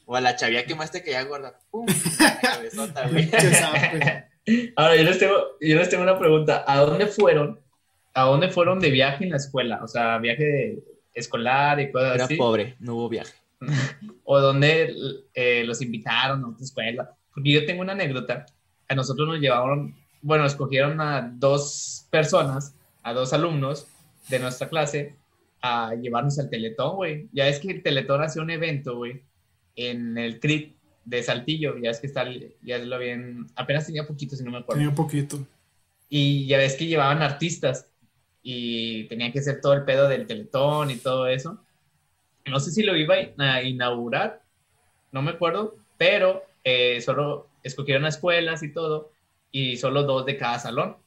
O 0.08 0.16
a 0.16 0.22
la 0.22 0.36
chavía 0.36 0.66
que 0.66 0.74
más 0.74 0.90
te 0.90 1.04
quería 1.04 1.22
gorda. 1.26 1.60
¡Pum! 1.70 1.86
La 2.20 2.40
cabezota, 2.40 3.08
güey. 3.12 3.28
Zape. 3.30 4.30
Ahora, 4.76 4.96
yo 4.96 5.04
les, 5.04 5.20
tengo, 5.20 5.36
yo 5.62 5.76
les 5.78 5.90
tengo 5.90 6.02
una 6.02 6.18
pregunta. 6.18 6.64
¿A 6.68 6.80
dónde 6.80 7.06
fueron? 7.06 7.60
¿A 8.16 8.24
dónde 8.24 8.50
fueron 8.50 8.80
de 8.80 8.90
viaje 8.90 9.26
en 9.26 9.30
la 9.30 9.38
escuela? 9.38 9.80
O 9.84 9.88
sea, 9.88 10.18
viaje 10.18 10.80
escolar 11.16 11.80
y 11.80 11.92
cosas 11.92 12.16
Era 12.16 12.26
así. 12.26 12.36
pobre, 12.36 12.76
no 12.80 12.96
hubo 12.96 13.10
viaje. 13.10 13.34
¿O 14.24 14.40
dónde 14.40 14.94
eh, 15.34 15.64
los 15.66 15.82
invitaron 15.82 16.44
a 16.44 16.50
otra 16.50 16.64
escuela? 16.64 17.16
Porque 17.34 17.52
yo 17.52 17.66
tengo 17.66 17.82
una 17.82 17.94
anécdota. 17.94 18.46
A 18.88 18.94
nosotros 18.94 19.28
nos 19.28 19.40
llevaron, 19.40 19.96
bueno, 20.22 20.46
escogieron 20.46 21.02
a 21.02 21.34
dos 21.34 22.06
personas, 22.12 22.76
a 23.02 23.14
dos 23.14 23.34
alumnos 23.34 23.88
de 24.30 24.40
nuestra 24.40 24.70
clase, 24.70 25.16
a 25.62 25.96
llevarnos 25.96 26.38
al 26.38 26.50
Teletón, 26.50 26.96
güey. 26.98 27.28
Ya 27.32 27.48
es 27.48 27.60
que 27.60 27.72
el 27.72 27.82
Teletón 27.82 28.22
hacía 28.22 28.42
un 28.44 28.52
evento, 28.52 28.98
güey, 28.98 29.24
en 29.76 30.18
el 30.18 30.40
CRIT 30.40 30.76
de 31.06 31.24
Saltillo. 31.24 31.78
Ya 31.78 31.90
es 31.90 32.00
que 32.00 32.08
está, 32.08 32.26
ya 32.62 32.78
lo 32.78 32.96
habían, 32.96 33.48
apenas 33.56 33.88
tenía 33.88 34.06
poquito, 34.06 34.36
si 34.36 34.44
no 34.44 34.52
me 34.52 34.60
acuerdo. 34.60 34.82
Tenía 34.82 34.94
poquito. 34.96 35.40
Y 36.10 36.46
ya 36.46 36.60
ves 36.60 36.76
que 36.76 36.86
llevaban 36.86 37.24
artistas 37.24 37.88
y 38.48 39.06
tenían 39.06 39.32
que 39.32 39.40
hacer 39.40 39.60
todo 39.60 39.74
el 39.74 39.86
pedo 39.86 40.08
del 40.08 40.28
teletón 40.28 40.92
y 40.92 40.98
todo 40.98 41.26
eso. 41.28 41.66
No 42.46 42.60
sé 42.60 42.70
si 42.70 42.84
lo 42.84 42.96
iba 42.96 43.16
a 43.40 43.64
inaugurar, 43.64 44.44
no 45.12 45.24
me 45.24 45.32
acuerdo, 45.32 45.78
pero 45.98 46.44
eh, 46.64 47.02
solo 47.02 47.48
escogieron 47.64 48.06
escuelas 48.06 48.62
y 48.62 48.72
todo, 48.72 49.12
y 49.52 49.78
solo 49.78 50.04
dos 50.04 50.28
de 50.28 50.38
cada 50.38 50.60
salón. 50.60 50.98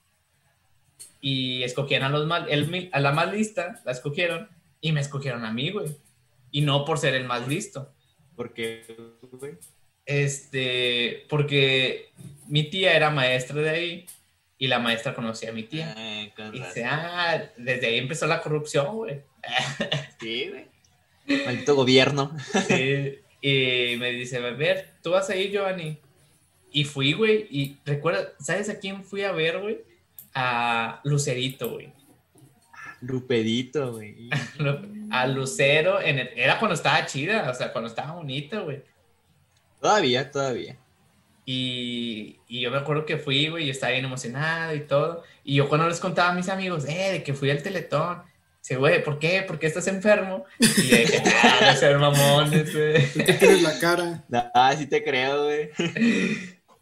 Y 1.20 1.62
escogieron 1.62 2.08
a 2.08 2.18
los 2.18 2.26
más, 2.26 2.44
el, 2.48 2.90
a 2.92 2.98
la 2.98 3.12
más 3.12 3.32
lista, 3.32 3.80
la 3.84 3.92
escogieron, 3.92 4.48
y 4.80 4.90
me 4.90 5.00
escogieron 5.00 5.44
a 5.44 5.52
mí, 5.52 5.70
güey. 5.70 5.96
Y 6.50 6.62
no 6.62 6.84
por 6.84 6.98
ser 6.98 7.14
el 7.14 7.24
más 7.24 7.46
listo. 7.46 7.92
Porque. 8.34 8.82
Este, 10.06 11.24
porque 11.28 12.10
mi 12.48 12.64
tía 12.64 12.96
era 12.96 13.10
maestra 13.10 13.60
de 13.60 13.70
ahí 13.70 14.06
y 14.58 14.66
la 14.66 14.78
maestra 14.80 15.14
conocía 15.14 15.50
a 15.50 15.52
mi 15.52 15.62
tía. 15.62 15.94
Ay, 15.96 16.30
con 16.36 16.54
Y 16.54 16.58
dice, 16.60 16.84
ah, 16.84 17.42
desde 17.56 17.86
ahí 17.86 17.98
empezó 17.98 18.26
la 18.26 18.40
corrupción, 18.42 18.94
güey. 18.96 19.20
Sí, 20.20 20.50
güey. 20.50 21.44
Maldito 21.46 21.74
gobierno. 21.76 22.36
Sí, 22.66 23.18
y 23.40 23.96
me 23.98 24.10
dice, 24.12 24.38
a 24.38 24.50
ver, 24.50 24.94
tú 25.02 25.10
vas 25.10 25.28
a 25.30 25.36
ir, 25.36 25.50
Giovanni. 25.52 25.98
Y 26.72 26.84
fui, 26.84 27.12
güey, 27.12 27.46
y 27.50 27.76
recuerda, 27.84 28.32
¿sabes 28.40 28.68
a 28.68 28.78
quién 28.78 29.04
fui 29.04 29.22
a 29.22 29.32
ver, 29.32 29.60
güey? 29.60 29.78
A 30.34 31.00
Lucerito, 31.04 31.70
güey. 31.70 31.92
Lupedito, 33.00 33.92
güey. 33.92 34.28
A 35.10 35.26
Lucero, 35.26 36.00
en 36.02 36.18
el- 36.18 36.30
era 36.36 36.58
cuando 36.58 36.74
estaba 36.74 37.06
chida, 37.06 37.48
o 37.50 37.54
sea, 37.54 37.72
cuando 37.72 37.88
estaba 37.88 38.12
bonita, 38.14 38.60
güey. 38.60 38.82
Todavía, 39.80 40.30
todavía. 40.30 40.76
Y, 41.50 42.40
y 42.46 42.60
yo 42.60 42.70
me 42.70 42.76
acuerdo 42.76 43.06
que 43.06 43.16
fui, 43.16 43.48
güey, 43.48 43.64
y 43.64 43.70
estaba 43.70 43.92
bien 43.92 44.04
emocionado 44.04 44.74
y 44.74 44.80
todo. 44.80 45.22
Y 45.44 45.54
yo 45.54 45.66
cuando 45.70 45.88
les 45.88 45.98
contaba 45.98 46.28
a 46.28 46.34
mis 46.34 46.50
amigos, 46.50 46.84
eh, 46.86 47.12
de 47.12 47.22
que 47.22 47.32
fui 47.32 47.50
al 47.50 47.62
Teletón. 47.62 48.22
Dice, 48.60 48.76
güey, 48.76 49.02
¿por 49.02 49.18
qué? 49.18 49.40
¿Por 49.48 49.58
qué 49.58 49.66
estás 49.66 49.86
enfermo? 49.88 50.44
Y 50.58 50.88
de 50.88 51.04
que, 51.06 51.22
ah, 51.42 51.58
no 51.72 51.76
ser 51.78 51.96
mamones, 52.00 52.70
güey. 52.74 53.02
¿Tú 53.12 53.20
qué 53.24 53.32
tienes 53.32 53.62
la 53.62 53.78
cara? 53.78 54.26
Ah, 54.52 54.74
sí 54.76 54.86
te 54.86 55.02
creo, 55.02 55.44
güey. 55.44 55.70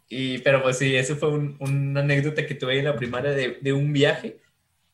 Y, 0.09 0.39
pero 0.39 0.61
pues 0.61 0.77
sí, 0.77 0.93
eso 0.97 1.15
fue 1.15 1.29
un- 1.29 1.55
una 1.61 2.01
anécdota 2.01 2.45
que 2.45 2.55
tuve 2.55 2.77
en 2.79 2.85
la 2.85 2.95
primaria 2.97 3.31
de, 3.31 3.59
de 3.61 3.71
un 3.71 3.93
viaje. 3.93 4.41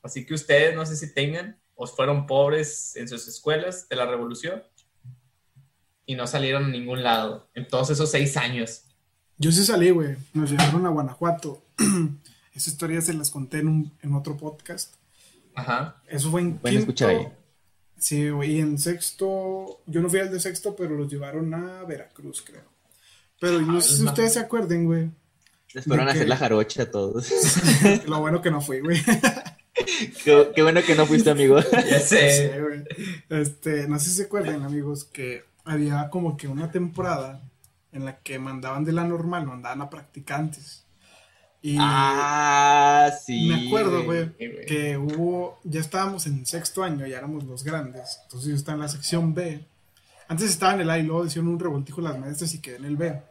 Así 0.04 0.24
que 0.24 0.36
ustedes, 0.36 0.76
no 0.76 0.86
sé 0.86 0.96
si 0.98 1.16
tengan, 1.16 1.60
o 1.74 1.88
fueron 1.88 2.28
pobres 2.28 2.96
en 2.96 3.08
sus 3.08 3.28
escuelas 3.28 3.90
de 3.90 3.96
la 3.96 4.06
revolución 4.06 4.62
y 6.06 6.14
no 6.14 6.28
salieron 6.28 6.66
a 6.66 6.68
ningún 6.68 7.02
lado 7.02 7.50
en 7.56 7.68
todos 7.68 7.90
esos 7.90 8.12
seis 8.12 8.38
años. 8.38 8.84
Yo 9.44 9.52
sí 9.52 9.66
salí, 9.66 9.90
güey. 9.90 10.16
Nos 10.34 10.50
llevaron 10.52 10.86
a 10.86 10.90
Guanajuato. 10.90 11.62
Esa 12.56 12.70
historia 12.70 13.02
se 13.02 13.14
las 13.14 13.30
conté 13.30 13.60
en, 13.60 13.68
un, 13.68 13.92
en 14.02 14.14
otro 14.14 14.38
podcast. 14.38 14.94
Ajá. 15.54 16.02
Eso 16.08 16.32
fue 16.32 16.40
en 16.40 16.58
Pueden 16.60 16.78
quinto. 16.78 16.92
escuchar 16.92 17.10
ahí. 17.10 17.28
Sí, 17.98 18.30
güey. 18.30 18.54
Y 18.54 18.60
en 18.62 18.78
sexto. 18.78 19.82
Yo 19.86 20.00
no 20.00 20.10
fui 20.10 20.22
al 20.22 20.32
de 20.32 20.40
sexto, 20.40 20.78
pero 20.78 20.96
los 20.96 21.12
llevaron 21.12 21.54
a 21.54 21.84
Veracruz, 21.84 22.42
creo. 22.42 22.64
Pero 23.42 23.60
no 23.60 23.82
sé 23.82 23.98
si 23.98 24.04
no. 24.04 24.12
ustedes 24.12 24.32
se 24.32 24.40
acuerden, 24.40 24.86
güey. 24.86 25.10
Les 25.74 25.84
fueron 25.84 26.08
a 26.08 26.12
hacer 26.12 26.30
la 26.30 26.38
jarocha 26.38 26.84
a 26.84 26.92
todos. 26.92 27.30
Lo 28.08 28.22
bueno 28.22 28.42
que 28.42 28.50
no 28.50 28.62
fui, 28.62 28.80
güey. 28.80 29.02
qué, 30.24 30.52
qué 30.56 30.62
bueno 30.62 30.82
que 30.84 30.96
no 30.96 31.06
fuiste, 31.06 31.32
amigo. 31.32 31.60
Ya 31.60 32.00
Sí, 32.00 32.16
sé. 32.16 32.62
güey. 32.62 32.84
Este, 33.28 33.90
no 33.90 34.00
sé 34.00 34.10
si 34.10 34.16
se 34.16 34.24
acuerdan, 34.24 34.64
amigos, 34.64 35.04
que 35.04 35.44
había 35.66 36.10
como 36.10 36.38
que 36.38 36.48
una 36.48 36.72
temporada 36.72 37.42
en 37.94 38.06
la 38.06 38.18
que 38.20 38.40
mandaban 38.40 38.84
de 38.84 38.92
la 38.92 39.04
normal, 39.06 39.46
mandaban 39.46 39.82
a 39.82 39.90
practicantes. 39.90 40.84
Y 41.62 41.78
Ah, 41.80 43.10
sí. 43.26 43.48
me 43.48 43.68
acuerdo, 43.68 44.04
güey, 44.04 44.36
que 44.68 44.98
hubo, 44.98 45.60
ya 45.64 45.80
estábamos 45.80 46.26
en 46.28 46.46
sexto 46.46 46.84
año, 46.84 47.08
ya 47.08 47.18
éramos 47.20 47.46
los 47.46 47.64
grandes. 47.64 48.20
Entonces 48.24 48.50
yo 48.50 48.56
estaba 48.56 48.76
en 48.76 48.82
la 48.82 48.90
sección 48.90 49.34
B. 49.34 49.66
Antes 50.28 50.50
estaba 50.50 50.74
en 50.74 50.82
el 50.82 50.90
A 50.90 51.00
y 51.00 51.04
luego 51.04 51.26
hicieron 51.26 51.50
un 51.50 51.60
revoltijo 51.60 52.02
las 52.02 52.20
maestras 52.20 52.54
y 52.54 52.60
quedé 52.60 52.78
en 52.78 52.86
el 52.86 52.98
B. 52.98 53.22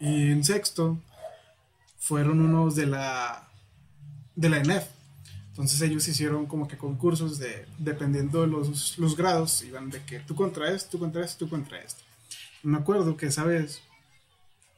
Y 0.00 0.30
en 0.30 0.44
sexto 0.44 0.98
fueron 1.98 2.40
unos 2.40 2.74
de 2.76 2.86
la 2.86 3.48
de 4.36 4.48
la 4.50 4.58
ENEF. 4.58 4.84
Entonces 5.50 5.80
ellos 5.80 6.06
hicieron 6.06 6.46
como 6.46 6.68
que 6.68 6.76
concursos 6.78 7.38
de, 7.38 7.66
dependiendo 7.78 8.42
de 8.42 8.46
los, 8.46 8.96
los 8.98 9.16
grados, 9.16 9.62
iban 9.64 9.90
de 9.90 10.02
que 10.04 10.20
tú 10.20 10.36
contra 10.36 10.70
esto, 10.70 10.90
tú 10.92 10.98
contra 11.00 11.24
esto, 11.24 11.44
tú 11.46 11.50
contra 11.50 11.80
esto. 11.80 12.04
Me 12.62 12.78
acuerdo 12.78 13.16
que 13.16 13.26
esa 13.26 13.44
vez, 13.44 13.82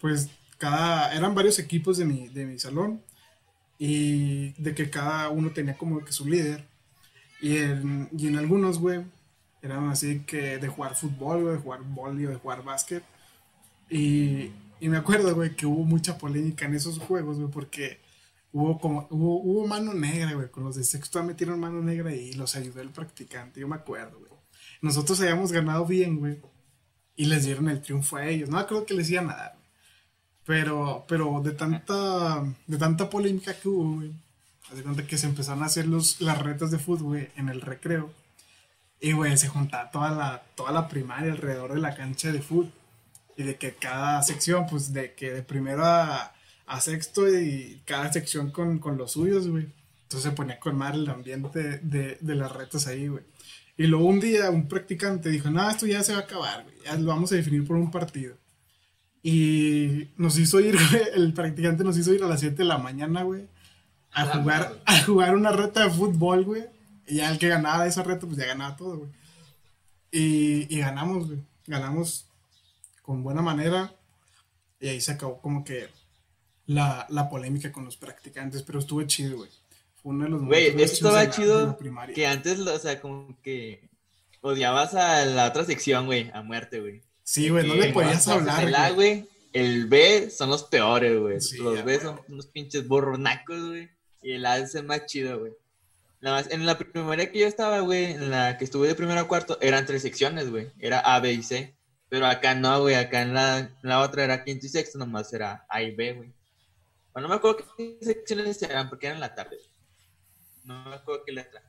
pues 0.01 0.29
cada, 0.59 1.15
eran 1.15 1.35
varios 1.35 1.59
equipos 1.59 1.97
de 1.97 2.05
mi, 2.05 2.29
de 2.29 2.45
mi 2.47 2.59
salón 2.59 3.03
y 3.79 4.51
de 4.63 4.75
que 4.75 4.91
cada 4.91 5.31
uno 5.31 5.51
tenía 5.53 5.77
como 5.77 6.05
que 6.05 6.13
su 6.13 6.27
líder. 6.27 6.67
Y 7.41 7.57
en, 7.57 8.09
y 8.17 8.29
en 8.29 8.37
algunos, 8.37 8.79
güey, 8.79 9.05
eran 9.63 9.89
así 9.89 10.21
que 10.21 10.59
de 10.59 10.69
jugar 10.69 10.95
fútbol, 10.95 11.43
güey, 11.43 11.55
de 11.57 11.63
jugar 11.63 11.83
volley 11.83 12.27
o 12.27 12.31
de 12.31 12.37
jugar 12.37 12.63
básquet. 12.63 13.03
Y, 13.89 14.51
y 14.81 14.89
me 14.89 14.97
acuerdo, 14.97 15.35
güey, 15.35 15.57
que 15.57 15.67
hubo 15.67 15.85
mucha 15.85 16.19
polémica 16.19 16.67
en 16.67 16.75
esos 16.75 16.99
juegos, 16.99 17.39
güey, 17.39 17.51
porque 17.51 18.01
hubo 18.53 18.79
como, 18.79 19.07
hubo, 19.11 19.41
hubo 19.43 19.67
mano 19.67 19.95
negra, 19.95 20.33
güey, 20.35 20.51
con 20.51 20.65
los 20.65 20.77
de 20.77 20.85
sexto 20.85 21.23
metieron 21.23 21.61
mano 21.61 21.81
negra 21.83 22.15
y 22.15 22.33
los 22.35 22.57
ayudó 22.57 22.81
el 22.81 22.91
practicante, 22.91 23.61
yo 23.61 23.69
me 23.69 23.77
acuerdo, 23.77 24.19
güey. 24.19 24.31
Nosotros 24.83 25.21
habíamos 25.21 25.53
ganado 25.53 25.85
bien, 25.87 26.19
güey, 26.19 26.41
y 27.21 27.27
les 27.27 27.45
dieron 27.45 27.69
el 27.69 27.83
triunfo 27.83 28.17
a 28.17 28.27
ellos. 28.27 28.49
No 28.49 28.67
creo 28.67 28.87
que 28.87 28.95
les 28.95 29.11
iban 29.11 29.29
a 29.29 29.37
dar. 29.37 29.57
Pero, 30.47 31.05
pero 31.07 31.43
de 31.45 31.53
tanta, 31.53 32.43
de 32.67 32.79
tanta 32.79 33.11
polémica 33.11 33.53
que 33.53 33.69
hubo, 33.69 33.97
güey, 33.97 34.11
de 34.75 34.83
cuenta 34.83 35.07
que 35.07 35.19
se 35.19 35.27
empezaron 35.27 35.63
a 35.63 35.67
hacer 35.67 35.87
los, 35.87 36.23
las 36.23 36.39
retas 36.39 36.71
de 36.71 36.79
fútbol, 36.79 37.09
güey, 37.09 37.29
en 37.37 37.51
el 37.51 37.61
recreo. 37.61 38.11
Y, 39.01 39.13
güey, 39.13 39.37
se 39.37 39.49
juntaba 39.49 39.91
toda 39.91 40.11
la, 40.13 40.43
toda 40.55 40.73
la 40.73 40.89
primaria 40.89 41.31
alrededor 41.31 41.75
de 41.75 41.81
la 41.81 41.95
cancha 41.95 42.33
de 42.33 42.41
fútbol. 42.41 42.73
Y 43.37 43.43
de 43.43 43.57
que 43.57 43.75
cada 43.75 44.23
sección, 44.23 44.67
pues, 44.67 44.95
de 44.95 45.13
que 45.13 45.31
de 45.31 45.43
primero 45.43 45.85
a, 45.85 46.33
a 46.67 46.81
sexto 46.81 47.29
y 47.29 47.83
cada 47.85 48.11
sección 48.11 48.51
con, 48.51 48.79
con 48.79 48.97
los 48.97 49.13
suyos, 49.13 49.47
güey. 49.47 49.69
Entonces 50.05 50.31
se 50.31 50.35
ponía 50.35 50.59
con 50.59 50.75
mal 50.75 50.95
el 50.95 51.11
ambiente 51.11 51.81
de, 51.83 52.17
de 52.19 52.35
las 52.35 52.51
retas 52.51 52.87
ahí, 52.87 53.09
güey. 53.09 53.25
Y 53.81 53.87
luego 53.87 54.05
un 54.05 54.21
día 54.21 54.51
un 54.51 54.69
practicante 54.69 55.31
dijo, 55.31 55.51
no, 55.51 55.71
esto 55.71 55.87
ya 55.87 56.03
se 56.03 56.13
va 56.13 56.19
a 56.19 56.23
acabar, 56.25 56.65
güey. 56.65 56.77
Ya 56.85 56.97
lo 56.97 57.07
vamos 57.07 57.33
a 57.33 57.37
definir 57.37 57.67
por 57.67 57.77
un 57.77 57.91
partido. 57.91 58.37
Y 59.23 60.09
nos 60.19 60.39
hizo 60.39 60.61
ir, 60.61 60.77
güey, 60.91 61.03
el 61.15 61.33
practicante 61.33 61.83
nos 61.83 61.97
hizo 61.97 62.13
ir 62.13 62.23
a 62.23 62.29
las 62.29 62.41
7 62.41 62.57
de 62.57 62.65
la 62.65 62.77
mañana, 62.77 63.23
güey. 63.23 63.49
A 64.13 64.23
Ah, 64.25 64.27
jugar, 64.39 64.83
a 64.85 65.03
jugar 65.03 65.35
una 65.35 65.51
reta 65.51 65.85
de 65.85 65.91
fútbol, 65.91 66.45
güey. 66.45 66.65
Y 67.07 67.17
ya 67.17 67.31
el 67.33 67.39
que 67.39 67.49
ganaba 67.49 67.87
esa 67.87 68.03
reta, 68.03 68.27
pues 68.27 68.37
ya 68.39 68.45
ganaba 68.45 68.77
todo, 68.77 68.99
güey. 68.99 69.11
Y, 70.11 70.67
y 70.77 70.79
ganamos, 70.81 71.29
güey. 71.29 71.39
Ganamos 71.67 72.27
con 73.01 73.23
buena 73.23 73.41
manera. 73.41 73.95
Y 74.79 74.89
ahí 74.89 75.01
se 75.01 75.13
acabó 75.13 75.41
como 75.41 75.65
que 75.65 75.89
la, 76.67 77.07
la 77.09 77.31
polémica 77.31 77.73
con 77.73 77.87
los 77.87 77.97
practicantes. 77.97 78.63
Pero 78.63 78.79
estuvo 78.79 79.03
chido, 79.05 79.39
güey. 79.39 79.51
Fue 80.03 80.13
uno 80.13 80.25
de 80.25 80.31
los 80.31 80.43
Güey, 80.45 80.67
esto 80.69 80.83
estaba 80.83 81.25
la- 81.25 81.31
chido 81.31 81.79
que 82.15 82.27
antes, 82.27 82.59
o 82.61 82.79
sea, 82.79 83.01
como 83.01 83.37
que 83.43 83.89
odiabas 84.41 84.95
a 84.95 85.25
la 85.27 85.49
otra 85.49 85.65
sección, 85.65 86.07
güey, 86.07 86.31
a 86.33 86.43
muerte, 86.43 86.81
güey. 86.81 87.03
Sí, 87.23 87.49
güey, 87.51 87.67
no 87.67 87.75
le 87.75 87.93
podías 87.93 88.27
hablar, 88.29 88.65
El 88.67 88.75
A, 88.75 88.91
güey. 88.91 89.29
el 89.53 89.87
B 89.87 90.31
son 90.31 90.51
los 90.51 90.65
peores, 90.65 91.19
güey. 91.19 91.41
Sí, 91.41 91.59
los 91.59 91.85
B 91.85 92.01
son 92.01 92.21
unos 92.29 92.47
pinches 92.47 92.89
borronacos, 92.89 93.69
güey. 93.69 93.89
Y 94.23 94.33
el 94.33 94.47
A 94.47 94.59
es 94.59 94.75
el 94.75 94.85
más 94.85 95.07
chido, 95.07 95.39
güey. 95.39 95.53
Nada 96.23 96.37
más, 96.37 96.51
en 96.51 96.67
la 96.67 96.77
primaria 96.77 97.31
que 97.31 97.39
yo 97.41 97.47
estaba, 97.47 97.81
güey, 97.81 98.05
en 98.13 98.31
la 98.31 98.59
que 98.59 98.65
estuve 98.65 98.89
de 98.89 98.95
primero 98.95 99.21
a 99.21 99.29
cuarto, 99.29 99.59
eran 99.61 99.87
tres 99.87 100.03
secciones, 100.03 100.51
güey. 100.51 100.69
Era 100.79 100.99
A, 101.01 101.21
B 101.21 101.33
y 101.33 101.43
C. 101.43 101.75
Pero 102.09 102.27
acá 102.27 102.55
no, 102.55 102.81
güey. 102.83 102.95
Acá 102.97 103.23
en 103.23 103.33
la, 103.33 103.59
en 103.61 103.71
la 103.83 104.01
otra 104.01 104.25
era 104.25 104.45
quinto 104.45 104.67
y 104.67 104.69
sexto, 104.69 104.99
nomás 104.99 105.33
era 105.33 105.65
A 105.69 105.83
y 105.83 105.95
B, 105.95 106.13
güey. 106.15 106.33
Bueno, 107.13 107.29
no 107.29 107.35
me 107.35 107.35
acuerdo 107.37 107.65
qué 107.77 107.97
secciones 108.03 108.61
eran, 108.63 108.89
porque 108.91 109.07
eran 109.07 109.17
en 109.17 109.21
la 109.21 109.35
tarde. 109.35 109.57
No 110.65 110.85
me 110.89 110.95
acuerdo 110.95 111.25
qué 111.25 111.33
letra. 111.33 111.63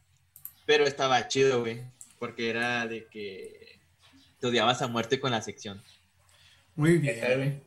Pero 0.66 0.86
estaba 0.86 1.28
chido, 1.28 1.62
güey. 1.62 1.82
Porque 2.20 2.50
era 2.50 2.88
de 2.88 3.08
que 3.08 3.80
te 4.40 4.48
odiabas 4.48 4.82
a 4.82 4.88
muerte 4.88 5.20
con 5.20 5.32
la 5.32 5.42
sección. 5.42 5.82
Muy 6.76 6.98
bien. 6.98 7.64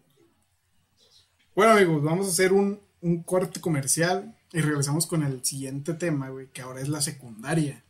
Bueno, 1.54 1.72
amigos, 1.72 2.02
vamos 2.02 2.26
a 2.26 2.30
hacer 2.30 2.52
un, 2.52 2.80
un 3.00 3.22
corte 3.22 3.60
comercial 3.60 4.36
y 4.52 4.60
regresamos 4.60 5.06
con 5.06 5.22
el 5.22 5.44
siguiente 5.44 5.94
tema, 5.94 6.30
güey, 6.30 6.48
que 6.48 6.62
ahora 6.62 6.80
es 6.80 6.88
la 6.88 7.00
secundaria. 7.00 7.84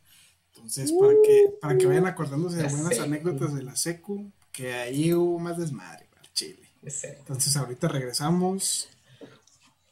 Entonces, 0.53 0.91
para 0.91 1.13
que, 1.23 1.53
para 1.61 1.77
que 1.77 1.85
vayan 1.85 2.05
acordándose 2.07 2.57
de 2.57 2.63
buenas 2.63 2.89
secu. 2.89 3.03
anécdotas 3.03 3.53
de 3.53 3.63
la 3.63 3.75
secu, 3.75 4.31
que 4.51 4.73
ahí 4.73 5.13
hubo 5.13 5.37
más 5.39 5.57
desmadre, 5.57 6.07
al 6.19 6.33
chile. 6.33 6.69
Entonces, 6.81 7.55
ahorita 7.55 7.87
regresamos. 7.87 8.89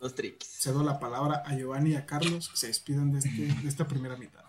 Los 0.03 0.15
tricks. 0.15 0.45
Cedo 0.59 0.83
la 0.83 0.99
palabra 0.99 1.43
a 1.45 1.55
Giovanni 1.55 1.91
y 1.91 1.95
a 1.95 2.05
Carlos, 2.05 2.49
que 2.49 2.57
se 2.57 2.67
despidan 2.67 3.13
de, 3.13 3.19
este, 3.19 3.29
de 3.29 3.69
esta 3.69 3.87
primera 3.87 4.17
mitad. 4.17 4.43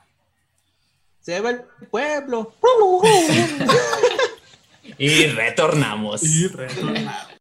Se 1.21 1.41
va 1.41 1.51
el 1.51 1.61
pueblo. 1.93 2.53
Y 4.99 5.27
retornamos. 5.27 6.25
Y 6.25 6.49
retornado. 6.49 7.34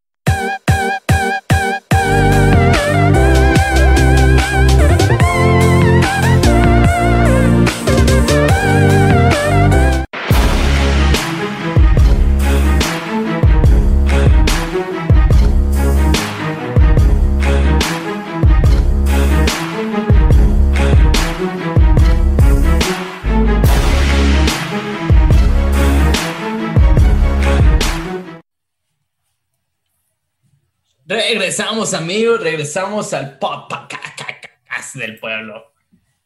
Regresamos, 31.14 31.93
amigos, 31.93 32.41
regresamos 32.41 33.14
al 33.14 33.38
podcast 33.38 34.95
del 34.95 35.20
pueblo. 35.20 35.72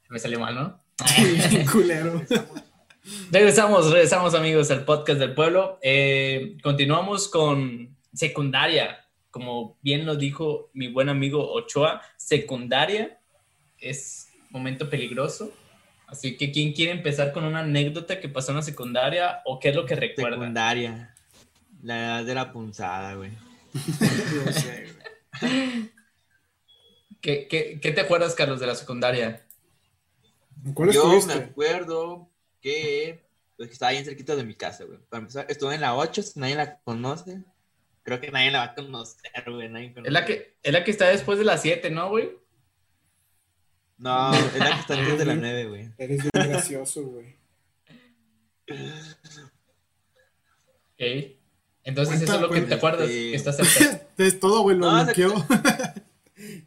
Me 0.07 0.17
salió 0.17 0.39
mal, 0.39 0.55
¿no? 0.55 0.79
Sí, 1.05 1.65
culero. 1.69 2.21
Regresamos, 3.31 3.91
regresamos, 3.91 4.33
amigos, 4.33 4.71
al 4.71 4.85
podcast 4.85 5.19
del 5.19 5.33
pueblo. 5.33 5.77
Eh, 5.81 6.55
continuamos 6.63 7.27
con 7.27 7.97
secundaria. 8.13 9.05
Como 9.29 9.77
bien 9.81 10.05
lo 10.05 10.15
dijo 10.15 10.69
mi 10.71 10.87
buen 10.87 11.09
amigo 11.09 11.51
Ochoa, 11.51 12.01
secundaria 12.15 13.19
es 13.79 14.29
momento 14.51 14.89
peligroso. 14.89 15.51
Así 16.07 16.37
que, 16.37 16.49
¿quién 16.53 16.71
quiere 16.71 16.93
empezar 16.93 17.33
con 17.33 17.43
una 17.43 17.59
anécdota 17.59 18.21
que 18.21 18.29
pasó 18.29 18.51
en 18.51 18.57
la 18.57 18.63
secundaria 18.63 19.41
o 19.43 19.59
qué 19.59 19.67
es 19.69 19.75
lo 19.75 19.85
que 19.85 19.97
recuerda? 19.97 20.37
Secundaria. 20.37 21.13
La 21.83 21.97
edad 21.97 22.25
de 22.25 22.35
la 22.35 22.53
punzada, 22.53 23.15
güey. 23.15 23.46
Yo 23.73 24.53
sé, 24.53 24.87
güey. 25.41 25.91
¿Qué, 27.21 27.47
qué, 27.47 27.79
qué 27.81 27.91
te 27.91 28.01
acuerdas, 28.01 28.35
Carlos, 28.35 28.59
de 28.59 28.67
la 28.67 28.75
secundaria? 28.75 29.45
¿En 30.65 30.73
cuál 30.73 30.91
Yo 30.91 31.19
me 31.25 31.33
acuerdo 31.33 32.29
que, 32.61 33.27
pues, 33.55 33.69
que 33.69 33.73
estaba 33.73 33.91
bien 33.91 34.05
cerquita 34.05 34.35
de 34.35 34.43
mi 34.43 34.55
casa, 34.55 34.85
güey. 34.85 34.99
Para 35.09 35.21
empezar, 35.21 35.45
estuve 35.49 35.75
en 35.75 35.81
la 35.81 35.95
8, 35.95 36.21
si 36.23 36.39
nadie 36.39 36.55
la 36.55 36.79
conoce. 36.79 37.43
Creo 38.03 38.21
que 38.21 38.31
nadie 38.31 38.51
la 38.51 38.59
va 38.59 38.65
a 38.65 38.75
conocer, 38.75 39.31
güey. 39.47 39.69
Nadie 39.69 39.93
conoce. 39.93 40.07
Es 40.07 40.13
la 40.13 40.25
que, 40.25 40.57
es 40.63 40.73
la 40.73 40.83
que 40.83 40.91
está 40.91 41.07
después 41.07 41.39
de 41.39 41.45
las 41.45 41.61
7, 41.61 41.89
¿no, 41.89 42.09
güey? 42.09 42.31
No, 43.97 44.33
es 44.33 44.59
la 44.59 44.73
que 44.73 44.79
está 44.79 44.93
antes 44.93 45.17
de 45.19 45.25
la 45.25 45.35
9, 45.35 45.65
güey. 45.65 45.91
Eres 45.97 46.21
bien 46.21 46.49
gracioso, 46.49 47.03
güey. 47.03 47.35
Ok. 50.93 51.36
Entonces, 51.87 52.17
Cuenta, 52.17 52.25
eso 52.25 52.35
es 52.35 52.41
lo 52.41 52.47
que 52.49 52.53
cuenta. 52.53 52.69
te 52.69 52.75
acuerdas, 52.75 53.07
Sí. 53.07 53.29
que 53.31 53.35
está 53.35 53.53
cerca. 53.53 54.07
Es 54.17 54.39
todo, 54.39 54.61
güey, 54.61 54.77
lo 54.77 54.91
No, 54.91 55.03
bloqueó. 55.05 55.33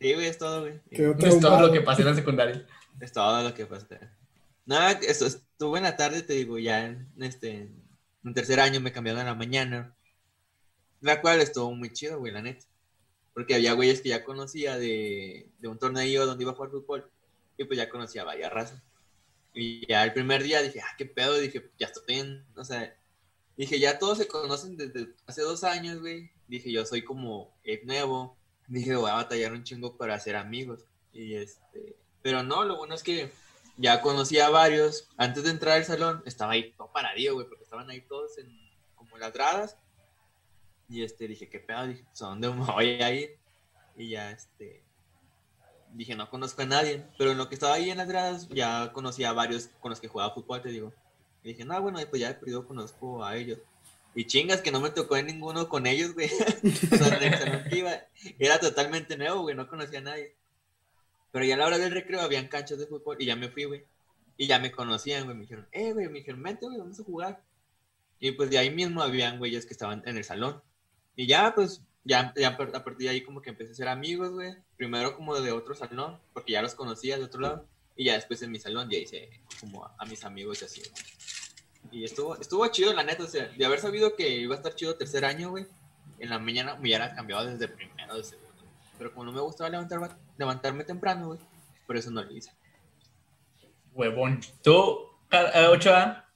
Sí, 0.01 0.15
güey, 0.15 0.27
es 0.27 0.39
todo, 0.39 0.63
güey. 0.63 0.81
Es 0.91 1.41
todo 1.41 1.61
lo 1.61 1.73
que 1.73 1.81
pasé 1.83 2.03
en 2.03 2.09
la 2.09 2.15
secundaria. 2.15 2.67
Es 3.01 3.13
todo 3.13 3.43
lo 3.43 3.55
que 3.55 3.67
pasa. 3.67 3.87
Nada, 4.67 4.93
eso 4.93 5.27
estuve 5.27 5.79
en 5.79 5.85
la 5.85 5.97
tarde, 5.97 6.23
te 6.23 6.33
digo, 6.33 6.59
ya 6.59 6.87
en 6.87 7.07
este 7.21 7.69
en 8.25 8.35
tercer 8.35 8.61
año 8.61 8.81
me 8.81 8.93
cambiaron 8.93 9.21
a 9.23 9.25
la 9.27 9.35
mañana. 9.35 9.95
La 11.01 11.21
cual 11.21 11.41
estuvo 11.41 11.73
muy 11.75 11.93
chido, 11.93 12.19
güey, 12.19 12.33
la 12.33 12.43
neta. 12.43 12.65
Porque 13.35 13.55
había 13.55 13.75
güeyes 13.75 14.01
que 14.01 14.09
ya 14.11 14.25
conocía 14.25 14.77
de, 14.77 15.49
de 15.59 15.69
un 15.69 15.79
torneo 15.79 16.27
donde 16.27 16.45
iba 16.45 16.53
a 16.53 16.55
jugar 16.57 16.71
fútbol. 16.71 17.11
Y 17.57 17.65
pues 17.65 17.79
ya 17.79 17.89
conocía 17.89 18.25
varias 18.25 18.53
razas. 18.53 18.83
Y 19.55 19.87
ya 19.87 20.03
el 20.05 20.13
primer 20.13 20.43
día 20.43 20.63
dije, 20.63 20.81
ah, 20.81 20.95
qué 20.99 21.07
pedo, 21.07 21.39
dije, 21.39 21.71
ya 21.79 21.87
estoy 21.89 22.03
bien, 22.07 22.45
o 22.57 22.65
sea, 22.65 22.95
dije, 23.61 23.79
ya 23.79 23.99
todos 23.99 24.17
se 24.17 24.27
conocen 24.27 24.75
desde 24.79 25.15
hace 25.27 25.43
dos 25.43 25.65
años, 25.65 26.01
güey. 26.01 26.31
Dije, 26.49 26.73
yo 26.73 26.87
soy 26.87 27.05
como 27.05 27.55
nuevo. 27.85 28.39
Dije, 28.67 28.97
voy 28.97 29.11
a 29.11 29.15
batallar 29.15 29.53
un 29.53 29.65
chingo 29.65 29.99
para 29.99 30.15
hacer 30.15 30.35
amigos. 30.35 30.87
Y 31.13 31.35
este, 31.35 31.97
pero 32.23 32.43
no, 32.43 32.65
lo 32.65 32.79
bueno 32.79 32.95
es 32.95 33.03
que 33.03 33.31
ya 33.77 34.01
conocí 34.01 34.39
a 34.39 34.49
varios. 34.49 35.09
Antes 35.19 35.45
de 35.45 35.51
entrar 35.51 35.77
al 35.77 35.85
salón, 35.85 36.23
estaba 36.25 36.53
ahí 36.53 36.73
todo 36.73 36.91
paradillo, 36.91 37.35
güey, 37.35 37.47
porque 37.49 37.65
estaban 37.65 37.91
ahí 37.91 38.01
todos 38.01 38.39
en 38.39 38.51
como 38.95 39.19
las 39.19 39.33
gradas. 39.35 39.77
Y 40.89 41.03
este, 41.03 41.29
dije, 41.29 41.51
¿qué 41.51 41.61
pedo? 41.61 41.87
Dije, 41.87 42.05
pues, 42.05 42.23
¿a 42.23 42.27
dónde 42.29 42.49
me 42.49 42.65
voy 42.65 43.03
a 43.03 43.13
ir? 43.13 43.39
Y 43.95 44.09
ya, 44.09 44.31
este, 44.31 44.83
dije, 45.93 46.15
no 46.15 46.31
conozco 46.31 46.63
a 46.63 46.67
nadie. 46.67 47.05
Pero 47.19 47.33
en 47.33 47.39
lo 47.39 47.51
que 47.51 47.57
estaba 47.57 47.75
ahí 47.75 47.91
en 47.91 47.99
las 47.99 48.09
gradas, 48.09 48.49
ya 48.49 48.91
conocí 48.95 49.23
a 49.23 49.35
varios 49.35 49.69
con 49.81 49.91
los 49.91 50.01
que 50.01 50.09
jugaba 50.09 50.33
fútbol, 50.33 50.63
te 50.63 50.71
digo. 50.71 50.95
Y 51.43 51.49
dije, 51.49 51.65
no, 51.65 51.81
bueno, 51.81 51.99
pues 52.09 52.21
ya 52.21 52.29
de 52.29 52.35
perdido 52.35 52.67
conozco 52.67 53.25
a 53.25 53.37
ellos. 53.37 53.59
Y 54.15 54.27
chingas 54.27 54.61
que 54.61 54.73
no 54.73 54.81
me 54.81 54.91
tocó 54.91 55.17
en 55.17 55.27
ninguno 55.27 55.69
con 55.69 55.87
ellos, 55.87 56.15
güey. 56.15 56.29
o 56.93 56.97
sea, 56.97 57.17
el 57.17 57.39
salón 57.39 57.65
que 57.69 57.79
iba, 57.79 57.93
era 58.39 58.59
totalmente 58.59 59.17
nuevo, 59.17 59.43
güey, 59.43 59.55
no 59.55 59.69
conocía 59.69 60.01
a 60.01 60.03
nadie. 60.03 60.35
Pero 61.33 61.45
ya 61.45 61.55
a 61.55 61.59
la 61.59 61.67
hora 61.67 61.79
del 61.79 61.93
recreo 61.93 62.21
habían 62.21 62.49
canchas 62.49 62.79
de 62.79 62.87
fútbol 62.87 63.17
y 63.21 63.27
ya 63.27 63.37
me 63.37 63.49
fui, 63.49 63.65
güey. 63.65 63.85
Y 64.37 64.47
ya 64.47 64.59
me 64.59 64.73
conocían, 64.73 65.25
güey. 65.25 65.37
Me 65.37 65.43
dijeron, 65.43 65.69
eh, 65.73 65.93
güey, 65.93 66.09
me 66.09 66.19
dijeron, 66.19 66.43
vente, 66.43 66.67
güey, 66.67 66.79
vamos 66.79 66.99
a 66.99 67.05
jugar. 67.05 67.43
Y 68.19 68.33
pues 68.33 68.51
de 68.51 68.59
ahí 68.59 68.71
mismo 68.71 69.01
habían 69.01 69.39
güeyes 69.39 69.65
que 69.65 69.73
estaban 69.73 70.03
en 70.07 70.17
el 70.17 70.25
salón. 70.25 70.61
Y 71.15 71.27
ya, 71.27 71.55
pues, 71.55 71.83
ya, 72.05 72.33
ya 72.37 72.49
a 72.49 72.57
partir 72.57 72.97
de 72.97 73.09
ahí 73.11 73.23
como 73.23 73.41
que 73.41 73.51
empecé 73.51 73.73
a 73.73 73.75
ser 73.75 73.89
amigos, 73.89 74.33
güey. 74.33 74.55
Primero 74.77 75.17
como 75.17 75.39
de 75.41 75.53
otro 75.53 75.75
salón, 75.75 76.19
porque 76.33 76.53
ya 76.53 76.63
los 76.63 76.75
conocía 76.75 77.17
de 77.17 77.25
otro 77.25 77.41
lado. 77.41 77.67
Y 77.97 78.05
ya 78.05 78.15
después 78.15 78.41
en 78.43 78.51
mi 78.51 78.59
salón 78.59 78.89
ya 78.91 78.99
hice 78.99 79.29
como 79.61 79.85
a, 79.85 79.95
a 79.99 80.07
mis 80.07 80.25
amigos 80.25 80.63
y 80.63 80.65
así. 80.65 80.81
güey. 80.81 82.01
Y 82.01 82.05
estuvo, 82.05 82.37
estuvo 82.41 82.67
chido, 82.69 82.93
la 82.95 83.03
neta, 83.03 83.25
o 83.25 83.27
sea, 83.27 83.47
de 83.49 83.65
haber 83.65 83.81
sabido 83.81 84.15
que 84.17 84.29
iba 84.39 84.55
a 84.55 84.59
estar 84.59 84.75
chido 84.75 84.95
tercer 84.97 85.25
año, 85.25 85.51
güey. 85.51 85.67
En 86.19 86.29
la 86.31 86.39
mañana 86.39 86.75
me 86.75 86.81
hubiera 86.83 87.15
cambiado 87.15 87.47
desde 87.47 87.69
primero, 87.69 88.17
de 88.17 88.23
segundo. 88.25 88.49
Pero 88.99 89.13
como 89.13 89.25
no 89.27 89.33
me 89.33 89.41
gustaba 89.41 89.71
levantar, 89.71 90.19
levantarme 90.37 90.85
temprano, 90.85 91.29
güey, 91.29 91.39
por 91.87 91.97
eso 91.97 92.11
no 92.11 92.23
lo 92.23 92.31
hice. 92.31 92.53
Huevón. 93.95 94.41
¿Tú, 94.63 94.99
Car- 95.29 95.51
eh, 95.55 95.67
Ochoa? 95.67 96.27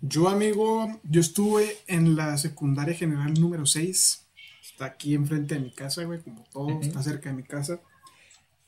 Yo, 0.00 0.28
amigo, 0.28 1.00
yo 1.04 1.20
estuve 1.20 1.78
en 1.86 2.16
la 2.16 2.36
secundaria 2.38 2.94
general 2.94 3.34
número 3.34 3.66
6. 3.66 4.26
Está 4.62 4.84
aquí 4.86 5.14
enfrente 5.14 5.54
de 5.54 5.60
mi 5.60 5.70
casa, 5.72 6.04
güey, 6.04 6.20
como 6.20 6.44
todo, 6.52 6.66
Ujú. 6.66 6.80
está 6.82 7.02
cerca 7.02 7.30
de 7.30 7.36
mi 7.36 7.42
casa. 7.42 7.80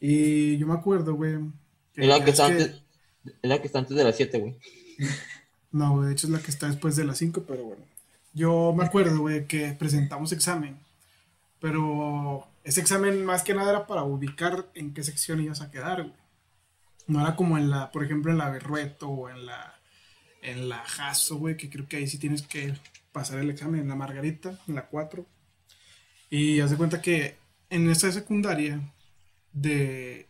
Y 0.01 0.57
yo 0.59 0.67
me 0.67 0.75
acuerdo, 0.75 1.15
güey. 1.15 1.39
Es 2.03 2.09
la 2.09 2.25
que 2.25 2.31
es 2.31 2.39
está 2.39 2.47
que- 2.49 2.63
antes, 2.63 2.83
es 3.25 3.51
la 3.51 3.61
que 3.61 3.67
está 3.67 3.79
antes 3.81 3.97
de 3.97 4.05
las 4.05 4.17
7, 4.17 4.39
güey. 4.39 4.57
No, 5.71 5.93
güey, 5.97 6.07
de 6.07 6.13
hecho 6.15 6.27
es 6.29 6.33
la 6.33 6.39
que 6.41 6.51
está 6.51 6.67
después 6.67 6.97
de 6.97 7.05
las 7.05 7.19
5, 7.19 7.45
pero 7.47 7.63
bueno. 7.63 7.85
Yo 8.33 8.73
me 8.75 8.85
acuerdo, 8.87 9.19
güey, 9.21 9.47
que 9.47 9.73
presentamos 9.79 10.33
examen. 10.33 10.79
Pero 11.61 12.47
ese 12.65 12.81
examen 12.81 13.25
más 13.25 13.43
que 13.43 13.53
nada 13.55 13.71
era 13.71 13.87
para 13.87 14.03
ubicar 14.05 14.67
en 14.75 14.95
qué 14.95 15.03
sección 15.03 15.41
ibas 15.43 15.61
a 15.61 15.71
quedar, 15.71 16.03
güey. 16.05 16.15
No 17.07 17.21
era 17.21 17.37
como 17.37 17.59
en 17.59 17.69
la, 17.71 17.91
por 17.93 18.05
ejemplo, 18.05 18.31
en 18.33 18.39
la 18.39 18.49
Berrueto 18.51 19.09
o 19.09 19.29
en 19.29 19.45
la, 19.45 19.75
en 20.43 20.69
la 20.69 20.79
Jaso, 20.85 21.37
güey, 21.37 21.57
que 21.57 21.69
creo 21.69 21.87
que 21.89 21.97
ahí 21.99 22.07
sí 22.07 22.19
tienes 22.19 22.43
que 22.43 22.75
pasar 23.13 23.39
el 23.41 23.51
examen, 23.51 23.81
en 23.81 23.89
la 23.89 23.95
Margarita, 23.95 24.59
en 24.69 24.75
la 24.75 24.87
4. 24.87 25.27
Y 26.31 26.61
haz 26.61 26.71
de 26.71 26.77
cuenta 26.77 27.03
que 27.03 27.37
en 27.71 27.91
esa 27.91 28.11
secundaria, 28.13 28.81
de 29.53 30.28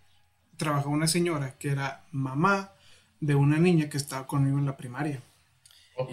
trabajaba 0.59 0.91
una 0.91 1.09
señora 1.09 1.55
que 1.59 1.71
era 1.71 2.05
mamá 2.13 2.73
de 3.21 3.35
una 3.35 3.57
niña 3.57 3.89
que 3.89 3.97
estaba 3.97 4.27
conmigo 4.27 4.59
en 4.59 4.67
la 4.67 4.77
primaria. 4.77 5.23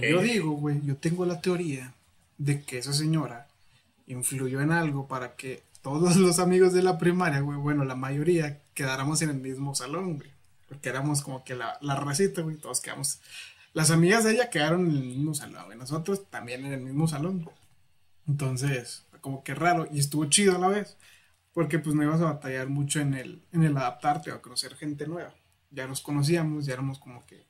Y 0.02 0.10
yo 0.10 0.22
digo, 0.22 0.52
güey, 0.52 0.82
yo 0.84 0.96
tengo 0.96 1.26
la 1.26 1.42
teoría 1.42 1.94
de 2.38 2.64
que 2.64 2.78
esa 2.78 2.94
señora 2.94 3.48
influyó 4.08 4.62
en 4.62 4.72
algo 4.72 5.08
para 5.08 5.36
que 5.36 5.64
todos 5.82 6.16
los 6.18 6.40
amigos 6.40 6.74
de 6.74 6.84
la 6.84 6.98
primaria, 6.98 7.42
güey, 7.42 7.58
bueno, 7.58 7.84
la 7.86 7.96
mayoría 7.96 8.62
quedáramos 8.74 9.22
en 9.22 9.30
el 9.30 9.38
mismo 9.38 9.76
salón, 9.76 10.18
güey. 10.18 10.30
Porque 10.68 10.90
éramos 10.90 11.22
como 11.22 11.44
que 11.44 11.54
la, 11.56 11.78
la 11.82 11.96
racita, 11.96 12.42
güey, 12.42 12.56
todos 12.58 12.82
quedamos. 12.82 13.20
Las 13.74 13.92
amigas 13.92 14.24
de 14.24 14.32
ella 14.32 14.50
quedaron 14.50 14.90
en 14.90 14.96
el 14.96 15.04
mismo 15.04 15.36
salón, 15.36 15.66
güey. 15.66 15.78
Nosotros 15.78 16.24
también 16.30 16.66
en 16.66 16.72
el 16.72 16.82
mismo 16.82 17.08
salón. 17.08 17.48
Entonces, 18.28 19.04
como 19.22 19.44
que 19.44 19.54
raro. 19.54 19.88
Y 19.92 20.00
estuvo 20.00 20.26
chido 20.26 20.56
a 20.56 20.60
la 20.60 20.70
vez. 20.70 20.98
Porque 21.56 21.80
pues 21.80 21.96
no 21.96 22.04
ibas 22.04 22.20
a 22.20 22.26
batallar 22.26 22.68
mucho 22.68 23.00
en 23.00 23.14
el, 23.14 23.42
en 23.54 23.64
el 23.64 23.78
adaptarte 23.78 24.30
a 24.30 24.42
conocer 24.42 24.76
gente 24.76 25.08
nueva. 25.08 25.34
Ya 25.72 25.88
nos 25.88 26.02
conocíamos, 26.02 26.66
ya 26.66 26.74
éramos 26.74 27.00
como 27.00 27.26
que, 27.26 27.46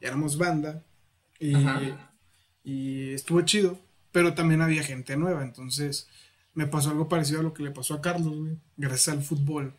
ya 0.00 0.08
éramos 0.08 0.38
banda. 0.38 0.82
Y, 1.38 1.54
y 2.64 3.12
estuvo 3.12 3.42
chido. 3.42 3.78
Pero 4.12 4.32
también 4.32 4.62
había 4.62 4.82
gente 4.82 5.18
nueva. 5.18 5.42
Entonces, 5.42 6.08
me 6.54 6.66
pasó 6.66 6.88
algo 6.88 7.06
parecido 7.06 7.40
a 7.40 7.42
lo 7.42 7.52
que 7.52 7.62
le 7.62 7.70
pasó 7.70 7.92
a 7.92 8.00
Carlos, 8.00 8.34
güey. 8.34 8.56
Gracias 8.78 9.14
al 9.14 9.22
fútbol. 9.22 9.74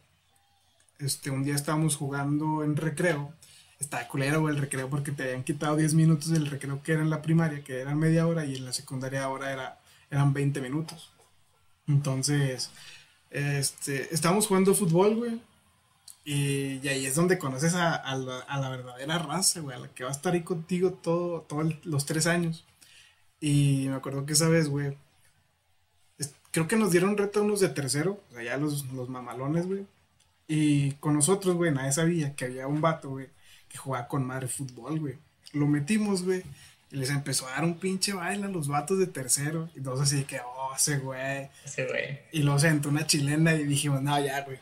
Este, 0.99 1.32
un 1.32 1.43
día 1.43 1.55
estábamos 1.55 1.95
jugando 1.95 2.63
en 2.63 2.76
recreo. 2.76 3.34
Estaba 3.80 4.07
culero, 4.07 4.41
güey, 4.41 4.53
el 4.53 4.61
recreo 4.61 4.91
porque 4.91 5.11
te 5.11 5.24
habían 5.24 5.43
quitado 5.43 5.76
10 5.76 5.95
minutos 5.95 6.30
del 6.30 6.45
recreo 6.45 6.84
que 6.84 6.91
era 6.91 7.01
en 7.01 7.09
la 7.09 7.24
primaria, 7.24 7.63
que 7.63 7.80
era 7.80 7.95
media 7.95 8.28
hora, 8.28 8.45
y 8.45 8.57
en 8.57 8.66
la 8.66 8.74
secundaria 8.74 9.24
ahora 9.24 9.51
era, 9.51 9.80
eran 10.11 10.34
20 10.34 10.61
minutos. 10.61 11.11
Entonces, 11.88 12.70
este, 13.36 14.13
estábamos 14.13 14.47
jugando 14.47 14.73
fútbol, 14.73 15.15
güey. 15.15 15.41
Y, 16.23 16.88
ahí 16.88 17.05
es 17.05 17.15
donde 17.15 17.38
conoces 17.38 17.75
a, 17.75 18.15
la, 18.15 18.69
verdadera 18.69 19.19
raza, 19.19 19.59
güey, 19.59 19.75
a 19.75 19.79
la 19.79 19.89
que 19.89 20.05
va 20.05 20.09
a 20.09 20.13
estar 20.13 20.33
ahí 20.33 20.41
contigo 20.41 20.93
todo, 20.93 21.41
todos 21.41 21.75
los 21.86 22.05
tres 22.05 22.27
años. 22.27 22.65
Y 23.41 23.88
me 23.89 23.95
acuerdo 23.95 24.25
que 24.25 24.33
esa 24.33 24.47
vez, 24.47 24.69
güey, 24.69 24.97
creo 26.51 26.67
que 26.69 26.77
nos 26.77 26.91
dieron 26.91 27.17
reto 27.17 27.43
unos 27.43 27.59
de 27.59 27.67
tercero, 27.69 28.21
o 28.31 28.33
sea, 28.33 28.43
ya 28.43 28.57
los, 28.57 28.86
los 28.93 29.09
mamalones, 29.09 29.67
güey. 29.67 29.86
Y 30.47 30.93
con 30.93 31.13
nosotros, 31.13 31.55
güey, 31.55 31.73
nadie 31.73 31.91
sabía 31.91 32.36
que 32.36 32.45
había 32.45 32.67
un 32.67 32.79
vato, 32.79 33.09
güey, 33.09 33.27
que 33.67 33.77
jugaba 33.77 34.07
con 34.07 34.25
madre 34.25 34.47
fútbol, 34.47 34.99
güey. 34.99 35.17
Lo 35.51 35.67
metimos, 35.67 36.23
güey, 36.23 36.43
y 36.91 36.97
les 36.97 37.09
empezó 37.09 37.47
a 37.47 37.51
dar 37.51 37.63
un 37.63 37.79
pinche 37.79 38.13
baile 38.13 38.45
a 38.45 38.49
los 38.49 38.67
vatos 38.67 38.99
de 38.99 39.07
tercero. 39.07 39.69
Y 39.75 39.81
todos 39.81 40.01
así 40.01 40.23
que, 40.23 40.39
oh, 40.39 40.73
ese 40.75 40.97
güey. 40.99 41.49
Ese 41.65 41.86
güey. 41.86 42.19
Y 42.31 42.43
luego 42.43 42.59
sentó 42.59 42.89
una 42.89 43.07
chilena 43.07 43.53
y 43.55 43.63
dijimos, 43.63 44.01
no, 44.01 44.19
ya, 44.23 44.43
güey. 44.43 44.59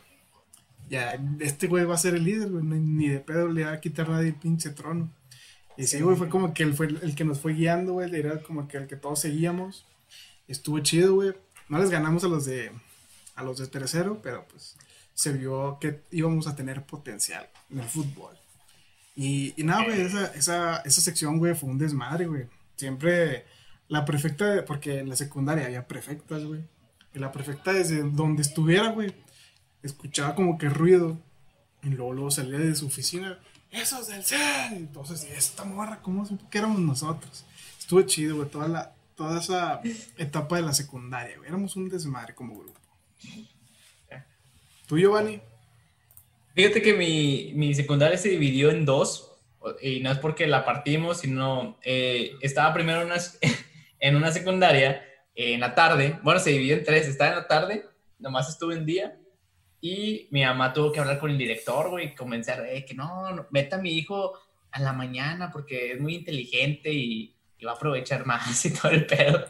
Ya, 0.88 1.18
este 1.40 1.66
güey 1.66 1.84
va 1.84 1.94
a 1.94 1.98
ser 1.98 2.14
el 2.14 2.24
líder, 2.24 2.50
güey. 2.50 2.64
Ni 2.64 3.08
de 3.08 3.20
pedo 3.20 3.48
le 3.48 3.64
va 3.64 3.72
a 3.72 3.80
quitar 3.80 4.08
nadie 4.08 4.28
el 4.28 4.34
pinche 4.34 4.70
trono. 4.70 5.10
Y 5.76 5.86
sí, 5.86 6.00
güey, 6.00 6.16
fue 6.16 6.28
como 6.28 6.54
que 6.54 6.62
él 6.62 6.74
fue 6.74 6.86
el 6.86 7.14
que 7.14 7.24
nos 7.24 7.40
fue 7.40 7.54
guiando, 7.54 7.94
güey. 7.94 8.14
Era 8.14 8.40
como 8.40 8.68
que 8.68 8.76
el 8.78 8.86
que 8.86 8.96
todos 8.96 9.20
seguíamos. 9.20 9.86
Estuvo 10.46 10.78
chido, 10.80 11.14
güey. 11.14 11.32
No 11.68 11.78
les 11.78 11.90
ganamos 11.90 12.24
a 12.24 12.28
los 12.28 12.44
de 12.44 12.70
a 13.34 13.42
los 13.42 13.58
de 13.58 13.66
tercero, 13.66 14.20
pero 14.22 14.46
pues 14.48 14.76
se 15.14 15.32
vio 15.32 15.78
que 15.80 16.02
íbamos 16.10 16.46
a 16.46 16.54
tener 16.54 16.84
potencial 16.84 17.48
en 17.70 17.80
el 17.80 17.88
fútbol. 17.88 18.36
Y, 19.16 19.54
y 19.56 19.64
nada, 19.64 19.84
güey, 19.84 20.00
esa, 20.00 20.26
esa, 20.34 20.76
esa 20.78 21.00
sección, 21.00 21.38
güey, 21.38 21.54
fue 21.54 21.70
un 21.70 21.78
desmadre, 21.78 22.26
güey. 22.26 22.46
Siempre 22.76 23.44
la 23.88 24.04
prefecta, 24.04 24.64
porque 24.64 24.98
en 24.98 25.08
la 25.08 25.16
secundaria 25.16 25.66
había 25.66 25.86
prefectas, 25.86 26.44
güey. 26.44 26.64
Y 27.14 27.18
la 27.18 27.30
prefecta 27.30 27.72
desde 27.72 28.02
donde 28.02 28.42
estuviera, 28.42 28.88
güey, 28.88 29.14
escuchaba 29.82 30.34
como 30.34 30.58
que 30.58 30.68
ruido. 30.68 31.18
Y 31.82 31.90
luego, 31.90 32.12
luego 32.12 32.30
salía 32.30 32.58
de 32.58 32.74
su 32.74 32.86
oficina. 32.86 33.38
¡Eso 33.70 34.00
es 34.00 34.08
del 34.08 34.24
CEL! 34.24 34.72
Entonces, 34.72 35.24
esta 35.24 35.64
morra, 35.64 36.00
¿cómo 36.00 36.26
que 36.50 36.58
éramos 36.58 36.80
nosotros? 36.80 37.44
Estuvo 37.78 38.02
chido, 38.02 38.36
güey, 38.36 38.48
toda, 38.48 38.68
la, 38.68 38.94
toda 39.14 39.40
esa 39.40 39.80
etapa 40.16 40.56
de 40.56 40.62
la 40.62 40.72
secundaria, 40.72 41.36
güey. 41.36 41.48
Éramos 41.48 41.76
un 41.76 41.88
desmadre 41.88 42.34
como 42.34 42.58
grupo. 42.58 42.80
¿Tú, 44.86 44.98
Giovanni? 44.98 45.40
Fíjate 46.54 46.82
que 46.82 46.94
mi, 46.94 47.52
mi 47.54 47.74
secundaria 47.74 48.16
se 48.16 48.28
dividió 48.30 48.70
en 48.70 48.84
dos, 48.84 49.32
y 49.80 50.00
no 50.00 50.12
es 50.12 50.18
porque 50.18 50.46
la 50.46 50.64
partimos, 50.64 51.20
sino 51.20 51.78
eh, 51.82 52.32
estaba 52.40 52.72
primero 52.72 53.00
en 53.00 53.06
una, 53.06 53.16
en 53.98 54.16
una 54.16 54.30
secundaria 54.30 55.04
en 55.34 55.60
la 55.60 55.74
tarde, 55.74 56.18
bueno, 56.22 56.38
se 56.38 56.50
dividió 56.50 56.76
en 56.76 56.84
tres, 56.84 57.08
estaba 57.08 57.30
en 57.30 57.36
la 57.36 57.48
tarde, 57.48 57.84
nomás 58.18 58.48
estuve 58.48 58.76
en 58.76 58.86
día, 58.86 59.18
y 59.80 60.28
mi 60.30 60.44
mamá 60.44 60.72
tuvo 60.72 60.92
que 60.92 61.00
hablar 61.00 61.18
con 61.18 61.30
el 61.30 61.38
director, 61.38 61.90
güey, 61.90 62.14
convencer, 62.14 62.64
eh, 62.70 62.84
que 62.84 62.94
no, 62.94 63.32
no, 63.32 63.46
meta 63.50 63.76
a 63.76 63.80
mi 63.80 63.92
hijo 63.92 64.32
a 64.70 64.80
la 64.80 64.92
mañana 64.92 65.50
porque 65.52 65.92
es 65.92 66.00
muy 66.00 66.14
inteligente 66.14 66.90
y, 66.90 67.34
y 67.58 67.64
va 67.64 67.72
a 67.72 67.74
aprovechar 67.74 68.24
más 68.24 68.64
y 68.64 68.72
todo 68.72 68.92
el 68.92 69.06
pedo. 69.06 69.44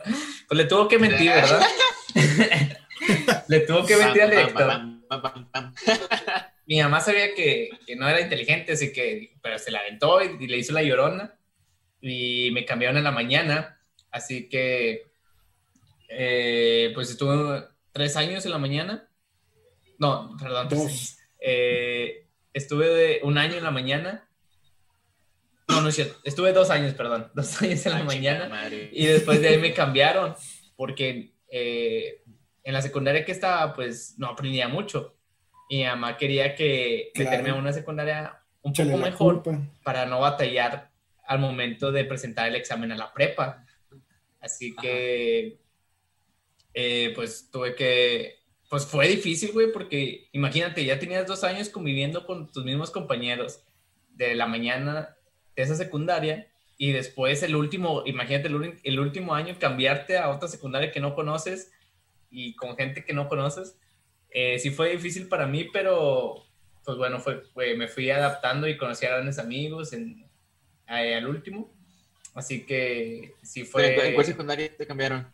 Pues 0.49 0.59
le 0.59 0.65
tuvo 0.65 0.89
que 0.89 0.99
mentir, 0.99 1.31
¿verdad? 1.31 1.63
le 3.49 3.61
tuvo 3.61 3.87
que 3.87 3.97
mentir 3.97 4.23
al 4.23 4.31
director. 4.31 4.81
Mi 6.67 6.81
mamá 6.81 7.01
sabía 7.01 7.35
que, 7.35 7.71
que, 7.87 7.97
no 7.97 8.09
era 8.09 8.21
inteligente, 8.21 8.73
así 8.73 8.93
que, 8.93 9.37
pero 9.43 9.59
se 9.59 9.71
la 9.71 9.81
aventó 9.81 10.23
y, 10.23 10.47
le 10.47 10.59
hizo 10.59 10.73
la 10.73 10.83
llorona 10.83 11.39
y 12.01 12.51
me 12.53 12.65
cambiaron 12.65 12.97
en 12.97 13.05
la 13.05 13.11
mañana, 13.11 13.81
así 14.11 14.49
que, 14.49 15.03
eh, 16.09 16.91
pues 16.95 17.11
estuve 17.11 17.65
tres 17.93 18.17
años 18.17 18.45
en 18.45 18.53
la 18.53 18.59
mañana. 18.59 19.09
No, 19.99 20.37
perdón, 20.41 20.69
eh, 21.41 22.27
estuve 22.53 22.89
de 22.89 23.21
un 23.23 23.39
año 23.39 23.57
en 23.57 23.65
la 23.65 23.71
mañana 23.71 24.29
no, 25.69 25.81
no 25.81 25.89
es 25.89 25.95
cierto. 25.95 26.17
Estuve 26.25 26.53
dos 26.53 26.71
años, 26.71 26.95
perdón. 26.95 27.31
Dos 27.35 27.61
años 27.63 27.85
en 27.87 27.93
la 27.93 28.03
mañana. 28.03 28.69
Y 28.93 29.07
después 29.07 29.41
de 29.41 29.49
ahí 29.49 29.59
me 29.59 29.73
cambiaron. 29.73 30.35
Porque 30.77 31.35
eh, 31.49 32.23
en 32.63 32.73
la 32.73 32.83
secundaria 32.83 33.25
que 33.25 33.33
estaba, 33.33 33.73
pues 33.73 34.15
no 34.19 34.29
aprendía 34.29 34.69
mucho. 34.69 35.17
Y 35.69 35.79
mi 35.79 35.85
mamá 35.85 36.17
quería 36.17 36.55
que 36.55 37.11
meterme 37.15 37.51
a 37.51 37.55
una 37.55 37.73
secundaria 37.73 38.41
un 38.63 38.73
poco 38.73 38.97
mejor 38.99 39.43
para 39.83 40.07
no 40.07 40.21
batallar 40.21 40.91
al 41.27 41.39
momento 41.39 41.91
de 41.93 42.05
presentar 42.05 42.49
el 42.49 42.57
examen 42.57 42.93
a 42.93 42.97
la 42.97 43.13
prepa. 43.13 43.65
Así 44.41 44.75
que, 44.77 45.59
eh, 46.75 47.13
pues 47.15 47.49
tuve 47.51 47.75
que, 47.75 48.41
pues 48.69 48.87
fue 48.87 49.09
difícil, 49.09 49.53
güey, 49.53 49.73
porque 49.73 50.29
imagínate, 50.33 50.85
ya 50.85 50.99
tenías 50.99 51.27
dos 51.27 51.45
años 51.45 51.69
conviviendo 51.71 52.27
con 52.27 52.51
tus 52.51 52.65
mismos 52.65 52.91
compañeros 52.91 53.63
de 54.11 54.35
la 54.35 54.47
mañana 54.47 55.17
de 55.57 55.63
esa 55.63 55.75
secundaria 55.77 56.49
y 56.77 56.93
después 56.93 57.43
el 57.43 57.55
último, 57.57 58.03
imagínate 58.05 58.49
el, 58.83 58.99
último 58.99 59.35
año 59.35 59.57
cambiarte 59.59 60.19
a 60.19 60.31
otra 60.31 60.49
secundaria 60.49 60.91
que 60.91 61.01
no 61.01 61.15
conoces 61.15 61.73
y 62.31 62.57
con 62.57 62.77
gente 62.77 63.05
que 63.05 63.13
no 63.13 63.29
conoces. 63.29 63.79
Eh, 64.35 64.59
sí 64.59 64.71
fue 64.71 64.91
difícil 64.91 65.29
para 65.29 65.47
mí, 65.47 65.71
pero 65.73 66.45
pues 66.85 66.99
bueno, 66.99 67.21
fue, 67.21 67.45
me 67.77 67.89
fui 67.89 68.11
adaptando 68.11 68.69
y 68.69 68.77
conocí 68.77 69.07
a 69.07 69.11
grandes 69.11 69.39
amigos 69.39 69.93
en, 69.93 70.29
al 70.87 71.27
último. 71.27 71.73
Así 72.35 72.67
que 72.67 73.33
sí 73.43 73.65
fue... 73.65 74.09
¿En 74.09 74.15
cuál 74.15 74.27
secundaria 74.27 74.77
te 74.77 74.87
cambiaron? 74.87 75.33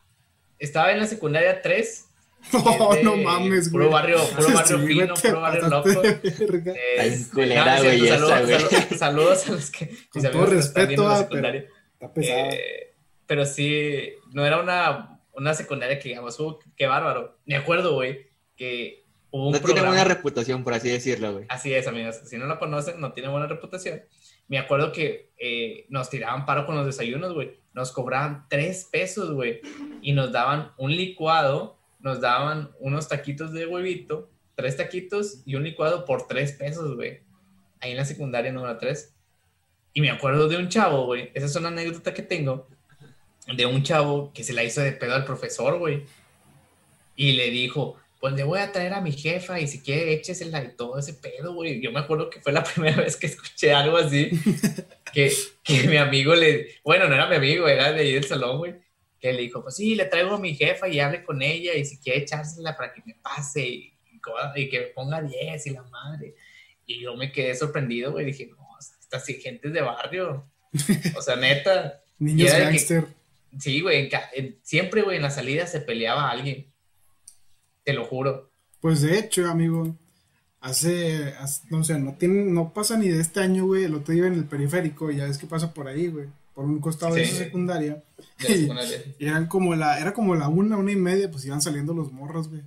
Estaba 0.58 0.92
en 0.92 1.00
la 1.00 1.06
secundaria 1.06 1.60
3 1.62 2.06
No, 2.52 3.02
no 3.02 3.16
mames, 3.16 3.70
güey. 3.70 3.84
Puro 3.84 3.90
barrio, 3.90 4.18
puro 4.36 4.54
barrio 4.54 4.78
fino, 4.78 5.14
puro 5.14 5.40
barrio 5.40 5.68
loco. 5.68 6.02
Eh, 6.02 7.26
culera, 7.32 7.80
güey, 7.80 8.08
saludos, 8.08 8.62
saludos, 8.96 9.48
a 9.48 9.52
los 9.52 9.70
que. 9.70 9.90
Con 10.10 10.22
todo 10.22 10.46
respeto, 10.46 11.08
a, 11.08 11.28
pero, 11.28 11.48
está 11.48 12.10
eh, 12.16 12.94
pero 13.26 13.44
sí, 13.44 14.14
no 14.32 14.46
era 14.46 14.58
una, 14.58 15.20
una 15.32 15.54
secundaria 15.54 15.98
que 15.98 16.08
digamos, 16.08 16.40
uh, 16.40 16.58
qué 16.76 16.86
bárbaro. 16.86 17.38
Me 17.44 17.56
acuerdo, 17.56 17.94
güey, 17.94 18.29
que 18.60 19.04
hubo 19.30 19.46
un 19.46 19.52
No 19.52 19.60
tiene 19.60 19.80
buena 19.80 20.04
reputación, 20.04 20.62
por 20.64 20.74
así 20.74 20.90
decirlo, 20.90 21.32
güey. 21.32 21.46
Así 21.48 21.72
es, 21.72 21.86
amigos. 21.86 22.20
Si 22.26 22.36
no 22.36 22.46
lo 22.46 22.58
conocen, 22.58 23.00
no 23.00 23.12
tiene 23.12 23.30
buena 23.30 23.46
reputación. 23.46 24.02
Me 24.48 24.58
acuerdo 24.58 24.92
que 24.92 25.30
eh, 25.38 25.86
nos 25.88 26.10
tiraban 26.10 26.44
paro 26.44 26.66
con 26.66 26.76
los 26.76 26.84
desayunos, 26.84 27.32
güey. 27.32 27.58
Nos 27.72 27.92
cobraban 27.92 28.46
tres 28.48 28.88
pesos, 28.90 29.32
güey. 29.32 29.60
Y 30.02 30.12
nos 30.12 30.30
daban 30.30 30.72
un 30.76 30.94
licuado 30.94 31.80
nos 32.00 32.20
daban 32.20 32.70
unos 32.80 33.08
taquitos 33.08 33.52
de 33.52 33.66
huevito, 33.66 34.30
tres 34.54 34.76
taquitos 34.76 35.42
y 35.44 35.54
un 35.54 35.64
licuado 35.64 36.04
por 36.04 36.26
tres 36.26 36.52
pesos, 36.52 36.96
güey. 36.96 37.20
Ahí 37.80 37.92
en 37.92 37.98
la 37.98 38.04
secundaria 38.04 38.52
número 38.52 38.76
tres. 38.78 39.14
Y 39.92 40.00
me 40.00 40.10
acuerdo 40.10 40.48
de 40.48 40.56
un 40.56 40.68
chavo, 40.68 41.06
güey. 41.06 41.30
Esa 41.34 41.46
es 41.46 41.56
una 41.56 41.68
anécdota 41.68 42.14
que 42.14 42.22
tengo. 42.22 42.68
De 43.54 43.66
un 43.66 43.82
chavo 43.82 44.32
que 44.32 44.44
se 44.44 44.52
la 44.52 44.64
hizo 44.64 44.80
de 44.80 44.92
pedo 44.92 45.14
al 45.14 45.24
profesor, 45.24 45.78
güey. 45.78 46.04
Y 47.16 47.32
le 47.32 47.50
dijo, 47.50 47.96
pues 48.20 48.34
le 48.34 48.44
voy 48.44 48.60
a 48.60 48.70
traer 48.70 48.92
a 48.92 49.00
mi 49.00 49.12
jefa 49.12 49.58
y 49.58 49.66
si 49.66 49.80
quiere 49.80 50.12
échesela 50.12 50.62
y 50.62 50.76
todo 50.76 50.98
ese 50.98 51.14
pedo, 51.14 51.54
güey. 51.54 51.80
Yo 51.80 51.90
me 51.90 52.00
acuerdo 52.00 52.30
que 52.30 52.40
fue 52.40 52.52
la 52.52 52.62
primera 52.74 52.98
vez 53.02 53.16
que 53.16 53.26
escuché 53.26 53.72
algo 53.72 53.96
así. 53.96 54.30
que, 55.12 55.32
que 55.64 55.82
mi 55.84 55.96
amigo 55.96 56.34
le... 56.34 56.76
Bueno, 56.84 57.08
no 57.08 57.14
era 57.14 57.26
mi 57.26 57.36
amigo, 57.36 57.66
era 57.66 57.92
de 57.92 58.02
ahí 58.02 58.12
del 58.12 58.24
salón, 58.24 58.58
güey 58.58 58.90
que 59.20 59.32
le 59.32 59.42
dijo, 59.42 59.62
pues 59.62 59.76
sí, 59.76 59.94
le 59.94 60.06
traigo 60.06 60.34
a 60.34 60.40
mi 60.40 60.54
jefa 60.54 60.88
y 60.88 60.98
hable 60.98 61.22
con 61.22 61.42
ella 61.42 61.74
y 61.74 61.84
si 61.84 61.98
quiere 61.98 62.20
echársela 62.20 62.76
para 62.76 62.92
que 62.92 63.02
me 63.04 63.14
pase 63.14 63.66
y, 63.66 63.92
que 64.70 64.80
me 64.80 64.86
ponga 64.86 65.20
10 65.20 65.66
y 65.66 65.70
la 65.70 65.82
madre. 65.82 66.34
Y 66.86 67.02
yo 67.02 67.14
me 67.14 67.30
quedé 67.30 67.54
sorprendido, 67.54 68.12
güey. 68.12 68.24
Dije, 68.26 68.46
no, 68.46 68.56
estas 68.78 69.26
gente 69.26 69.68
de 69.68 69.82
barrio. 69.82 70.44
O 71.16 71.22
sea, 71.22 71.36
neta. 71.36 72.02
Niños 72.18 72.50
de 72.50 72.56
que- 72.56 72.64
gangster. 72.64 73.04
Sí, 73.58 73.80
güey. 73.80 74.08
siempre, 74.62 75.02
güey, 75.02 75.16
en 75.16 75.22
la 75.22 75.30
salida 75.30 75.66
se 75.66 75.80
peleaba 75.80 76.30
alguien. 76.30 76.72
Te 77.84 77.92
lo 77.92 78.04
juro. 78.04 78.50
Pues 78.80 79.02
de 79.02 79.18
hecho, 79.18 79.48
amigo, 79.50 79.94
hace, 80.60 81.34
hace- 81.38 81.62
no 81.70 81.84
sé, 81.84 81.98
no 81.98 82.14
tiene, 82.14 82.44
no 82.44 82.72
pasa 82.72 82.96
ni 82.96 83.08
de 83.08 83.20
este 83.20 83.40
año, 83.40 83.66
güey, 83.66 83.84
el 83.84 83.94
otro 83.94 84.14
día 84.14 84.26
en 84.26 84.34
el 84.34 84.44
periférico, 84.44 85.10
y 85.10 85.16
ya 85.16 85.24
ves 85.26 85.38
que 85.38 85.46
pasa 85.46 85.72
por 85.74 85.88
ahí, 85.88 86.08
güey, 86.08 86.28
por 86.54 86.64
un 86.64 86.78
costado 86.80 87.14
de 87.14 87.22
esa 87.22 87.36
secundaria, 87.36 88.02
De 88.38 88.48
la 88.48 88.54
secundaria. 88.56 88.98
y 89.18 89.26
eran 89.26 89.46
como 89.46 89.74
la, 89.74 89.98
era 90.00 90.12
como 90.12 90.34
la 90.34 90.48
una, 90.48 90.76
una 90.76 90.92
y 90.92 90.96
media, 90.96 91.30
pues 91.30 91.44
iban 91.44 91.62
saliendo 91.62 91.94
los 91.94 92.12
morros, 92.12 92.48
güey. 92.48 92.62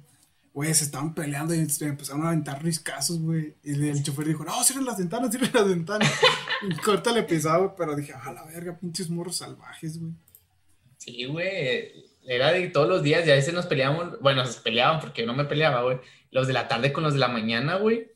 Güey, 0.53 0.72
se 0.76 0.84
estaban 0.84 1.16
peleando 1.16 1.55
y 1.55 1.68
se 1.68 1.86
empezaron 1.88 2.26
a 2.26 2.28
aventar 2.28 2.64
riscazos, 2.64 3.20
güey. 3.20 3.55
Y 3.64 3.72
el 3.89 4.03
chofer 4.03 4.28
dijo, 4.28 4.43
no, 4.43 4.64
cierren 4.64 4.86
las 4.86 4.99
ventanas, 4.99 5.32
cierren 5.32 5.49
las 5.51 5.68
ventanas. 5.68 6.11
y 6.70 6.76
corta 6.76 7.11
le 7.11 7.24
pesaba, 7.24 7.57
güey, 7.57 7.72
pero 7.76 7.95
dije, 7.95 8.14
ah, 8.14 8.32
la 8.32 8.43
verga, 8.45 8.78
pinches 8.78 9.09
morros 9.09 9.38
salvajes, 9.38 9.99
güey. 9.99 10.11
Sí, 10.97 11.26
güey. 11.26 12.05
Era 12.26 12.51
de 12.51 12.67
todos 12.69 12.88
los 12.88 13.03
días 13.03 13.26
y 13.28 13.32
a 13.32 13.36
veces 13.36 13.53
nos 13.53 13.65
peleábamos. 13.65 14.19
Bueno, 14.19 14.45
se 14.45 14.61
peleaban 14.61 14.99
porque 14.99 15.21
yo 15.21 15.28
no 15.28 15.34
me 15.34 15.45
peleaba, 15.45 15.82
güey. 15.82 15.99
Los 16.32 16.47
de 16.47 16.53
la 16.53 16.67
tarde 16.67 16.93
con 16.93 17.03
los 17.03 17.13
de 17.13 17.19
la 17.19 17.28
mañana, 17.28 17.76
güey. 17.76 18.11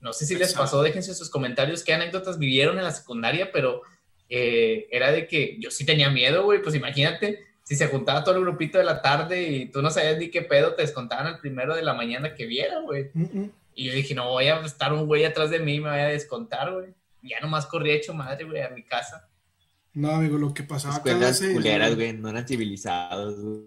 No 0.00 0.12
sé 0.12 0.26
si 0.26 0.34
les 0.34 0.52
pasó, 0.52 0.82
déjense 0.82 1.14
sus 1.14 1.30
comentarios 1.30 1.82
qué 1.82 1.94
anécdotas 1.94 2.38
vivieron 2.38 2.76
en 2.76 2.84
la 2.84 2.90
secundaria, 2.90 3.50
pero 3.52 3.82
eh, 4.28 4.86
era 4.90 5.10
de 5.10 5.26
que 5.26 5.56
yo 5.58 5.70
sí 5.70 5.86
tenía 5.86 6.10
miedo, 6.10 6.44
güey. 6.44 6.60
Pues 6.60 6.74
imagínate, 6.74 7.44
si 7.62 7.76
se 7.76 7.88
juntaba 7.88 8.22
todo 8.22 8.34
el 8.34 8.42
grupito 8.42 8.76
de 8.76 8.84
la 8.84 9.00
tarde 9.00 9.42
y 9.42 9.66
tú 9.66 9.80
no 9.80 9.90
sabías 9.90 10.18
ni 10.18 10.30
qué 10.30 10.42
pedo, 10.42 10.74
te 10.74 10.82
descontaban 10.82 11.26
al 11.26 11.38
primero 11.38 11.74
de 11.74 11.82
la 11.82 11.94
mañana 11.94 12.34
que 12.34 12.46
viera, 12.46 12.80
güey. 12.80 13.10
Mm, 13.14 13.40
mm. 13.40 13.52
Y 13.74 13.86
yo 13.86 13.94
dije, 13.94 14.14
no 14.14 14.28
voy 14.28 14.46
a 14.46 14.60
estar 14.60 14.92
un 14.92 15.06
güey 15.06 15.24
atrás 15.24 15.50
de 15.50 15.58
mí 15.58 15.80
me 15.80 15.90
voy 15.90 15.98
a 15.98 16.08
descontar, 16.08 16.72
güey. 16.72 16.94
Ya 17.22 17.40
nomás 17.40 17.66
corrí 17.66 17.92
hecho 17.92 18.12
madre, 18.12 18.44
güey, 18.44 18.60
a 18.60 18.68
mi 18.68 18.82
casa. 18.82 19.28
No, 19.94 20.10
amigo, 20.10 20.38
lo 20.38 20.52
que 20.52 20.64
pasaba 20.64 20.96
acá 20.96 21.12
en 21.12 21.20
las 21.20 21.30
Escuelas 21.32 21.38
seis, 21.38 21.54
culeras, 21.54 21.94
güey, 21.94 22.12
no 22.14 22.28
eran 22.28 22.46
civilizados, 22.46 23.40
güey. 23.40 23.66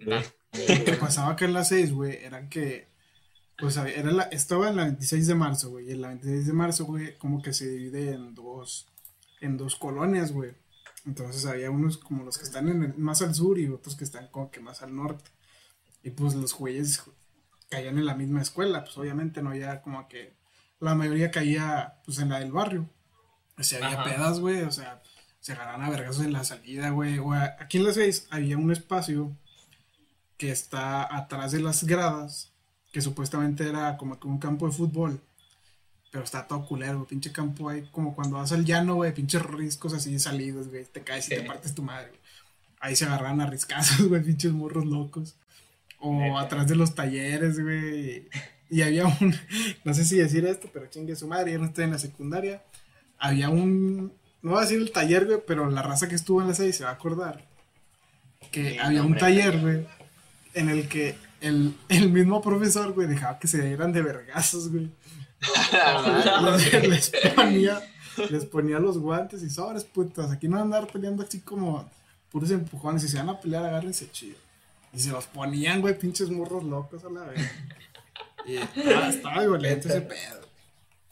Lo 0.80 0.86
que 0.86 0.94
pasaba 1.00 1.32
acá 1.32 1.46
en 1.46 1.54
las 1.54 1.70
6, 1.70 1.92
güey, 1.94 2.18
era 2.24 2.50
que, 2.50 2.90
pues, 3.58 3.78
había- 3.78 3.96
era 3.96 4.12
la, 4.12 4.24
estaba 4.24 4.70
en 4.70 4.76
la 4.78 4.84
26 4.86 5.28
de 5.28 5.36
marzo, 5.36 5.70
güey, 5.70 5.88
y 5.90 5.92
en 5.92 6.02
la 6.02 6.08
26 6.10 6.48
de 6.48 6.54
marzo, 6.54 6.86
güey, 6.86 7.18
como 7.18 7.42
que 7.42 7.54
se 7.54 7.70
divide 7.70 8.12
en 8.14 8.34
dos, 8.36 8.88
en 9.42 9.58
dos 9.58 9.76
colonias, 9.76 10.32
güey. 10.32 10.52
Entonces 11.06 11.46
había 11.46 11.72
unos 11.72 11.98
como 11.98 12.24
los 12.24 12.38
que 12.38 12.44
están 12.44 12.68
en 12.70 12.84
el- 12.84 12.98
más 12.98 13.22
al 13.22 13.34
sur 13.36 13.58
y 13.60 13.68
otros 13.68 13.96
que 13.96 14.04
están 14.04 14.28
como 14.28 14.52
que 14.52 14.60
más 14.60 14.82
al 14.82 14.94
norte. 14.96 15.30
Y 16.04 16.12
pues 16.12 16.34
los 16.36 16.54
güeyes 16.54 17.04
caían 17.70 17.98
en 17.98 18.06
la 18.06 18.16
misma 18.16 18.42
escuela, 18.42 18.84
pues 18.84 18.98
obviamente 18.98 19.42
no 19.42 19.52
había 19.52 19.82
como 19.82 20.08
que, 20.08 20.36
la 20.80 20.96
mayoría 20.96 21.32
caía, 21.32 22.02
pues, 22.06 22.20
en 22.20 22.30
la 22.30 22.40
del 22.40 22.52
barrio. 22.52 22.90
O 23.58 23.64
sea, 23.64 23.86
había 23.86 24.02
Ajá. 24.02 24.10
pedas, 24.16 24.40
güey, 24.40 24.62
o 24.64 24.72
sea, 24.72 25.02
se 25.48 25.54
agarraban 25.54 25.84
a 25.84 25.90
vergazos 25.90 26.26
en 26.26 26.34
la 26.34 26.44
salida, 26.44 26.90
güey. 26.90 27.22
Aquí 27.58 27.78
en 27.78 27.86
las 27.86 27.96
6 27.96 28.28
había 28.32 28.58
un 28.58 28.70
espacio 28.70 29.34
que 30.36 30.52
está 30.52 31.16
atrás 31.16 31.54
de 31.54 31.62
las 31.62 31.86
gradas, 31.86 32.52
que 32.92 33.02
supuestamente 33.02 33.66
era 33.66 33.96
como 33.96 34.20
que 34.20 34.28
un 34.28 34.40
campo 34.40 34.68
de 34.68 34.74
fútbol, 34.74 35.22
pero 36.12 36.26
está 36.26 36.46
todo 36.46 36.66
culero, 36.66 36.98
güey, 36.98 37.08
pinche 37.08 37.32
campo 37.32 37.70
ahí, 37.70 37.88
como 37.94 38.14
cuando 38.14 38.36
vas 38.36 38.52
al 38.52 38.66
llano, 38.66 38.96
güey, 38.96 39.14
pinches 39.14 39.42
riscos 39.42 39.94
así 39.94 40.20
salidos, 40.20 40.68
güey, 40.68 40.84
te 40.84 41.02
caes 41.02 41.28
y 41.28 41.30
te 41.30 41.44
partes 41.44 41.74
tu 41.74 41.82
madre. 41.82 42.10
güey. 42.10 42.20
Ahí 42.82 42.98
se 42.98 43.06
agarran 43.06 43.40
a 43.40 43.46
riscazos, 43.46 44.06
güey, 44.10 44.22
pinches 44.22 44.52
morros 44.52 44.86
locos. 44.86 45.38
O 46.00 46.38
atrás 46.38 46.68
de 46.68 46.76
los 46.76 46.94
talleres, 46.94 47.58
güey. 47.58 48.28
Y 48.70 48.82
había 48.82 49.06
un, 49.06 49.34
no 49.86 49.94
sé 49.94 50.04
si 50.04 50.18
decir 50.18 50.46
esto, 50.46 50.70
pero 50.74 50.88
chingue 50.88 51.16
su 51.16 51.26
madre, 51.26 51.54
yo 51.54 51.60
no 51.60 51.68
estoy 51.68 51.86
en 51.86 51.92
la 51.92 52.00
secundaria. 52.00 52.66
Había 53.18 53.50
un, 53.50 54.12
no 54.42 54.52
voy 54.52 54.60
a 54.60 54.62
decir 54.62 54.80
el 54.80 54.92
taller, 54.92 55.26
güey, 55.26 55.40
pero 55.46 55.70
la 55.70 55.82
raza 55.82 56.08
que 56.08 56.16
estuvo 56.16 56.42
en 56.42 56.48
la 56.48 56.54
6 56.54 56.76
se 56.76 56.84
va 56.84 56.92
a 56.92 56.94
acordar. 56.94 57.46
Que 58.52 58.72
Sí, 58.72 58.78
había 58.78 59.04
un 59.04 59.18
taller, 59.18 59.60
güey, 59.60 59.86
en 60.54 60.70
el 60.70 60.88
que 60.88 61.16
el, 61.42 61.76
el 61.90 62.10
mismo 62.10 62.42
profesor, 62.42 62.94
güey, 62.94 63.08
dejaba 63.08 63.40
que 63.40 63.48
se 63.48 63.62
dieran 63.62 63.92
de 63.92 64.02
vergazos, 64.02 64.70
güey. 64.72 64.90
les, 66.88 67.12
les 67.14 67.34
ponía, 67.36 67.82
les 68.30 68.46
ponía 68.46 68.80
los 68.80 68.98
guantes 68.98 69.44
y 69.44 69.50
sobres, 69.50 69.84
putas. 69.84 70.32
Aquí 70.32 70.48
no 70.48 70.54
van 70.58 70.62
a 70.74 70.78
andar 70.78 70.92
peleando 70.92 71.24
así 71.24 71.42
como 71.42 71.90
puros 72.32 72.52
empujones. 72.52 73.02
Si 73.02 73.10
se 73.10 73.18
van 73.18 73.30
a 73.30 73.40
pelear, 73.40 73.66
agárrense 73.66 74.10
chido. 74.12 74.38
Y 74.94 75.00
se 75.00 75.12
los 75.12 75.26
ponían, 75.26 75.82
güey, 75.82 75.98
pinches 75.98 76.30
morros 76.30 76.64
locos 76.64 77.04
a 77.04 77.10
la 77.10 77.24
vez. 77.26 77.52
Y 78.46 78.56
estaba, 78.56 79.10
estaba 79.10 79.42
violento 79.42 79.90
ese 79.90 80.02
pedo. 80.02 80.47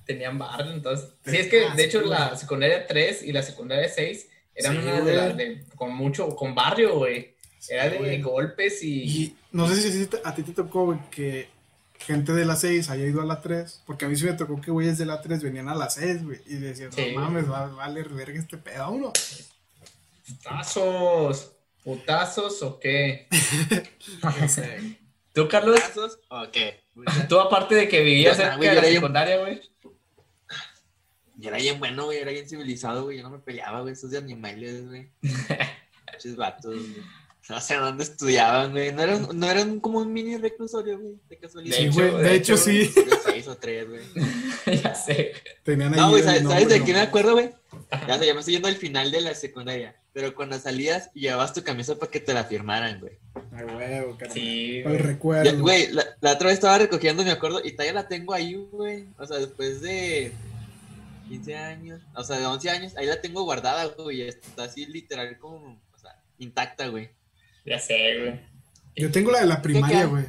Tenían 0.06 0.38
barrio, 0.38 0.72
entonces. 0.72 1.10
Sí, 1.26 1.38
es 1.38 1.48
que 1.48 1.66
Ah, 1.66 1.76
de 1.76 1.84
hecho 1.86 2.02
la 2.02 2.36
secundaria 2.38 2.86
3 2.88 3.24
y 3.24 3.32
la 3.32 3.42
secundaria 3.44 3.90
6 3.90 4.28
eran 4.54 4.74
Sí, 4.74 4.80
una 4.80 5.02
de 5.02 5.14
las 5.16 5.36
de 5.38 5.64
con 5.76 5.94
mucho, 5.94 6.36
con 6.36 6.56
barrio, 6.56 6.98
güey. 6.98 7.36
Era 7.68 7.90
de 7.90 8.22
golpes 8.22 8.84
y. 8.84 9.02
Y 9.04 9.36
no 9.52 9.68
sé 9.68 9.76
si 9.82 10.08
a 10.24 10.36
ti 10.36 10.44
te 10.44 10.52
tocó, 10.54 10.86
güey, 10.86 11.00
que 11.10 11.50
gente 11.98 12.34
de 12.34 12.46
la 12.46 12.56
6 12.56 12.90
haya 12.92 13.06
ido 13.06 13.22
a 13.22 13.26
la 13.26 13.42
3. 13.42 13.82
Porque 13.88 14.06
a 14.06 14.08
mí 14.08 14.16
sí 14.16 14.26
me 14.26 14.34
tocó 14.34 14.62
que 14.62 14.70
güeyes 14.70 14.98
de 15.00 15.06
la 15.08 15.20
3 15.22 15.42
venían 15.42 15.68
a 15.70 15.76
la 15.76 15.90
6, 15.90 16.24
güey. 16.24 16.40
Y 16.46 16.56
decían, 16.56 16.92
Sí. 16.94 17.14
no 17.16 17.22
mames, 17.22 17.50
va, 17.50 17.68
vale 17.68 18.04
verga 18.04 18.38
este 18.40 18.58
pedo, 18.58 18.92
uno. 18.92 19.12
¿Putazos? 20.28 21.52
¿Putazos 21.84 22.62
o 22.64 22.80
qué? 22.80 23.28
No 24.24 24.48
sé. 24.48 24.98
¿Tú, 25.34 25.48
Carlos? 25.48 25.80
¿Casos 25.80 26.20
o 26.30 26.50
qué? 26.52 26.82
Tú, 27.28 27.40
aparte 27.40 27.76
de 27.76 27.88
que 27.90 28.02
vivías 28.02 28.38
cerca 28.38 28.58
de 28.58 28.74
la 28.76 28.84
secundaria, 28.84 29.38
güey. 29.38 29.62
Yo 31.46 31.52
era 31.52 31.60
bien 31.60 31.78
bueno, 31.78 32.06
güey, 32.06 32.18
era 32.18 32.32
bien 32.32 32.50
civilizado, 32.50 33.04
güey. 33.04 33.18
Yo 33.18 33.24
no 33.24 33.30
me 33.30 33.38
peleaba, 33.38 33.82
güey, 33.82 33.94
esos 33.94 34.10
de 34.10 34.18
animales, 34.18 34.88
güey. 34.88 35.12
Muchos 35.22 36.36
vatos, 36.36 36.74
güey. 36.74 37.04
No 37.48 37.62
sé 37.62 37.76
dónde 37.76 38.04
estudiaban, 38.04 38.72
güey. 38.72 38.92
No 38.92 39.04
eran, 39.04 39.28
no 39.32 39.52
eran 39.52 39.80
como 39.80 40.00
un 40.00 40.12
mini 40.12 40.38
reclusorio, 40.38 40.98
güey, 40.98 41.14
de 41.30 41.38
casualidad. 41.38 41.78
Sí, 41.78 41.84
hecho, 41.84 41.94
güey, 41.94 42.12
de 42.16 42.24
de 42.24 42.36
hecho 42.36 42.54
hecho, 42.54 42.64
sí. 42.64 42.80
De 42.80 43.18
seis 43.24 43.48
o 43.48 43.56
tres, 43.58 43.88
güey. 43.88 44.02
ya 44.84 44.96
sé. 44.96 45.34
Tenían 45.62 45.94
ahí 45.94 46.00
No, 46.00 46.10
güey, 46.10 46.24
¿sabes, 46.24 46.42
nombre, 46.42 46.64
¿sabes 46.64 46.80
de 46.80 46.84
qué 46.84 46.94
me 46.94 47.02
acuerdo, 47.02 47.34
güey? 47.34 47.52
Ya 48.08 48.18
sé, 48.18 48.26
ya 48.26 48.34
me 48.34 48.40
estoy 48.40 48.56
yendo 48.56 48.68
al 48.68 48.78
final 48.78 49.12
de 49.12 49.22
la 49.22 49.36
secundaria. 49.36 49.96
Pero 50.14 50.34
cuando 50.34 50.58
salías, 50.58 51.12
llevabas 51.14 51.54
tu 51.54 51.62
camisa 51.62 52.00
para 52.00 52.12
que 52.12 52.22
te 52.22 52.34
la 52.34 52.46
firmaran, 52.46 53.00
güey. 53.00 53.20
Ay, 53.52 53.66
huevo, 53.66 54.18
carnal. 54.18 54.34
Sí, 54.34 54.82
güey. 54.82 54.98
recuerdo. 54.98 55.44
Ya, 55.44 55.54
Güey, 55.54 55.92
la, 55.92 56.06
la 56.22 56.34
otra 56.34 56.48
vez 56.48 56.56
estaba 56.56 56.80
recogiendo, 56.80 57.24
me 57.24 57.30
acuerdo, 57.30 57.62
y 57.64 57.74
todavía 57.74 57.94
la 57.94 58.08
tengo 58.08 58.34
ahí, 58.34 58.56
güey. 58.56 59.06
O 59.20 59.28
sea, 59.28 59.38
después 59.38 59.82
de 59.82 60.34
15 61.28 61.56
años, 61.58 62.02
o 62.16 62.24
sea, 62.24 62.38
de 62.40 62.46
11 62.46 62.70
años, 62.70 62.98
ahí 62.98 63.06
la 63.06 63.22
tengo 63.22 63.44
guardada, 63.44 63.86
güey. 63.86 64.22
y 64.22 64.22
Está 64.24 64.64
así 64.66 64.86
literal 64.86 65.38
como, 65.40 65.82
o 65.94 65.98
sea, 66.00 66.12
intacta, 66.40 66.88
güey. 66.88 67.10
Ya 67.66 67.80
sé, 67.80 68.20
güey. 68.20 68.40
Yo 68.96 69.12
tengo 69.12 69.32
la 69.32 69.42
de 69.42 69.48
la 69.48 69.62
primaria, 69.62 70.06
güey. 70.06 70.26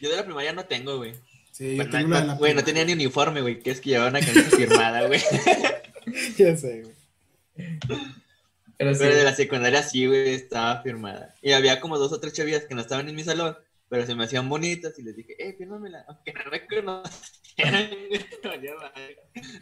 Yo 0.00 0.10
de 0.10 0.16
la 0.16 0.24
primaria 0.24 0.52
no 0.52 0.64
tengo, 0.64 0.96
güey. 0.96 1.14
Sí, 1.52 1.70
yo 1.70 1.76
Bueno, 1.76 1.90
tengo 1.90 2.08
no- 2.08 2.14
la 2.14 2.20
de 2.20 2.26
la 2.26 2.34
Güey, 2.34 2.54
no 2.54 2.64
tenía 2.64 2.84
ni 2.84 2.92
uniforme, 2.92 3.40
güey, 3.40 3.60
que 3.60 3.70
es 3.70 3.80
que 3.80 3.90
llevaba 3.90 4.10
una 4.10 4.20
camisa 4.20 4.56
firmada, 4.56 5.06
güey. 5.06 5.20
Ya 6.38 6.56
sé, 6.56 6.82
güey. 6.82 6.94
Pero 8.78 8.94
sí. 8.94 9.00
Pero 9.00 9.16
de 9.16 9.24
la 9.24 9.34
secundaria 9.34 9.82
sí, 9.82 10.06
güey, 10.06 10.34
estaba 10.34 10.82
firmada. 10.82 11.34
Y 11.42 11.52
había 11.52 11.80
como 11.80 11.98
dos 11.98 12.12
o 12.12 12.20
tres 12.20 12.32
chavillas 12.34 12.64
que 12.64 12.74
no 12.74 12.80
estaban 12.82 13.08
en 13.08 13.14
mi 13.16 13.24
salón, 13.24 13.56
pero 13.88 14.04
se 14.06 14.14
me 14.14 14.24
hacían 14.24 14.48
bonitas 14.48 14.98
y 14.98 15.02
les 15.02 15.16
dije, 15.16 15.34
eh, 15.38 15.54
fírmamela, 15.56 16.04
aunque 16.08 16.32
no 16.32 16.50
me. 16.50 17.02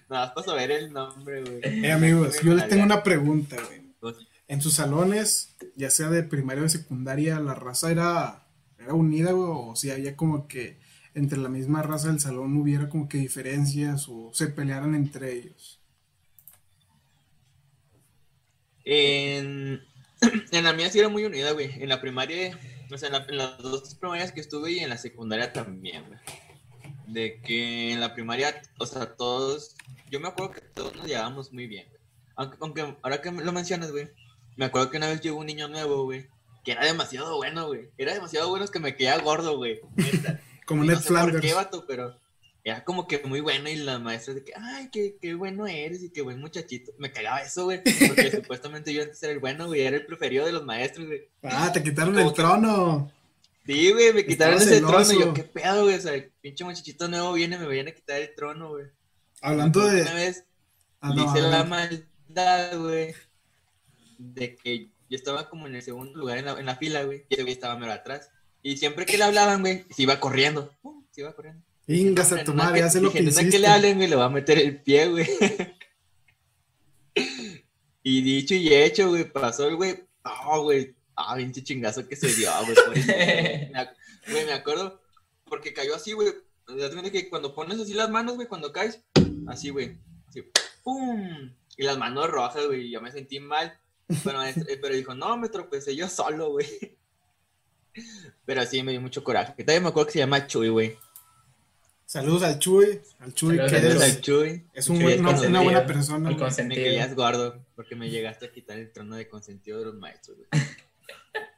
Nada 0.08 0.26
más 0.26 0.30
para 0.32 0.46
saber 0.46 0.70
el 0.70 0.92
nombre, 0.92 1.42
güey. 1.42 1.60
Eh, 1.84 1.92
amigos, 1.92 2.40
yo 2.42 2.54
les 2.54 2.68
tengo 2.68 2.84
una 2.84 3.02
pregunta, 3.02 3.56
güey. 3.66 3.82
Pues, 4.00 4.16
En 4.48 4.60
sus 4.60 4.74
salones, 4.74 5.56
ya 5.76 5.90
sea 5.90 6.10
de 6.10 6.22
primaria 6.22 6.60
o 6.62 6.64
de 6.64 6.70
secundaria, 6.70 7.38
¿la 7.40 7.54
raza 7.54 7.90
era, 7.90 8.46
era 8.78 8.94
unida, 8.94 9.32
güey? 9.32 9.48
O 9.50 9.76
si 9.76 9.90
había 9.90 10.16
como 10.16 10.46
que 10.48 10.78
entre 11.14 11.38
la 11.38 11.48
misma 11.48 11.82
raza 11.82 12.08
del 12.08 12.20
salón 12.20 12.56
hubiera 12.56 12.88
como 12.88 13.08
que 13.08 13.18
diferencias 13.18 14.06
o 14.08 14.30
se 14.34 14.48
pelearan 14.48 14.94
entre 14.94 15.32
ellos. 15.32 15.80
En, 18.84 19.80
en 20.52 20.64
la 20.64 20.72
mía 20.72 20.90
sí 20.90 20.98
era 20.98 21.08
muy 21.08 21.24
unida, 21.24 21.52
güey. 21.52 21.70
En 21.82 21.88
la 21.88 22.00
primaria, 22.00 22.58
o 22.92 22.98
sea, 22.98 23.08
en, 23.08 23.12
la- 23.14 23.26
en 23.28 23.36
las 23.38 23.58
dos 23.58 23.94
primarias 23.94 24.32
que 24.32 24.40
estuve 24.40 24.72
y 24.72 24.78
en 24.80 24.90
la 24.90 24.98
secundaria 24.98 25.52
también, 25.52 26.04
güey. 26.06 26.18
De 27.06 27.40
que 27.40 27.92
en 27.92 28.00
la 28.00 28.14
primaria, 28.14 28.60
o 28.78 28.86
sea, 28.86 29.06
todos, 29.14 29.76
yo 30.10 30.20
me 30.20 30.28
acuerdo 30.28 30.52
que 30.52 30.60
todos 30.62 30.96
nos 30.96 31.06
llevábamos 31.06 31.52
muy 31.52 31.66
bien, 31.66 31.86
güey. 31.88 32.00
Aunque, 32.36 32.56
aunque 32.60 32.96
ahora 33.02 33.20
que 33.20 33.30
lo 33.30 33.52
mencionas, 33.52 33.90
güey, 33.92 34.08
me 34.56 34.64
acuerdo 34.64 34.90
que 34.90 34.96
una 34.96 35.08
vez 35.08 35.20
llegó 35.20 35.38
un 35.38 35.46
niño 35.46 35.68
nuevo, 35.68 36.04
güey, 36.04 36.26
que 36.64 36.72
era 36.72 36.84
demasiado 36.86 37.36
bueno, 37.36 37.66
güey. 37.66 37.88
Era 37.98 38.14
demasiado 38.14 38.48
bueno 38.48 38.66
que 38.68 38.78
me 38.80 38.96
quedaba 38.96 39.22
gordo, 39.22 39.56
güey. 39.56 39.80
Como 40.66 40.82
Y 40.84 40.88
Ned 40.88 40.94
no 40.94 41.00
sé 41.00 41.08
por 41.08 41.18
Flanders. 41.18 41.40
qué, 41.44 41.52
vato, 41.54 41.84
pero 41.86 42.16
era 42.66 42.82
como 42.82 43.06
que 43.06 43.18
muy 43.24 43.40
bueno 43.40 43.68
y 43.68 43.76
la 43.76 43.98
maestra 43.98 44.32
de 44.32 44.42
que, 44.42 44.52
ay, 44.56 44.88
qué, 44.90 45.16
qué 45.20 45.34
bueno 45.34 45.66
eres 45.66 46.02
y 46.02 46.08
qué 46.08 46.22
buen 46.22 46.40
muchachito. 46.40 46.92
Me 46.96 47.12
cagaba 47.12 47.42
eso, 47.42 47.64
güey, 47.64 47.82
porque 47.84 48.30
supuestamente 48.42 48.94
yo 48.94 49.02
antes 49.02 49.22
era 49.22 49.32
el 49.34 49.38
bueno, 49.40 49.66
güey, 49.66 49.82
era 49.82 49.96
el 49.98 50.06
preferido 50.06 50.46
de 50.46 50.52
los 50.52 50.64
maestros, 50.64 51.06
güey. 51.06 51.28
Ah, 51.42 51.70
te 51.70 51.82
quitaron 51.82 52.14
Como 52.14 52.26
el 52.28 52.32
que- 52.34 52.40
trono. 52.42 53.12
Sí, 53.66 53.92
güey, 53.92 54.12
me 54.12 54.26
quitaron 54.26 54.60
ese 54.60 54.80
trono. 54.80 55.12
Y 55.12 55.20
yo, 55.20 55.34
qué 55.34 55.44
pedo, 55.44 55.84
güey. 55.84 55.96
O 55.96 56.00
sea, 56.00 56.14
el 56.14 56.30
pinche 56.40 56.64
muchachito 56.64 57.08
nuevo 57.08 57.32
viene, 57.32 57.58
me 57.58 57.66
viene 57.66 57.90
a 57.90 57.94
quitar 57.94 58.20
el 58.20 58.34
trono, 58.34 58.70
güey. 58.70 58.86
Hablando 59.40 59.86
de. 59.86 60.02
Una 60.02 60.14
vez 60.14 60.44
Ah, 61.04 61.10
le 61.10 61.16
no, 61.16 61.26
hice 61.26 61.42
la 61.42 61.64
maldad, 61.64 62.78
güey, 62.78 63.14
de 64.16 64.56
que 64.56 64.88
yo 65.10 65.16
estaba 65.18 65.50
como 65.50 65.66
en 65.66 65.74
el 65.74 65.82
segundo 65.82 66.18
lugar 66.18 66.38
en 66.38 66.46
la, 66.46 66.58
en 66.58 66.64
la 66.64 66.76
fila, 66.76 67.02
güey, 67.02 67.26
y 67.28 67.34
ese 67.34 67.42
güey 67.42 67.52
estaba 67.52 67.76
mero 67.76 67.92
atrás. 67.92 68.30
Y 68.62 68.78
siempre 68.78 69.04
que 69.04 69.18
le 69.18 69.24
hablaban, 69.24 69.60
güey, 69.60 69.84
se 69.94 70.04
iba 70.04 70.18
corriendo. 70.18 70.74
Pum, 70.80 71.04
se 71.10 71.20
iba 71.20 71.34
corriendo. 71.34 71.62
Ingas 71.86 72.32
a 72.32 72.42
tu 72.42 72.54
madre, 72.54 72.82
hace 72.82 73.02
lo 73.02 73.12
que 73.12 73.20
hiciste. 73.22 73.50
que 73.50 73.58
le 73.58 73.66
hablen, 73.66 73.96
güey, 73.98 74.08
le 74.08 74.16
va 74.16 74.24
a 74.24 74.30
meter 74.30 74.58
el 74.58 74.80
pie, 74.80 75.08
güey. 75.08 75.28
y 78.02 78.22
dicho 78.22 78.54
y 78.54 78.72
hecho, 78.72 79.10
güey, 79.10 79.30
pasó 79.30 79.68
el 79.68 79.76
güey. 79.76 80.06
Ah, 80.22 80.56
güey. 80.56 80.96
Ah, 81.16 81.34
pinche 81.36 81.62
chingazo 81.62 82.06
que 82.08 82.16
se 82.16 82.28
dio, 82.34 82.50
güey. 82.86 83.04
Me 83.06 83.72
ac- 83.74 83.94
Güey, 84.30 84.46
me 84.46 84.52
acuerdo, 84.52 85.00
porque 85.46 85.72
cayó 85.74 85.94
así, 85.94 86.12
güey. 86.12 86.28
Ya 86.68 86.88
te 86.88 86.92
cuenta 86.94 87.10
que 87.10 87.28
cuando 87.28 87.54
pones 87.54 87.78
así 87.78 87.92
las 87.94 88.08
manos, 88.10 88.36
güey, 88.36 88.48
cuando 88.48 88.72
caes, 88.72 89.00
así, 89.46 89.68
güey. 89.70 89.98
Así, 90.28 90.42
¡pum! 90.82 91.52
Y 91.76 91.82
las 91.84 91.98
manos 91.98 92.28
rojas, 92.30 92.66
güey. 92.66 92.90
Yo 92.90 93.00
me 93.02 93.12
sentí 93.12 93.38
mal. 93.40 93.78
Pero, 94.24 94.38
pero 94.80 94.94
dijo, 94.94 95.14
no, 95.14 95.36
me 95.36 95.48
tropecé 95.48 95.94
yo 95.94 96.08
solo, 96.08 96.50
güey. 96.52 96.66
Pero 98.44 98.64
sí, 98.66 98.82
me 98.82 98.92
dio 98.92 99.00
mucho 99.00 99.22
coraje. 99.22 99.54
Que 99.56 99.64
también 99.64 99.82
me 99.82 99.88
acuerdo 99.90 100.06
que 100.06 100.12
se 100.14 100.18
llama 100.20 100.46
Chuy, 100.46 100.68
güey. 100.68 100.96
Saludos 102.06 102.42
al 102.42 102.58
Chuy. 102.58 103.00
Al 103.20 103.32
Chuy, 103.34 103.56
Saludos 103.56 103.70
que 103.70 103.76
al 103.76 103.82
Saludos 103.82 104.02
es, 104.08 104.14
al 104.16 104.20
Chuy. 104.20 104.66
es 104.74 104.88
un 104.88 104.96
Chuy 104.96 105.04
buen- 105.04 105.20
una, 105.46 105.60
buena 105.62 105.86
persona. 105.86 106.30
Me 106.30 106.74
querías 106.74 107.14
gordo 107.14 107.64
porque 107.76 107.94
me 107.94 108.10
llegaste 108.10 108.46
a 108.46 108.52
quitar 108.52 108.78
el 108.78 108.92
trono 108.92 109.16
de 109.16 109.28
consentido 109.28 109.78
de 109.78 109.84
los 109.86 109.94
maestros, 109.94 110.36
güey. 110.38 110.48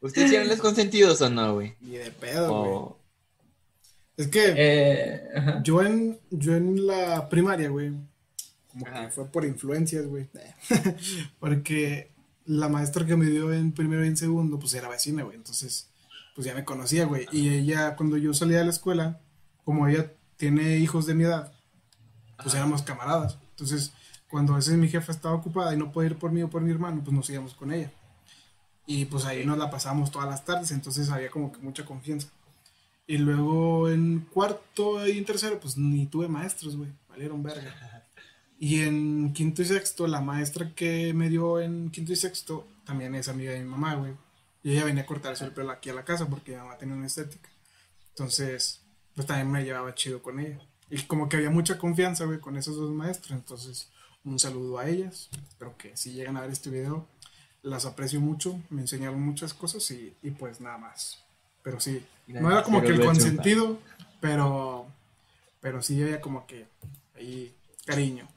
¿Ustedes 0.01 0.33
eran 0.33 0.49
los 0.49 0.59
consentidos 0.61 1.21
o 1.23 1.31
no, 1.31 1.55
güey? 1.55 1.75
Ni 1.81 1.97
de 1.97 2.11
pedo, 2.11 2.65
güey. 2.65 2.97
Es 4.17 4.29
que 4.29 4.55
Eh, 4.57 5.23
yo 5.63 5.83
en, 5.83 6.19
yo 6.31 6.55
en 6.55 6.87
la 6.87 7.29
primaria, 7.29 7.69
güey, 7.69 7.93
como 8.69 8.87
Ajá. 8.87 9.07
que 9.07 9.11
fue 9.13 9.27
por 9.27 9.45
influencias, 9.45 10.07
güey. 10.07 10.29
Porque 11.41 12.11
la 12.47 12.69
maestra 12.69 13.05
que 13.07 13.17
me 13.17 13.27
dio 13.27 13.53
en 13.53 13.73
primero 13.73 14.05
y 14.05 14.09
en 14.09 14.17
segundo, 14.17 14.59
pues 14.59 14.73
era 14.75 14.89
vecina, 14.89 15.23
güey. 15.23 15.37
Entonces, 15.37 15.89
pues 16.35 16.47
ya 16.47 16.55
me 16.55 16.65
conocía, 16.65 17.05
güey. 17.05 17.27
Y 17.33 17.49
ella, 17.51 17.97
cuando 17.97 18.17
yo 18.17 18.33
salía 18.35 18.59
de 18.59 18.65
la 18.65 18.71
escuela, 18.71 19.21
como 19.65 19.87
ella 19.89 20.13
tiene 20.37 20.79
hijos 20.79 21.07
de 21.07 21.15
mi 21.15 21.25
edad, 21.25 21.53
pues 22.37 22.49
Ajá. 22.49 22.59
éramos 22.59 22.83
camaradas. 22.83 23.39
Entonces, 23.51 23.93
cuando 24.31 24.53
a 24.53 24.57
veces 24.57 24.75
mi 24.77 24.89
jefa 24.89 25.13
estaba 25.13 25.35
ocupada 25.35 25.75
y 25.75 25.77
no 25.79 25.93
podía 25.93 26.11
ir 26.11 26.17
por 26.17 26.31
mí 26.33 26.43
o 26.43 26.49
por 26.51 26.63
mi 26.63 26.71
hermano, 26.71 27.03
pues 27.03 27.15
nos 27.15 27.29
íbamos 27.31 27.55
con 27.55 27.73
ella. 27.73 27.91
Y 28.87 29.07
pues 29.07 29.25
ahí 29.25 29.45
nos 29.45 29.59
la 29.59 29.71
pasábamos 29.71 30.11
todas 30.11 30.29
las 30.29 30.45
tardes, 30.45 30.71
entonces 30.71 31.11
había 31.11 31.31
como 31.31 31.53
que 31.53 31.59
mucha 31.59 31.85
confianza. 31.85 32.29
Y 33.07 33.19
luego 33.19 33.89
en 33.89 34.21
cuarto 34.33 35.07
y 35.07 35.19
en 35.19 35.25
tercero, 35.25 35.61
pues 35.61 35.77
ni 35.77 36.07
tuve 36.07 36.29
maestros, 36.29 36.77
güey, 36.77 36.91
valieron 37.09 37.43
verga. 37.43 37.75
Y 38.59 38.81
en 38.81 39.35
quinto 39.35 39.61
y 39.61 39.67
sexto, 39.67 40.07
la 40.07 40.23
maestra 40.23 40.75
que 40.75 41.13
me 41.13 41.29
dio 41.29 41.61
en 41.61 41.91
quinto 41.91 42.15
y 42.15 42.17
sexto 42.17 42.67
también 42.87 43.15
es 43.15 43.29
amiga 43.29 43.53
de 43.53 43.61
mi 43.61 43.69
mamá, 43.69 43.97
güey. 43.97 44.15
Y 44.63 44.73
ella 44.73 44.85
venía 44.85 45.03
a 45.03 45.07
cortarse 45.07 45.45
el 45.45 45.53
pelo 45.53 45.71
aquí 45.71 45.91
a 45.91 45.95
la 45.95 46.07
casa 46.07 46.27
porque 46.27 46.53
mi 46.53 46.57
mamá 46.57 46.79
tenía 46.79 46.95
una 46.95 47.07
estética. 47.07 47.51
Entonces, 48.09 48.81
pues 49.15 49.27
también 49.27 49.51
me 49.51 49.63
llevaba 49.63 49.95
chido 49.95 50.23
con 50.23 50.41
ella. 50.41 50.59
Y 50.89 51.03
como 51.03 51.29
que 51.29 51.37
había 51.37 51.51
mucha 51.51 51.77
confianza, 51.77 52.25
güey, 52.25 52.41
con 52.41 52.57
esos 52.57 52.77
dos 52.77 52.91
maestros. 52.93 53.33
Entonces, 53.33 53.91
un 54.25 54.39
saludo 54.39 54.79
a 54.79 54.89
ellas. 54.89 55.29
Espero 55.49 55.77
que 55.77 55.97
si 55.97 56.13
llegan 56.13 56.37
a 56.39 56.41
ver 56.41 56.51
este 56.51 56.71
video, 56.71 57.07
las 57.67 57.85
aprecio 57.85 58.21
mucho. 58.21 58.59
Me 58.71 58.81
enseñaron 58.81 59.21
muchas 59.21 59.53
cosas 59.53 59.91
y, 59.91 60.15
y 60.23 60.31
pues 60.31 60.61
nada 60.61 60.79
más. 60.79 61.23
Pero 61.63 61.81
sí, 61.81 62.05
no 62.29 62.51
era 62.51 62.63
como 62.63 62.81
que 62.81 62.89
el 62.89 63.05
consentido, 63.05 63.79
pero, 64.21 64.87
pero 65.61 65.83
sí 65.83 66.01
había 66.01 66.21
como 66.21 66.47
que 66.47 66.67
ahí 67.17 67.55
cariño. 67.85 68.29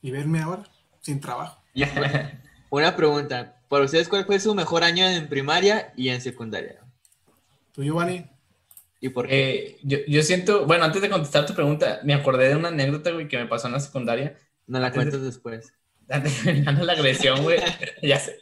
Y 0.00 0.10
verme 0.10 0.40
ahora, 0.40 0.64
sin 1.00 1.20
trabajo. 1.20 1.60
Una 2.70 2.94
pregunta. 2.94 3.56
¿Para 3.68 3.84
ustedes 3.84 4.08
cuál 4.08 4.24
fue 4.24 4.38
su 4.38 4.54
mejor 4.54 4.84
año 4.84 5.08
en 5.08 5.28
primaria 5.28 5.92
y 5.96 6.10
en 6.10 6.20
secundaria? 6.20 6.80
Tú, 7.72 7.82
Giovanni, 7.82 8.24
¿Y 9.00 9.08
por 9.08 9.26
qué? 9.26 9.50
Eh, 9.50 9.78
yo, 9.82 9.98
yo 10.06 10.22
siento, 10.22 10.64
bueno, 10.64 10.84
antes 10.84 11.02
de 11.02 11.10
contestar 11.10 11.44
tu 11.44 11.54
pregunta, 11.54 12.00
me 12.04 12.14
acordé 12.14 12.48
de 12.48 12.56
una 12.56 12.68
anécdota, 12.68 13.10
güey, 13.10 13.26
que 13.26 13.36
me 13.36 13.46
pasó 13.46 13.66
en 13.66 13.74
la 13.74 13.80
secundaria. 13.80 14.38
No 14.66 14.78
la 14.78 14.92
cuentas 14.92 15.22
después. 15.22 15.74
Terminando 16.06 16.84
la 16.84 16.92
agresión, 16.92 17.42
güey. 17.42 17.58
ya 18.02 18.18
sé. 18.18 18.38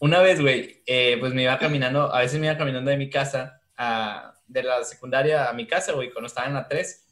Una 0.00 0.20
vez, 0.20 0.40
güey, 0.40 0.82
eh, 0.86 1.16
pues 1.20 1.32
me 1.34 1.42
iba 1.44 1.58
caminando, 1.58 2.12
a 2.14 2.20
veces 2.20 2.38
me 2.40 2.46
iba 2.46 2.56
caminando 2.58 2.90
de 2.90 2.96
mi 2.96 3.08
casa, 3.10 3.60
a- 3.76 4.34
de 4.46 4.62
la 4.62 4.84
secundaria 4.84 5.48
a 5.48 5.52
mi 5.54 5.66
casa, 5.66 5.92
güey, 5.92 6.10
cuando 6.12 6.26
estaba 6.26 6.46
en 6.46 6.54
la 6.54 6.68
3, 6.68 7.04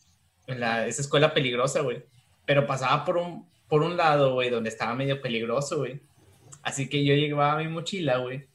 en 0.48 0.60
la, 0.60 0.86
esa 0.86 1.00
escuela 1.00 1.32
peligrosa, 1.32 1.80
güey. 1.80 2.04
Pero 2.44 2.66
pasaba 2.66 3.04
por 3.04 3.16
un, 3.16 3.48
por 3.68 3.82
un 3.82 3.96
lado, 3.96 4.34
güey, 4.34 4.50
donde 4.50 4.68
estaba 4.68 4.94
medio 4.94 5.20
peligroso, 5.22 5.78
güey. 5.78 6.00
Así 6.62 6.88
que 6.88 7.04
yo 7.04 7.14
llevaba 7.14 7.58
mi 7.58 7.68
mochila, 7.68 8.18
güey. 8.18 8.46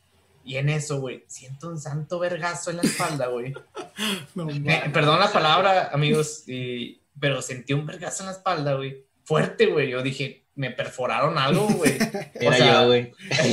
Y 0.43 0.57
en 0.57 0.69
eso, 0.69 0.99
güey, 0.99 1.23
siento 1.27 1.67
un 1.67 1.79
santo 1.79 2.19
vergazo 2.19 2.69
en 2.69 2.77
la 2.77 2.83
espalda, 2.83 3.27
güey. 3.27 3.53
no, 4.35 4.49
Eh, 4.49 4.83
perdón 4.93 5.19
la 5.19 5.31
palabra, 5.31 5.89
amigos, 5.91 6.43
y- 6.47 7.01
pero 7.19 7.41
sentí 7.41 7.73
un 7.73 7.85
vergazo 7.85 8.23
en 8.23 8.27
la 8.27 8.33
espalda, 8.33 8.75
güey. 8.75 9.05
Fuerte, 9.23 9.65
güey. 9.65 9.89
Yo 9.89 10.03
dije, 10.03 10.45
me 10.57 10.71
perforaron 10.71 11.37
algo, 11.37 11.67
güey. 11.67 11.95
Era 12.33 12.49
o 12.49 12.53
sea- 12.53 12.81
yo, 12.81 12.87
güey. 12.87 13.13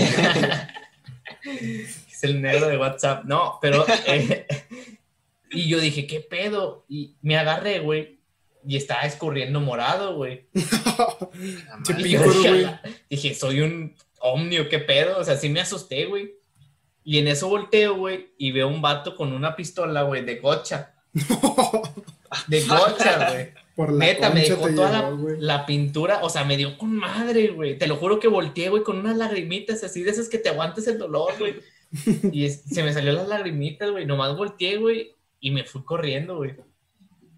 es 1.44 2.24
el 2.24 2.42
negro 2.42 2.68
de 2.68 2.78
WhatsApp. 2.78 3.24
No, 3.24 3.58
pero. 3.60 3.84
eh, 4.06 4.46
y 5.50 5.68
yo 5.68 5.78
dije, 5.78 6.06
¿qué 6.06 6.20
pedo? 6.20 6.84
Y 6.88 7.16
me 7.22 7.38
agarré, 7.38 7.78
güey. 7.78 8.18
Y 8.66 8.78
estaba 8.78 9.02
escurriendo 9.02 9.60
morado, 9.60 10.16
güey. 10.16 10.46
Dije, 11.98 12.78
dije, 13.10 13.34
soy 13.34 13.60
un 13.60 13.94
omnio, 14.20 14.70
¿qué 14.70 14.78
pedo? 14.78 15.18
O 15.18 15.24
sea, 15.24 15.36
sí 15.36 15.50
me 15.50 15.60
asusté, 15.60 16.06
güey. 16.06 16.32
Y 17.04 17.18
en 17.18 17.28
eso 17.28 17.50
volteo, 17.50 17.96
güey, 17.96 18.32
y 18.38 18.52
veo 18.52 18.68
un 18.68 18.80
vato 18.80 19.14
con 19.14 19.34
una 19.34 19.54
pistola, 19.54 20.02
güey, 20.04 20.24
de 20.24 20.36
gocha. 20.36 20.94
De 22.46 22.64
gocha, 22.64 23.30
güey. 23.30 23.52
Por 23.76 23.92
la 23.92 24.04
Neta, 24.06 24.30
me 24.30 24.42
dejó 24.42 24.68
toda 24.76 25.10
la, 25.38 25.66
pintura, 25.66 26.20
o 26.22 26.30
sea, 26.30 26.44
me 26.44 26.56
dio 26.56 26.78
con 26.78 26.94
madre, 26.94 27.48
güey. 27.48 27.76
Te 27.76 27.86
lo 27.88 27.96
juro 27.96 28.20
que 28.20 28.28
volteé, 28.28 28.68
güey, 28.68 28.82
con 28.84 28.98
unas 28.98 29.16
lagrimitas 29.16 29.82
así 29.82 30.02
de 30.04 30.10
esas 30.12 30.28
que 30.28 30.38
te 30.38 30.48
aguantes 30.48 30.86
el 30.86 30.98
dolor, 30.98 31.32
güey. 31.38 31.56
Y 32.32 32.44
es- 32.46 32.62
se 32.62 32.82
me 32.84 32.92
salió 32.92 33.12
las 33.12 33.26
lagrimitas, 33.28 33.90
güey. 33.90 34.06
Nomás 34.06 34.36
volteé, 34.36 34.76
güey, 34.76 35.12
y 35.40 35.50
me 35.50 35.64
fui 35.64 35.82
corriendo, 35.82 36.36
güey. 36.36 36.54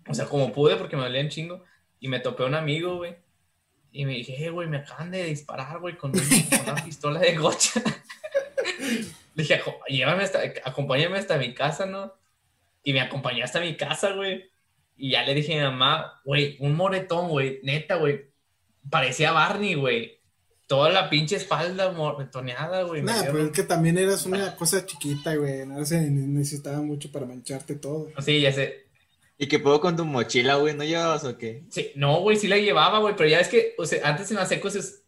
O 0.09 0.14
sea, 0.14 0.26
como 0.26 0.53
pude 0.53 0.76
porque 0.76 0.97
me 0.97 1.03
dolía 1.05 1.20
un 1.22 1.28
chingo. 1.30 1.64
Y 2.01 2.09
me 2.09 2.20
topé 2.20 2.43
a 2.43 2.47
un 2.47 2.55
amigo, 2.55 2.97
güey. 2.99 3.16
Y 3.93 4.05
me 4.05 4.12
dije, 4.12 4.45
eh, 4.45 4.51
güey, 4.51 4.68
me 4.68 4.76
acaban 4.76 5.11
de 5.11 5.24
disparar, 5.24 5.78
güey, 5.80 5.97
con, 5.97 6.11
un- 6.11 6.18
con 6.51 6.61
una 6.74 6.84
pistola 6.84 7.18
de 7.20 7.34
gocha. 7.37 7.82
Le 9.34 9.43
dije, 9.43 9.55
"Aco- 9.55 9.78
llévame 9.89 10.22
hasta, 10.22 10.41
acompáñame 10.64 11.18
hasta 11.18 11.39
mi 11.39 11.55
casa, 11.55 11.87
¿no? 11.87 12.12
Y 12.84 12.93
me 12.93 13.01
acompañó 13.01 13.45
hasta 13.45 13.61
mi 13.61 13.76
casa, 13.76 14.12
güey. 14.12 14.51
Y 14.97 15.11
ya 15.11 15.24
le 15.24 15.34
dije 15.34 15.61
a 15.61 15.70
mi 15.70 15.70
mamá, 15.70 16.20
güey, 16.24 16.57
un 16.61 16.74
moretón, 16.74 17.28
güey, 17.28 17.61
neta, 17.62 17.97
güey. 17.97 18.30
Parecía 18.88 19.32
Barney, 19.32 19.74
güey. 19.74 20.20
Toda 20.66 20.90
la 20.90 21.11
pinche 21.11 21.36
espalda 21.36 21.92
moretoneada, 21.92 22.82
güey. 22.82 23.03
Nah, 23.03 23.22
pero 23.26 23.44
es 23.44 23.53
que 23.53 23.62
también 23.62 23.99
eras 23.99 24.26
una 24.26 24.57
cosa 24.57 24.84
chiquita, 24.84 25.36
güey. 25.36 25.66
No 25.66 25.84
se 25.84 26.11
necesitaba 26.11 26.78
mucho 26.78 27.12
para 27.12 27.26
mancharte 27.26 27.76
todo. 27.76 28.09
Sí, 28.20 28.40
ya 28.40 28.53
sé. 28.53 28.86
¿Y 29.38 29.49
qué 29.49 29.59
puedo 29.59 29.80
con 29.80 29.97
tu 29.97 30.05
mochila, 30.05 30.57
güey? 30.57 30.74
¿No 30.74 30.82
llevabas 30.82 31.24
o 31.24 31.36
qué? 31.36 31.64
Sí, 31.70 31.92
no, 31.94 32.20
güey, 32.20 32.36
sí 32.36 32.49
la 32.49 32.57
llevaba, 32.57 32.99
güey, 33.01 33.14
pero 33.16 33.28
ya 33.28 33.38
es 33.38 33.49
que, 33.49 33.74
o 33.76 33.84
sea, 33.84 34.09
antes 34.09 34.30
en 34.30 34.38
las 34.38 34.49
secos 34.49 34.74
es... 34.74 35.03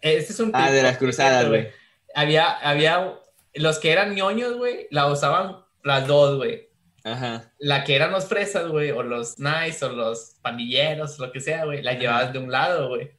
Este 0.00 0.32
es 0.32 0.40
un... 0.40 0.50
Ah, 0.54 0.70
de 0.70 0.82
las 0.82 0.98
cruzadas, 0.98 1.48
güey. 1.48 1.68
Había, 2.14 2.50
había... 2.50 3.14
Los 3.54 3.78
que 3.78 3.92
eran 3.92 4.14
ñoños, 4.14 4.56
güey, 4.56 4.88
la 4.90 5.10
usaban 5.10 5.64
las 5.84 6.06
dos, 6.06 6.36
güey. 6.36 6.67
Ajá. 7.12 7.52
La 7.58 7.84
que 7.84 7.94
eran 7.94 8.12
los 8.12 8.26
fresas, 8.26 8.68
güey, 8.68 8.90
o 8.90 9.02
los 9.02 9.38
nice, 9.38 9.84
o 9.84 9.90
los 9.90 10.36
pandilleros, 10.42 11.18
lo 11.18 11.32
que 11.32 11.40
sea, 11.40 11.64
güey, 11.64 11.82
la 11.82 11.94
llevabas 11.94 12.32
de 12.32 12.38
un 12.38 12.50
lado, 12.50 12.88
güey. 12.88 13.10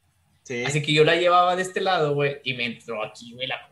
Sí. 0.44 0.64
Así 0.66 0.82
que 0.82 0.94
yo 0.94 1.04
la 1.04 1.16
llevaba 1.16 1.56
de 1.56 1.62
este 1.62 1.82
lado, 1.82 2.14
güey, 2.14 2.40
y 2.44 2.54
me 2.54 2.66
entró 2.66 3.04
aquí, 3.04 3.34
güey, 3.34 3.48
la... 3.48 3.70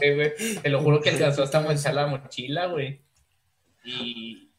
y 0.00 0.10
güey, 0.14 0.32
te 0.62 0.68
lo 0.68 0.80
juro 0.80 1.00
que 1.00 1.10
alcanzó 1.10 1.42
hasta 1.42 1.60
manchar 1.60 1.94
la 1.94 2.06
mochila, 2.06 2.66
güey. 2.66 3.00
Y, 3.84 4.50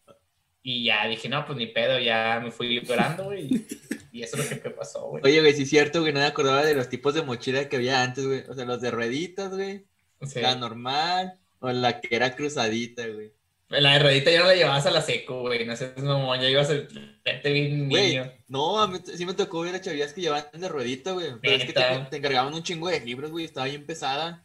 y 0.62 0.86
ya 0.86 1.08
dije, 1.08 1.30
no, 1.30 1.46
pues 1.46 1.58
ni 1.58 1.68
pedo, 1.68 2.00
ya 2.00 2.40
me 2.44 2.52
fui 2.52 2.82
llorando, 2.82 3.26
güey. 3.26 3.46
Y, 3.46 3.68
y 4.12 4.24
eso 4.24 4.38
es 4.38 4.52
lo 4.52 4.62
que 4.62 4.70
me 4.70 4.76
pasó, 4.76 5.08
güey. 5.08 5.24
Oye, 5.24 5.42
güey, 5.42 5.54
sí 5.54 5.64
es 5.64 5.70
cierto, 5.70 6.02
güey, 6.02 6.14
no 6.14 6.20
me 6.20 6.26
acordaba 6.26 6.64
de 6.64 6.76
los 6.76 6.90
tipos 6.90 7.14
de 7.14 7.24
mochila 7.24 7.68
que 7.68 7.78
había 7.78 8.04
antes, 8.04 8.26
güey. 8.26 8.44
O 8.50 8.54
sea, 8.54 8.66
los 8.66 8.82
de 8.82 8.92
rueditas, 8.92 9.52
güey. 9.52 9.86
Sí. 10.22 10.40
La 10.40 10.56
normal 10.56 11.40
o 11.60 11.72
la 11.72 12.00
que 12.00 12.16
era 12.16 12.36
cruzadita, 12.36 13.08
güey. 13.08 13.34
La 13.82 13.94
de 13.94 14.00
ruedita 14.00 14.32
ya 14.32 14.40
no 14.42 14.48
la 14.48 14.56
llevabas 14.56 14.86
a 14.86 14.92
la 14.92 15.02
seco, 15.02 15.42
güey. 15.42 15.66
No 15.66 15.76
sé, 15.76 15.94
no, 15.98 16.36
ya 16.36 16.50
ibas 16.50 16.70
a 16.70 16.74
verte 17.26 17.52
bien 17.52 17.90
Güey, 17.90 18.10
niño. 18.10 18.32
no, 18.48 18.82
a 18.82 18.88
mí 18.88 19.00
sí 19.04 19.26
me 19.26 19.34
tocó 19.34 19.62
ver 19.62 19.76
a 19.76 19.82
chavías 19.82 20.14
que 20.14 20.22
llevaban 20.22 20.46
de 20.54 20.70
ruedita, 20.70 21.12
güey. 21.12 21.28
Pero 21.42 21.56
es 21.56 21.66
que 21.66 21.74
te, 21.74 21.82
te 22.10 22.18
encargaban 22.18 22.54
un 22.54 22.64
chingo 22.64 22.90
de 22.90 23.00
libros, 23.00 23.32
güey. 23.32 23.46
Estaba 23.46 23.68
bien 23.68 23.86
pesada. 23.86 24.44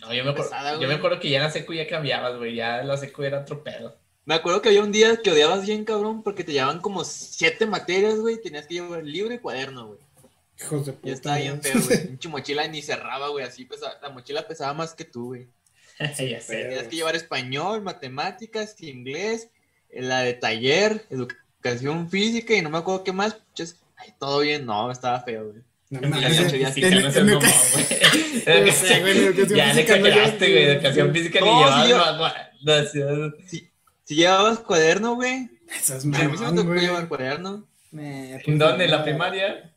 No, 0.00 0.12
yo 0.12 0.24
me, 0.24 0.30
acuerdo, 0.30 0.50
Pesada, 0.50 0.80
yo 0.80 0.88
me 0.88 0.94
acuerdo 0.94 1.20
que 1.20 1.30
ya 1.30 1.38
en 1.38 1.44
la 1.44 1.50
secu 1.50 1.72
ya 1.72 1.86
cambiabas, 1.86 2.36
güey. 2.36 2.54
Ya 2.54 2.80
en 2.80 2.88
la 2.88 2.96
secu 2.96 3.22
era 3.22 3.40
otro 3.40 3.64
pedo. 3.64 3.96
Me 4.26 4.34
acuerdo 4.34 4.60
que 4.60 4.68
había 4.68 4.82
un 4.82 4.92
día 4.92 5.16
que 5.22 5.30
odiabas 5.30 5.64
bien, 5.64 5.84
cabrón, 5.84 6.22
porque 6.22 6.44
te 6.44 6.52
llevaban 6.52 6.80
como 6.80 7.04
siete 7.04 7.64
materias, 7.64 8.18
güey. 8.18 8.40
Tenías 8.40 8.66
que 8.66 8.74
llevar 8.74 9.04
libro 9.04 9.32
y 9.32 9.38
cuaderno, 9.38 9.86
güey. 9.86 10.00
Hijos 10.60 10.86
de 10.86 10.92
puta. 10.92 11.08
Ya 11.08 11.14
estaba 11.14 11.36
bien 11.38 11.62
feo, 11.62 11.80
güey. 11.80 12.06
Pinche 12.08 12.28
mochila 12.28 12.66
ni 12.66 12.82
cerraba, 12.82 13.28
güey. 13.28 13.44
Así 13.44 13.64
pesaba. 13.64 13.98
La 14.02 14.10
mochila 14.10 14.46
pesaba 14.46 14.74
más 14.74 14.94
que 14.94 15.04
tú, 15.04 15.26
güey. 15.28 15.48
ya 16.28 16.40
sé. 16.40 16.62
Tenías 16.64 16.88
que 16.88 16.96
llevar 16.96 17.16
español, 17.16 17.82
matemáticas, 17.82 18.80
inglés, 18.82 19.48
eh, 19.90 20.02
la 20.02 20.20
de 20.20 20.34
taller, 20.34 21.04
educación 21.10 22.10
física 22.10 22.54
y 22.54 22.62
no 22.62 22.70
me 22.70 22.78
acuerdo 22.78 23.04
qué 23.04 23.12
más. 23.12 23.34
Pinches, 23.34 23.80
Ay, 23.96 24.12
todo 24.18 24.40
bien. 24.40 24.66
No, 24.66 24.90
estaba 24.90 25.20
feo, 25.22 25.50
güey. 25.50 25.62
No 25.88 26.00
no 26.00 26.20
Ya 26.20 26.28
le 26.28 26.34
llevo- 26.34 26.50
güey. 30.50 30.62
Educación 30.64 31.12
física 31.12 31.40
ni 31.40 31.46
llevabas. 31.46 32.42
Si, 33.46 33.70
llevabas 34.14 34.58
cuaderno, 34.60 35.14
güey. 35.14 35.48
Esas 35.74 36.04
A 36.04 36.06
mí 36.08 36.14
sí 36.16 36.22
me 36.22 36.28
mamón, 36.28 36.56
tocó 36.56 36.68
güey. 36.68 36.80
llevar 36.80 37.08
cuaderno. 37.08 37.66
¿En 37.92 38.58
dónde? 38.58 38.84
¿En 38.84 38.90
la 38.90 39.02
primaria? 39.02 39.72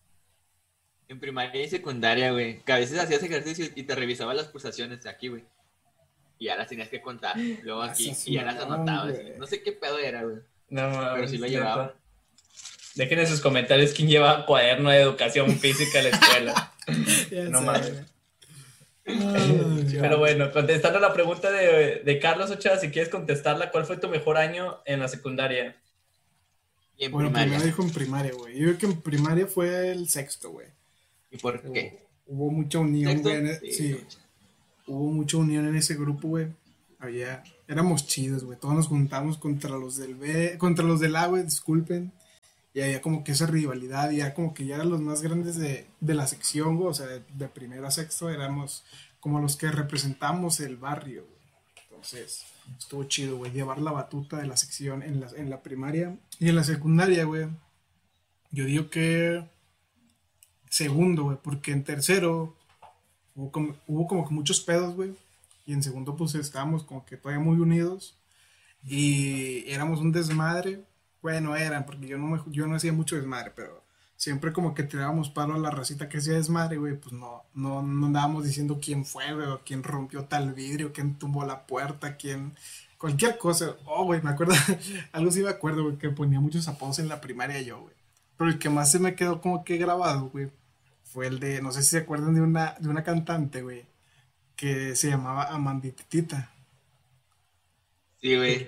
En 1.07 1.19
primaria 1.19 1.63
y 1.63 1.69
secundaria, 1.69 2.31
güey. 2.31 2.59
Que 2.63 2.71
a 2.73 2.77
veces 2.77 2.99
hacías 2.99 3.23
ejercicio 3.23 3.65
y 3.73 3.83
te 3.83 3.95
revisaba 3.95 4.33
las 4.33 4.47
pulsaciones 4.47 5.01
de 5.03 5.09
aquí, 5.09 5.29
güey. 5.29 5.43
Y 6.39 6.45
ya 6.45 6.55
las 6.55 6.67
tenías 6.69 6.89
que 6.89 7.01
contar. 7.01 7.37
Luego 7.63 7.81
aquí. 7.83 8.09
Haces 8.09 8.27
Y 8.27 8.33
ya 8.33 8.43
las 8.43 8.55
anotabas. 8.57 9.13
No 9.37 9.45
sé 9.45 9.61
qué 9.61 9.73
pedo 9.73 9.99
era, 9.99 10.23
güey. 10.23 10.37
No, 10.69 10.89
mames, 10.89 11.09
Pero 11.15 11.27
sí 11.27 11.37
lo 11.37 11.47
llevaba. 11.47 11.93
Dejen 12.95 13.19
en 13.19 13.27
sus 13.27 13.41
comentarios 13.41 13.91
quién 13.93 14.07
lleva 14.07 14.45
cuaderno 14.45 14.89
de 14.89 15.01
educación 15.01 15.57
física 15.59 15.99
a 15.99 16.03
la 16.03 16.09
escuela. 16.09 16.73
No 17.51 17.61
mames. 17.61 17.91
Pero 19.03 20.17
bueno, 20.19 20.51
contestando 20.51 20.99
la 20.99 21.13
pregunta 21.13 21.51
de, 21.51 22.01
de 22.03 22.19
Carlos 22.19 22.49
Ochoa, 22.51 22.77
si 22.77 22.89
quieres 22.89 23.09
contestarla, 23.09 23.71
¿cuál 23.71 23.85
fue 23.85 23.97
tu 23.97 24.07
mejor 24.07 24.37
año 24.37 24.79
en 24.85 24.99
la 24.99 25.07
secundaria? 25.07 25.75
Y 26.97 27.05
en 27.05 27.11
Bueno, 27.11 27.29
primaria. 27.29 27.47
primero 27.57 27.65
dijo 27.65 27.83
en 27.83 27.91
primaria, 27.91 28.31
güey. 28.33 28.57
Yo 28.57 28.65
creo 28.67 28.77
que 28.77 28.85
en 28.87 29.01
primaria 29.01 29.47
fue 29.47 29.91
el 29.91 30.09
sexto, 30.09 30.51
güey. 30.51 30.67
¿Y 31.31 31.37
por 31.37 31.61
qué? 31.71 32.05
Hubo, 32.25 32.45
hubo 32.45 32.51
mucha 32.51 32.79
unión, 32.79 33.21
güey. 33.21 33.55
Sí, 33.59 33.71
Sí, 33.71 33.91
no. 33.91 34.18
Hubo 34.93 35.11
mucha 35.11 35.37
unión 35.37 35.67
en 35.67 35.75
ese 35.75 35.95
grupo, 35.95 36.27
güey. 36.27 36.47
Había, 36.99 37.43
éramos 37.67 38.07
chidos, 38.07 38.43
güey. 38.43 38.59
Todos 38.59 38.75
nos 38.75 38.87
juntamos 38.87 39.37
contra 39.37 39.77
los 39.77 39.97
del 39.97 40.15
B, 40.15 40.57
contra 40.57 40.85
los 40.85 40.99
del 40.99 41.15
A, 41.15 41.27
güey, 41.27 41.43
disculpen. 41.43 42.11
Y 42.73 42.81
había 42.81 43.01
como 43.01 43.23
que 43.23 43.31
esa 43.31 43.47
rivalidad, 43.47 44.11
ya 44.11 44.33
como 44.33 44.53
que 44.53 44.65
ya 44.65 44.75
eran 44.75 44.89
los 44.89 45.01
más 45.01 45.21
grandes 45.21 45.55
de, 45.57 45.87
de 45.99 46.13
la 46.13 46.27
sección, 46.27 46.77
güey. 46.77 46.89
O 46.89 46.93
sea, 46.93 47.07
de, 47.07 47.23
de 47.33 47.47
primero 47.47 47.87
a 47.87 47.91
sexto 47.91 48.29
éramos 48.29 48.83
como 49.19 49.39
los 49.39 49.55
que 49.55 49.71
representamos 49.71 50.59
el 50.59 50.77
barrio, 50.77 51.25
güey. 51.25 51.39
Entonces, 51.89 52.45
estuvo 52.77 53.03
chido, 53.05 53.37
güey, 53.37 53.51
llevar 53.51 53.79
la 53.79 53.91
batuta 53.91 54.37
de 54.37 54.47
la 54.47 54.57
sección 54.57 55.03
en 55.03 55.19
la, 55.19 55.29
en 55.35 55.49
la 55.49 55.61
primaria. 55.61 56.17
Y 56.39 56.49
en 56.49 56.55
la 56.55 56.63
secundaria, 56.63 57.25
güey, 57.25 57.47
yo 58.51 58.65
digo 58.65 58.89
que 58.89 59.43
segundo, 60.69 61.23
güey, 61.23 61.37
porque 61.41 61.71
en 61.71 61.83
tercero 61.83 62.55
hubo 63.87 64.07
como, 64.07 64.27
que 64.27 64.33
muchos 64.33 64.59
pedos, 64.59 64.95
güey. 64.95 65.13
Y 65.65 65.73
en 65.73 65.83
segundo, 65.83 66.15
pues 66.15 66.35
estábamos 66.35 66.83
como 66.83 67.05
que 67.05 67.17
todavía 67.17 67.43
muy 67.43 67.59
unidos. 67.59 68.15
Y 68.83 69.69
éramos 69.69 69.99
un 69.99 70.11
desmadre. 70.11 70.83
Bueno, 71.21 71.55
eran, 71.55 71.85
porque 71.85 72.07
yo 72.07 72.17
no, 72.17 72.27
me, 72.27 72.41
yo 72.47 72.67
no 72.67 72.75
hacía 72.75 72.93
mucho 72.93 73.15
desmadre, 73.15 73.51
pero 73.55 73.83
siempre 74.15 74.53
como 74.53 74.73
que 74.73 74.83
tirábamos 74.83 75.29
palo 75.29 75.53
a 75.55 75.59
la 75.59 75.71
racita 75.71 76.09
que 76.09 76.17
hacía 76.17 76.33
desmadre, 76.33 76.77
güey. 76.77 76.95
Pues 76.95 77.13
no, 77.13 77.43
no, 77.53 77.81
no 77.81 78.07
andábamos 78.07 78.45
diciendo 78.45 78.79
quién 78.81 79.05
fue, 79.05 79.33
güey, 79.33 79.47
o 79.47 79.61
quién 79.65 79.83
rompió 79.83 80.25
tal 80.25 80.53
vidrio, 80.53 80.93
quién 80.93 81.15
tumbó 81.17 81.45
la 81.45 81.65
puerta, 81.67 82.17
quién. 82.17 82.55
Cualquier 82.97 83.37
cosa. 83.37 83.75
Oh, 83.85 84.05
güey, 84.05 84.21
me 84.21 84.31
acuerdo. 84.31 84.53
algo 85.13 85.31
sí 85.31 85.41
me 85.41 85.49
acuerdo, 85.49 85.83
güey, 85.83 85.97
que 85.97 86.09
ponía 86.09 86.39
muchos 86.39 86.67
apodos 86.67 86.99
en 86.99 87.07
la 87.07 87.21
primaria 87.21 87.61
yo, 87.61 87.81
güey. 87.81 87.93
Pero 88.37 88.51
el 88.51 88.59
que 88.59 88.69
más 88.69 88.91
se 88.91 88.99
me 88.99 89.15
quedó 89.15 89.41
como 89.41 89.65
que 89.65 89.77
grabado, 89.77 90.29
güey, 90.29 90.49
fue 91.11 91.27
el 91.27 91.39
de, 91.39 91.61
no 91.61 91.71
sé 91.71 91.83
si 91.83 91.89
se 91.91 91.97
acuerdan 91.99 92.35
de 92.35 92.41
una, 92.41 92.75
de 92.79 92.89
una 92.89 93.03
cantante, 93.03 93.61
güey, 93.61 93.85
que 94.55 94.95
se 94.95 95.09
llamaba 95.09 95.45
Amanditita. 95.49 96.51
Sí, 98.21 98.35
güey. 98.35 98.67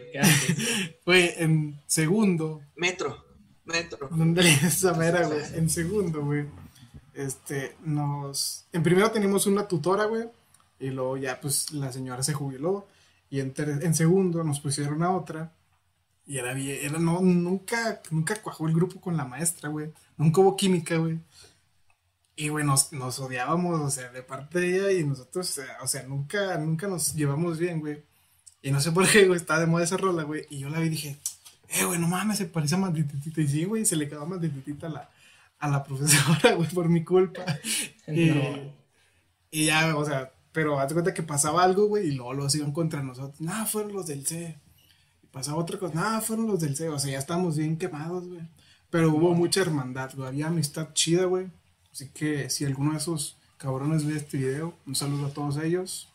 Güey, 1.06 1.34
en 1.38 1.80
segundo, 1.88 2.62
Metro. 2.76 3.26
Metro. 3.66 4.10
¿dónde 4.10 4.42
esa 4.64 4.94
mera, 4.94 5.28
güey? 5.28 5.42
En 5.54 5.70
segundo, 5.70 6.24
güey, 6.26 6.46
este, 7.14 7.76
nos, 7.84 8.66
en 8.72 8.84
primero 8.84 9.12
teníamos 9.12 9.46
una 9.48 9.68
tutora, 9.68 10.06
güey, 10.06 10.30
y 10.80 10.90
luego 10.90 11.18
ya, 11.18 11.40
pues, 11.40 11.72
la 11.72 11.92
señora 11.92 12.24
se 12.24 12.34
jubiló, 12.34 12.88
y 13.30 13.40
en, 13.40 13.54
ter- 13.54 13.84
en 13.84 13.94
segundo 13.96 14.44
nos 14.44 14.60
pusieron 14.60 15.04
a 15.04 15.12
otra, 15.16 15.52
y 16.26 16.38
era 16.38 16.54
bien, 16.54 16.80
era, 16.82 17.00
no, 17.00 17.22
nunca, 17.22 18.02
nunca 18.12 18.42
cuajó 18.42 18.68
el 18.68 18.74
grupo 18.76 19.02
con 19.02 19.18
la 19.18 19.26
maestra, 19.26 19.70
güey, 19.70 19.92
nunca 20.18 20.42
hubo 20.42 20.56
química, 20.58 20.98
güey. 20.98 21.20
Y, 22.42 22.50
güey, 22.50 22.66
nos, 22.66 22.92
nos 22.92 23.20
odiábamos, 23.20 23.80
o 23.80 23.90
sea, 23.92 24.12
de 24.12 24.24
parte 24.24 24.60
de 24.60 24.76
ella 24.76 24.92
y 25.00 25.04
nosotros, 25.04 25.62
o 25.80 25.86
sea, 25.86 26.02
nunca, 26.08 26.58
nunca 26.58 26.88
nos 26.88 27.14
llevamos 27.14 27.60
bien, 27.60 27.80
güey. 27.80 28.04
Y 28.64 28.72
no 28.72 28.82
sé 28.82 28.92
por 28.92 29.08
qué, 29.08 29.28
güey, 29.28 29.40
estaba 29.40 29.60
de 29.60 29.68
moda 29.68 29.84
esa 29.84 29.96
rola, 29.96 30.24
güey. 30.24 30.48
Y 30.50 30.58
yo 30.58 30.70
la 30.70 30.80
vi 30.80 30.88
y 30.88 30.90
dije, 30.90 31.18
eh, 31.70 31.86
güey, 31.86 32.00
no 32.00 32.08
mames, 32.08 32.40
se 32.40 32.46
parece 32.46 32.74
a 32.74 32.80
Mandititita. 32.80 33.42
Y 33.42 33.48
sí, 33.48 33.66
güey, 33.66 33.86
se 33.86 33.96
le 33.96 34.10
quedó 34.10 34.26
Mandititita 34.26 34.88
a 34.88 34.90
la, 34.90 35.10
a 35.60 35.68
la 35.70 35.84
profesora, 35.84 36.54
güey, 36.56 36.68
por 36.70 36.90
mi 36.90 37.04
culpa. 37.04 37.46
Y, 38.08 38.32
No. 38.32 38.74
y 39.52 39.66
ya, 39.68 39.96
o 39.96 40.04
sea, 40.04 40.34
pero 40.52 40.80
haz 40.80 40.88
de 40.90 40.96
cuenta 40.96 41.14
que 41.14 41.22
pasaba 41.22 41.64
algo, 41.64 41.86
güey, 41.90 42.08
y 42.08 42.12
luego 42.14 42.34
los 42.34 42.56
iban 42.56 42.72
contra 42.72 43.04
nosotros. 43.04 43.40
No, 43.40 43.68
fueron 43.68 43.94
los 43.94 44.08
del 44.08 44.26
C. 44.26 44.60
Y 45.22 45.28
pasaba 45.28 45.58
otra 45.58 45.78
cosa, 45.78 45.94
no, 45.94 46.22
fueron 46.22 46.48
los 46.48 46.60
del 46.60 46.76
C. 46.76 46.90
O 46.90 46.98
sea, 46.98 47.12
ya 47.12 47.20
estábamos 47.20 47.56
bien 47.56 47.78
quemados, 47.78 48.28
güey. 48.28 48.42
Pero 48.90 49.12
hubo 49.14 49.36
mucha 49.36 49.62
hermandad, 49.62 50.10
güey. 50.16 50.28
Había 50.28 50.48
amistad 50.48 50.92
chida, 50.94 51.26
güey. 51.26 51.52
Así 51.92 52.10
que 52.10 52.50
si 52.50 52.66
alguno 52.66 52.92
de 52.92 52.98
esos 52.98 53.38
cabrones 53.58 54.06
ve 54.06 54.16
este 54.16 54.38
video, 54.38 54.74
un 54.86 54.96
saludo 54.96 55.28
a 55.28 55.34
todos 55.34 55.58
ellos. 55.58 56.08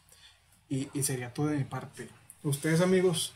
Y, 0.68 0.88
y 0.94 1.02
sería 1.04 1.32
todo 1.32 1.46
de 1.46 1.58
mi 1.58 1.64
parte. 1.64 2.08
Ustedes, 2.42 2.80
amigos, 2.80 3.34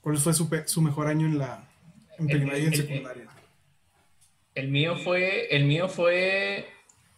¿cuál 0.00 0.16
fue 0.16 0.32
su, 0.32 0.48
su 0.66 0.80
mejor 0.80 1.08
año 1.08 1.26
en 1.26 1.38
la 1.38 1.68
en 2.18 2.26
primaria 2.26 2.58
y 2.58 2.66
en 2.66 2.74
secundaria? 2.74 3.28
El 4.54 4.68
mío 4.68 4.96
fue, 4.96 5.54
el 5.54 5.64
mío 5.64 5.88
fue 5.88 6.68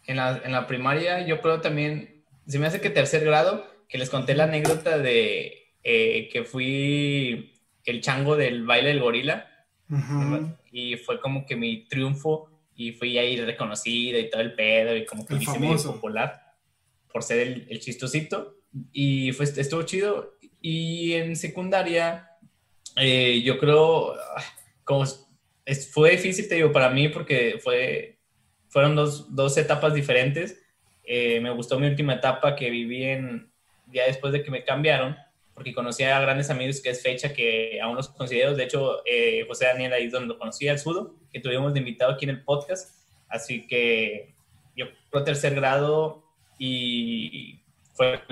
en 0.05 0.17
la, 0.17 0.41
en 0.43 0.51
la 0.51 0.67
primaria, 0.67 1.25
yo 1.25 1.41
creo 1.41 1.61
también, 1.61 2.23
se 2.45 2.59
me 2.59 2.67
hace 2.67 2.81
que 2.81 2.89
tercer 2.89 3.23
grado, 3.23 3.65
que 3.87 3.97
les 3.97 4.09
conté 4.09 4.35
la 4.35 4.43
anécdota 4.43 4.97
de 4.97 5.69
eh, 5.83 6.29
que 6.31 6.43
fui 6.43 7.53
el 7.85 8.01
chango 8.01 8.35
del 8.35 8.65
baile 8.65 8.89
del 8.89 8.99
gorila. 8.99 9.47
Y 10.71 10.95
fue 10.97 11.19
como 11.19 11.45
que 11.45 11.55
mi 11.55 11.85
triunfo 11.87 12.49
y 12.87 12.91
fui 12.93 13.17
ahí 13.17 13.39
reconocido 13.39 14.19
y 14.19 14.29
todo 14.29 14.41
el 14.41 14.53
pedo 14.53 14.95
y 14.95 15.05
como 15.05 15.25
que 15.25 15.33
hice 15.43 15.59
medio 15.59 15.73
popular 15.93 16.41
por 17.11 17.23
ser 17.23 17.39
el, 17.39 17.67
el 17.69 17.79
chistosito 17.79 18.57
y 18.93 19.31
fue, 19.33 19.45
estuvo 19.45 19.83
chido. 19.83 20.37
Y 20.61 21.13
en 21.13 21.35
secundaria, 21.35 22.29
eh, 22.95 23.41
yo 23.43 23.57
creo, 23.57 24.13
ah, 24.13 24.43
como 24.83 25.03
es- 25.03 25.91
fue 25.91 26.11
difícil, 26.11 26.47
te 26.47 26.55
digo, 26.55 26.71
para 26.71 26.89
mí 26.89 27.09
porque 27.09 27.59
fue, 27.63 28.17
fueron 28.69 28.95
dos, 28.95 29.33
dos 29.35 29.57
etapas 29.57 29.93
diferentes. 29.93 30.61
Eh, 31.03 31.39
me 31.41 31.51
gustó 31.51 31.79
mi 31.79 31.87
última 31.87 32.13
etapa 32.15 32.55
que 32.55 32.69
viví 32.69 33.03
en, 33.03 33.51
ya 33.91 34.05
después 34.05 34.31
de 34.33 34.43
que 34.43 34.51
me 34.51 34.63
cambiaron, 34.63 35.15
porque 35.61 35.75
conocí 35.75 36.03
a 36.03 36.19
grandes 36.19 36.49
amigos 36.49 36.81
que 36.81 36.89
es 36.89 37.03
fecha 37.03 37.31
que 37.31 37.79
aún 37.79 37.95
los 37.95 38.09
considero. 38.09 38.55
De 38.55 38.63
hecho, 38.63 39.03
eh, 39.05 39.45
José 39.47 39.65
Daniel 39.65 39.93
ahí 39.93 40.05
es 40.05 40.11
donde 40.11 40.29
lo 40.29 40.39
conocí, 40.39 40.67
al 40.67 40.79
Sudo, 40.79 41.13
que 41.31 41.39
tuvimos 41.39 41.71
de 41.71 41.79
invitado 41.79 42.13
aquí 42.13 42.25
en 42.25 42.31
el 42.31 42.43
podcast. 42.43 43.05
Así 43.29 43.67
que 43.67 44.33
yo 44.75 44.87
creo 45.11 45.23
tercer 45.23 45.53
grado 45.53 46.23
y 46.57 47.61
fue 47.93 48.23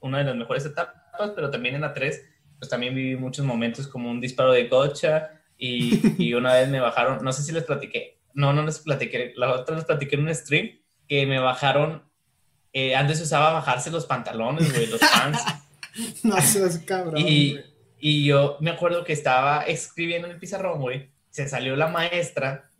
una 0.00 0.18
de 0.18 0.24
las 0.24 0.36
mejores 0.36 0.64
etapas, 0.64 1.32
pero 1.34 1.50
también 1.50 1.74
en 1.74 1.80
la 1.80 1.92
3, 1.92 2.24
pues 2.60 2.70
también 2.70 2.94
viví 2.94 3.16
muchos 3.16 3.44
momentos 3.44 3.88
como 3.88 4.08
un 4.08 4.20
disparo 4.20 4.52
de 4.52 4.68
cocha 4.68 5.42
y, 5.58 6.00
y 6.22 6.34
una 6.34 6.54
vez 6.54 6.68
me 6.68 6.78
bajaron, 6.78 7.24
no 7.24 7.32
sé 7.32 7.42
si 7.42 7.50
les 7.50 7.64
platiqué, 7.64 8.20
no, 8.32 8.52
no 8.52 8.62
les 8.62 8.78
platiqué, 8.78 9.32
la 9.34 9.52
otra 9.52 9.74
les 9.74 9.84
platiqué 9.84 10.14
en 10.14 10.22
un 10.22 10.34
stream 10.34 10.70
que 11.08 11.26
me 11.26 11.40
bajaron, 11.40 12.04
eh, 12.72 12.94
antes 12.94 13.20
usaba 13.20 13.54
bajarse 13.54 13.90
los 13.90 14.06
pantalones, 14.06 14.72
güey, 14.72 14.86
los 14.86 15.00
pants. 15.00 15.44
No 16.22 16.40
seas 16.40 16.78
cabrón, 16.80 17.18
Y, 17.18 17.52
güey. 17.52 17.64
y 17.98 18.24
yo 18.24 18.56
me 18.60 18.70
acuerdo 18.70 19.04
que 19.04 19.12
estaba 19.12 19.62
escribiendo 19.62 20.26
en 20.28 20.34
el 20.34 20.40
pizarrón, 20.40 20.80
güey. 20.80 21.10
Se 21.30 21.48
salió 21.48 21.76
la 21.76 21.88
maestra. 21.88 22.70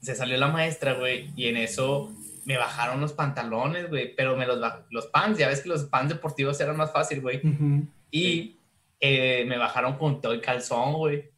Se 0.00 0.14
salió 0.14 0.36
la 0.36 0.48
maestra, 0.48 0.94
güey. 0.94 1.30
Y 1.36 1.46
en 1.48 1.56
eso 1.56 2.12
me 2.44 2.56
bajaron 2.56 3.00
los 3.00 3.12
pantalones, 3.12 3.88
güey. 3.88 4.14
Pero 4.14 4.36
me 4.36 4.46
los 4.46 4.58
los 4.90 5.06
pants, 5.06 5.38
ya 5.38 5.48
ves 5.48 5.60
que 5.60 5.68
los 5.68 5.84
pants 5.84 6.12
deportivos 6.14 6.60
eran 6.60 6.76
más 6.76 6.92
fácil, 6.92 7.20
güey. 7.20 7.38
Ujú. 7.46 7.86
Y 8.10 8.56
eh, 9.00 9.44
me 9.46 9.58
bajaron 9.58 9.96
con 9.96 10.20
todo 10.20 10.32
el 10.32 10.40
calzón, 10.40 10.94
güey. 10.94 11.30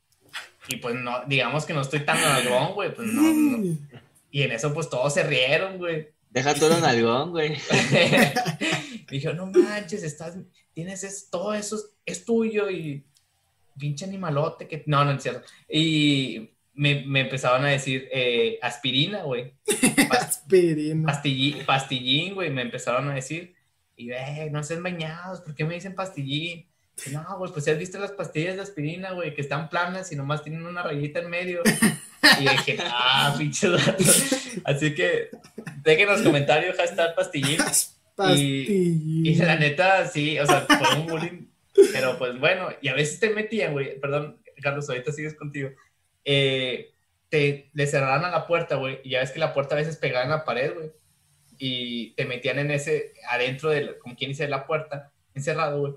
Y 0.68 0.77
pues 0.77 0.95
no, 0.95 1.25
digamos 1.27 1.66
que 1.66 1.75
no 1.75 1.83
estoy 1.83 2.01
tan 2.01 2.20
nalgón, 2.20 2.72
güey. 2.75 2.95
Pues 2.95 3.09
no, 3.09 3.22
no. 3.33 3.77
Y 4.31 4.43
en 4.43 4.53
eso, 4.53 4.72
pues 4.72 4.89
todos 4.89 5.12
se 5.12 5.22
rieron, 5.25 5.79
güey. 5.79 6.09
Deja 6.31 6.55
todo 6.55 6.77
en 6.79 6.85
algón, 6.85 7.31
güey. 7.31 7.57
dijo, 9.11 9.33
no 9.35 9.47
manches, 9.47 10.03
estás, 10.03 10.37
tienes 10.75 11.05
es, 11.05 11.31
todo 11.31 11.55
eso, 11.55 11.79
es, 12.05 12.25
tuyo 12.25 12.68
y 12.70 13.05
pinche 13.79 14.05
animalote 14.05 14.68
que... 14.68 14.83
No, 14.87 15.05
no 15.05 15.12
es 15.12 15.22
cierto. 15.22 15.47
Y 15.68 16.51
me, 16.75 17.05
me 17.07 17.20
empezaban 17.20 17.64
a 17.64 17.68
decir 17.68 18.09
eh, 18.12 18.59
aspirina, 18.61 19.22
güey. 19.22 19.55
aspirina. 20.11 21.07
Pastillín, 21.07 21.64
pastillín, 21.64 22.35
güey, 22.35 22.51
me 22.51 22.62
empezaron 22.62 23.09
a 23.09 23.14
decir. 23.14 23.55
Y, 23.97 24.11
eh, 24.11 24.49
no 24.51 24.62
sean 24.62 24.83
bañados, 24.83 25.41
¿por 25.41 25.55
qué 25.55 25.64
me 25.64 25.75
dicen 25.75 25.95
pastillín? 25.95 26.66
No, 27.11 27.39
güey, 27.39 27.53
pues 27.53 27.64
si 27.64 27.70
has 27.70 27.79
visto 27.79 27.99
las 27.99 28.12
pastillas 28.12 28.57
de 28.57 28.62
aspirina, 28.62 29.12
güey, 29.12 29.35
que 29.35 29.41
están 29.41 29.68
planas 29.68 30.12
y 30.12 30.16
nomás 30.16 30.43
tienen 30.43 30.64
una 30.64 30.83
rayita 30.83 31.20
en 31.20 31.31
medio. 31.31 31.62
Y 32.41 32.49
dije, 32.49 32.79
ah, 32.81 33.35
pinche 33.37 33.68
Así 34.64 34.95
que 34.95 35.29
dejen 35.83 36.09
en 36.09 36.14
los 36.14 36.22
comentarios 36.22 36.77
hashtag 36.77 37.14
pastillín. 37.14 37.59
Y, 38.16 39.34
la 39.36 39.56
neta, 39.56 40.06
sí, 40.06 40.38
o 40.38 40.46
sea, 40.46 40.60
fue 40.62 41.00
un 41.00 41.06
bullying. 41.06 41.46
Pero 41.92 42.16
pues 42.18 42.38
bueno, 42.38 42.68
y 42.80 42.88
a 42.88 42.94
veces 42.94 43.18
te 43.18 43.30
metían, 43.30 43.72
güey, 43.72 43.98
perdón, 43.98 44.38
Carlos, 44.62 44.88
ahorita 44.88 45.12
sigues 45.12 45.34
contigo. 45.34 45.70
Eh, 46.24 46.92
te 47.28 47.70
le 47.72 47.86
cerraran 47.86 48.24
a 48.24 48.30
la 48.30 48.46
puerta, 48.46 48.76
güey, 48.76 49.00
y 49.02 49.10
ya 49.10 49.20
ves 49.20 49.32
que 49.32 49.40
la 49.40 49.52
puerta 49.52 49.74
a 49.74 49.78
veces 49.78 49.96
pegaba 49.96 50.24
en 50.24 50.30
la 50.30 50.44
pared, 50.44 50.72
güey. 50.74 50.92
Y 51.58 52.10
te 52.12 52.24
metían 52.24 52.58
en 52.58 52.70
ese, 52.70 53.12
adentro 53.28 53.70
de, 53.70 53.98
como 53.98 54.16
quien 54.16 54.30
dice, 54.30 54.46
la 54.48 54.66
puerta, 54.66 55.10
encerrado, 55.34 55.80
güey. 55.80 55.94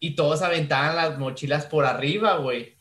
Y 0.00 0.14
todos 0.14 0.42
aventaban 0.42 0.96
las 0.96 1.18
mochilas 1.18 1.66
por 1.66 1.84
arriba, 1.84 2.36
güey. 2.36 2.76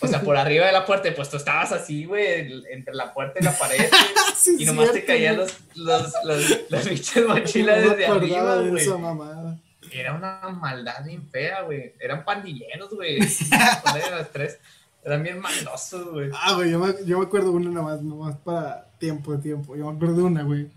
O 0.00 0.06
sea, 0.06 0.20
por 0.22 0.36
arriba 0.36 0.66
de 0.66 0.72
la 0.72 0.84
puerta, 0.84 1.08
pues 1.14 1.30
tú 1.30 1.36
estabas 1.36 1.72
así, 1.72 2.04
güey, 2.04 2.64
entre 2.70 2.94
la 2.94 3.12
puerta 3.12 3.38
y 3.40 3.44
la 3.44 3.56
pared, 3.56 3.88
y 4.58 4.64
nomás 4.64 4.92
te 4.92 5.04
caían 5.04 5.36
los, 5.36 5.54
los, 5.74 6.12
los, 6.24 6.70
las 6.70 6.88
pinches 6.88 7.26
mochilas 7.26 7.82
desde 7.82 8.06
arriba, 8.06 8.56
güey. 8.62 8.86
Era 9.90 10.14
una 10.14 10.40
maldad 10.48 11.04
bien 11.04 11.28
fea, 11.30 11.62
güey. 11.62 11.94
Eran 12.00 12.24
pandilleros, 12.24 12.90
güey. 12.90 13.18
las 13.50 14.30
tres. 14.32 14.58
Eran 15.04 15.22
bien 15.22 15.38
maldosos, 15.38 16.10
güey. 16.10 16.30
Ah, 16.34 16.54
güey, 16.54 16.70
yo 16.70 16.78
me, 16.78 16.94
yo 17.04 17.18
me 17.18 17.26
acuerdo 17.26 17.52
una 17.52 17.70
nomás, 17.70 18.02
nomás 18.02 18.36
para 18.38 18.88
tiempo 18.98 19.32
de 19.32 19.38
tiempo. 19.42 19.76
Yo 19.76 19.90
me 19.90 19.96
acuerdo 19.96 20.16
de 20.16 20.22
una, 20.22 20.42
güey. 20.42 20.68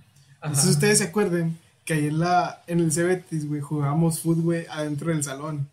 Entonces 0.41 0.69
ustedes 0.71 0.99
se 0.99 1.05
acuerden 1.05 1.57
que 1.85 1.93
ahí 1.93 2.07
en 2.07 2.19
la, 2.19 2.61
en 2.67 2.79
el 2.79 2.91
Cebetis, 2.91 3.47
güey, 3.47 3.61
jugábamos 3.61 4.19
fútbol, 4.19 4.43
güey, 4.43 4.65
adentro 4.69 5.09
del 5.09 5.23
salón. 5.23 5.69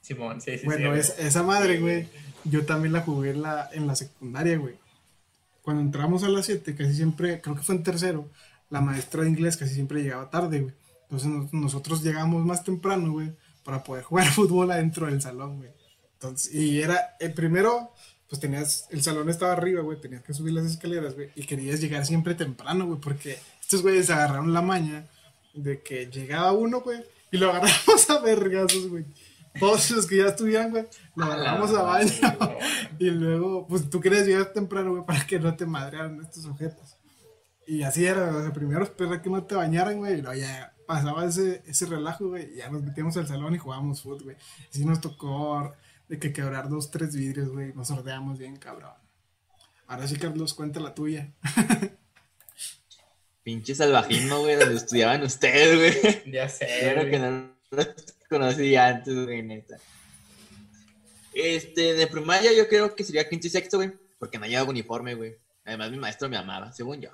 Simón, 0.00 0.40
sí, 0.40 0.56
sí, 0.56 0.64
bueno, 0.64 0.94
sí. 0.94 1.00
es, 1.00 1.18
esa 1.18 1.42
madre, 1.42 1.78
güey, 1.78 2.08
yo 2.48 2.64
también 2.64 2.92
la 2.92 3.00
jugué 3.00 3.30
en 3.30 3.42
la, 3.42 3.68
en 3.72 3.86
la 3.86 3.94
secundaria, 3.94 4.56
güey. 4.58 4.76
Cuando 5.62 5.82
entramos 5.82 6.24
a 6.24 6.28
las 6.28 6.46
7, 6.46 6.74
casi 6.74 6.94
siempre, 6.94 7.40
creo 7.40 7.56
que 7.56 7.62
fue 7.62 7.74
en 7.74 7.82
tercero, 7.82 8.28
la 8.70 8.80
maestra 8.80 9.22
de 9.22 9.30
inglés 9.30 9.56
casi 9.56 9.74
siempre 9.74 10.02
llegaba 10.02 10.30
tarde, 10.30 10.60
güey. 10.60 10.74
Entonces 11.02 11.52
nosotros 11.52 12.02
llegamos 12.02 12.44
más 12.44 12.64
temprano, 12.64 13.12
güey, 13.12 13.32
para 13.64 13.82
poder 13.82 14.04
jugar 14.04 14.26
fútbol 14.32 14.70
adentro 14.70 15.06
del 15.06 15.20
salón, 15.20 15.58
güey. 15.58 15.70
Entonces, 16.14 16.52
y 16.54 16.80
era, 16.80 17.16
el 17.20 17.32
primero, 17.32 17.92
pues 18.28 18.40
tenías, 18.40 18.88
el 18.90 19.02
salón 19.02 19.28
estaba 19.30 19.52
arriba, 19.52 19.82
güey, 19.82 20.00
tenías 20.00 20.22
que 20.22 20.34
subir 20.34 20.52
las 20.52 20.66
escaleras, 20.66 21.14
güey, 21.14 21.30
y 21.34 21.44
querías 21.44 21.80
llegar 21.80 22.04
siempre 22.04 22.34
temprano, 22.34 22.86
güey, 22.86 23.00
porque 23.00 23.38
estos 23.60 23.82
güeyes 23.82 24.10
agarraron 24.10 24.52
la 24.52 24.62
maña 24.62 25.06
de 25.54 25.80
que 25.82 26.06
llegaba 26.06 26.52
uno, 26.52 26.80
güey, 26.80 27.04
y 27.30 27.36
lo 27.38 27.50
agarramos 27.50 28.10
a 28.10 28.18
vergazos, 28.20 28.88
güey. 28.88 29.04
Todos 29.58 29.90
los 29.90 30.06
que 30.06 30.16
ya 30.18 30.26
estuvieran, 30.26 30.70
güey, 30.70 30.86
lo 31.14 31.24
agarramos 31.24 31.74
a 31.74 31.82
baño. 31.82 32.12
y 32.98 33.10
luego, 33.10 33.66
pues 33.66 33.88
tú 33.90 34.00
querías 34.00 34.26
llegar 34.26 34.52
temprano, 34.52 34.92
güey, 34.92 35.04
para 35.04 35.26
que 35.26 35.38
no 35.38 35.56
te 35.56 35.66
madrearan 35.66 36.20
estos 36.20 36.46
objetos. 36.46 36.96
Y 37.66 37.82
así 37.82 38.06
era, 38.06 38.34
o 38.34 38.42
sea, 38.42 38.52
primero 38.52 38.82
espera 38.82 39.20
que 39.20 39.28
no 39.28 39.44
te 39.44 39.54
bañaran, 39.54 39.98
güey, 39.98 40.18
y 40.18 40.22
luego 40.22 40.40
ya 40.40 40.74
pasaba 40.86 41.26
ese, 41.26 41.62
ese 41.66 41.86
relajo, 41.86 42.28
güey, 42.28 42.54
y 42.54 42.56
ya 42.56 42.70
nos 42.70 42.82
metíamos 42.82 43.16
al 43.16 43.28
salón 43.28 43.54
y 43.54 43.58
jugábamos 43.58 44.02
fútbol, 44.02 44.22
güey. 44.24 44.36
Así 44.70 44.84
nos 44.84 45.00
tocó 45.00 45.74
de 46.08 46.18
que 46.18 46.32
quebrar 46.32 46.68
dos, 46.68 46.90
tres 46.90 47.14
vidrios, 47.14 47.50
güey, 47.50 47.74
nos 47.74 47.88
sordeamos 47.88 48.38
bien, 48.38 48.56
cabrón. 48.56 48.94
Ahora 49.86 50.06
sí, 50.06 50.16
Carlos, 50.16 50.54
cuenta 50.54 50.80
la 50.80 50.94
tuya. 50.94 51.32
Pinche 53.42 53.74
salvajismo, 53.74 54.40
güey, 54.40 54.56
donde 54.56 54.76
estudiaban 54.76 55.22
ustedes, 55.22 55.76
güey. 55.76 56.22
Ya 56.32 56.48
sé. 56.48 56.66
Claro 56.80 57.10
que 57.10 57.18
no 57.18 57.50
los 57.70 57.88
conocí 58.28 58.76
antes, 58.76 59.14
güey, 59.24 59.42
neta. 59.42 59.78
Este, 61.32 61.94
de 61.94 62.06
primaria 62.06 62.52
yo 62.52 62.68
creo 62.68 62.94
que 62.94 63.04
sería 63.04 63.28
quinto 63.28 63.46
y 63.46 63.50
sexto, 63.50 63.76
güey, 63.76 63.92
porque 64.18 64.38
no 64.38 64.46
llevaba 64.46 64.70
uniforme, 64.70 65.14
güey. 65.14 65.36
Además, 65.64 65.90
mi 65.90 65.98
maestro 65.98 66.28
me 66.28 66.36
amaba, 66.36 66.72
según 66.72 67.00
yo. 67.00 67.10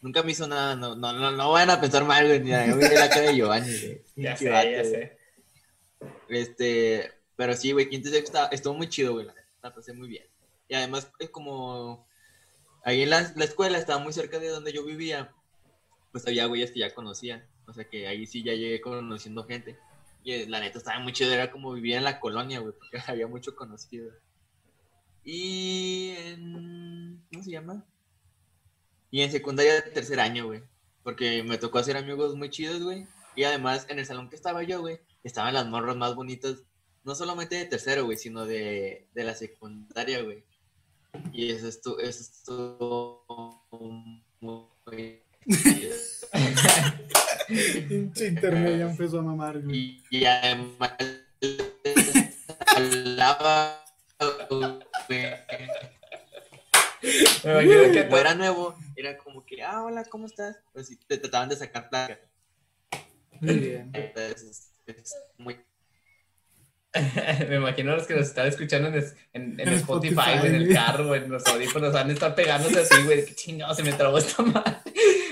Nunca 0.00 0.22
me 0.22 0.32
hizo 0.32 0.46
nada, 0.46 0.74
no, 0.74 0.96
no, 0.96 1.12
no, 1.12 1.30
no 1.30 1.52
vayan 1.52 1.70
a 1.70 1.80
pensar 1.80 2.04
mal, 2.04 2.26
güey, 2.26 2.40
ni 2.40 2.52
a 2.52 2.66
la 2.66 3.08
cara 3.08 3.20
de 3.20 3.36
Giovanni, 3.36 3.78
güey. 3.78 4.02
Ya 4.16 4.36
sé, 4.36 4.46
ya 4.46 4.84
sé. 4.84 5.18
Este, 6.28 7.12
pero 7.36 7.54
sí, 7.54 7.72
güey, 7.72 7.88
quinto 7.88 8.08
y 8.08 8.12
sexto 8.12 8.50
estuvo 8.50 8.74
muy 8.74 8.88
chido, 8.88 9.12
güey, 9.12 9.26
la 9.62 9.74
pasé 9.74 9.92
muy 9.92 10.08
bien. 10.08 10.24
Y 10.68 10.74
además, 10.74 11.10
es 11.18 11.30
como, 11.30 12.06
ahí 12.84 13.02
en 13.02 13.10
la, 13.10 13.32
la 13.36 13.44
escuela 13.44 13.78
estaba 13.78 14.02
muy 14.02 14.12
cerca 14.12 14.38
de 14.38 14.48
donde 14.48 14.72
yo 14.72 14.84
vivía, 14.84 15.32
pues 16.12 16.26
había 16.26 16.46
güeyes 16.46 16.72
que 16.72 16.80
ya 16.80 16.94
conocía. 16.94 17.46
O 17.66 17.72
sea 17.72 17.84
que 17.84 18.08
ahí 18.08 18.26
sí 18.26 18.42
ya 18.42 18.52
llegué 18.52 18.80
conociendo 18.80 19.44
gente. 19.44 19.78
Y 20.22 20.32
eh, 20.32 20.46
la 20.48 20.60
neta 20.60 20.78
estaba 20.78 20.98
muy 21.00 21.12
chido, 21.12 21.32
era 21.32 21.50
como 21.50 21.72
vivir 21.72 21.96
en 21.96 22.04
la 22.04 22.20
colonia, 22.20 22.60
güey, 22.60 22.74
porque 22.74 22.98
había 23.06 23.26
mucho 23.26 23.54
conocido. 23.54 24.12
Y 25.24 26.14
en. 26.16 27.24
¿Cómo 27.30 27.44
se 27.44 27.50
llama? 27.50 27.84
Y 29.10 29.22
en 29.22 29.30
secundaria 29.30 29.92
tercer 29.92 30.20
año, 30.20 30.46
güey. 30.46 30.62
Porque 31.02 31.42
me 31.42 31.58
tocó 31.58 31.78
hacer 31.78 31.96
amigos 31.96 32.36
muy 32.36 32.50
chidos, 32.50 32.82
güey. 32.82 33.06
Y 33.34 33.44
además, 33.44 33.86
en 33.88 33.98
el 33.98 34.06
salón 34.06 34.28
que 34.28 34.36
estaba 34.36 34.62
yo, 34.62 34.80
güey, 34.80 35.00
estaban 35.24 35.54
las 35.54 35.66
morras 35.66 35.96
más 35.96 36.14
bonitas. 36.14 36.62
No 37.04 37.14
solamente 37.14 37.56
de 37.56 37.64
tercero, 37.64 38.04
güey, 38.04 38.18
sino 38.18 38.44
de, 38.44 39.08
de 39.14 39.24
la 39.24 39.34
secundaria, 39.34 40.22
güey. 40.22 40.44
Y 41.32 41.50
eso 41.50 41.68
estuvo, 41.68 41.98
eso 41.98 42.20
estuvo 42.20 43.24
internet 48.20 48.78
ya 48.78 48.90
empezó 48.90 49.18
a 49.20 49.22
mamar, 49.22 49.60
güey. 49.60 50.02
Y, 50.10 50.24
además 50.24 50.92
hablaba, 52.66 53.84
Me 55.08 55.44
que 57.92 58.04
como 58.04 58.18
era 58.18 58.34
nuevo, 58.34 58.74
era 58.96 59.16
como 59.16 59.44
que, 59.44 59.62
ah, 59.62 59.82
hola, 59.82 60.04
¿cómo 60.04 60.26
estás? 60.26 60.58
Pues 60.72 60.88
sí, 60.88 60.98
te 61.06 61.16
trataban 61.16 61.48
de 61.48 61.56
sacar 61.56 61.88
placa. 61.88 62.18
Muy 63.40 63.58
bien. 63.58 63.90
Entonces, 63.94 64.72
es 64.86 65.16
muy 65.38 65.58
Me 67.48 67.56
imagino 67.56 67.94
los 67.94 68.06
que 68.06 68.14
nos 68.14 68.26
están 68.26 68.46
escuchando 68.48 68.88
en, 68.88 69.04
en, 69.32 69.60
en, 69.60 69.68
Spotify, 69.74 70.32
en 70.42 70.54
el 70.54 70.74
carro, 70.74 71.14
en 71.14 71.30
los 71.30 71.46
audífonos, 71.46 71.92
van 71.92 72.10
a 72.10 72.12
estar 72.12 72.34
pegándose 72.34 72.80
así, 72.80 73.02
güey, 73.04 73.24
que 73.24 73.34
chingado, 73.34 73.74
se 73.74 73.82
me 73.82 73.92
trabó 73.92 74.18
esta 74.18 74.42
madre. 74.42 74.76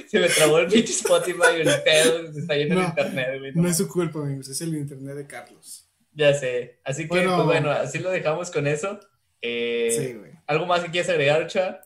Se 0.09 0.21
me 0.21 0.29
trabó 0.29 0.59
el 0.59 0.67
pinche 0.69 0.93
Spotify, 0.95 1.61
el 1.61 1.83
pedo, 1.83 2.33
se 2.33 2.41
está 2.41 2.57
yendo 2.57 2.77
no, 2.77 2.81
el 2.81 2.89
internet, 2.89 3.39
güey. 3.39 3.53
No. 3.55 3.69
es 3.69 3.77
su 3.77 3.89
culpa, 3.89 4.21
amigos, 4.21 4.49
es 4.49 4.61
el 4.61 4.75
internet 4.75 5.17
de 5.17 5.27
Carlos. 5.27 5.89
Ya 6.15 6.35
sé. 6.35 6.81
Así 6.85 7.03
que, 7.03 7.09
bueno, 7.09 7.37
pues 7.37 7.47
bueno, 7.47 7.71
así 7.71 7.99
lo 7.99 8.11
dejamos 8.11 8.51
con 8.51 8.67
eso. 8.67 8.99
Eh, 9.43 9.89
sí, 9.97 10.15
güey. 10.15 10.33
¿Algo 10.47 10.67
más 10.67 10.81
que 10.81 10.91
quieras 10.91 11.11
agregar, 11.11 11.47
Chava? 11.47 11.81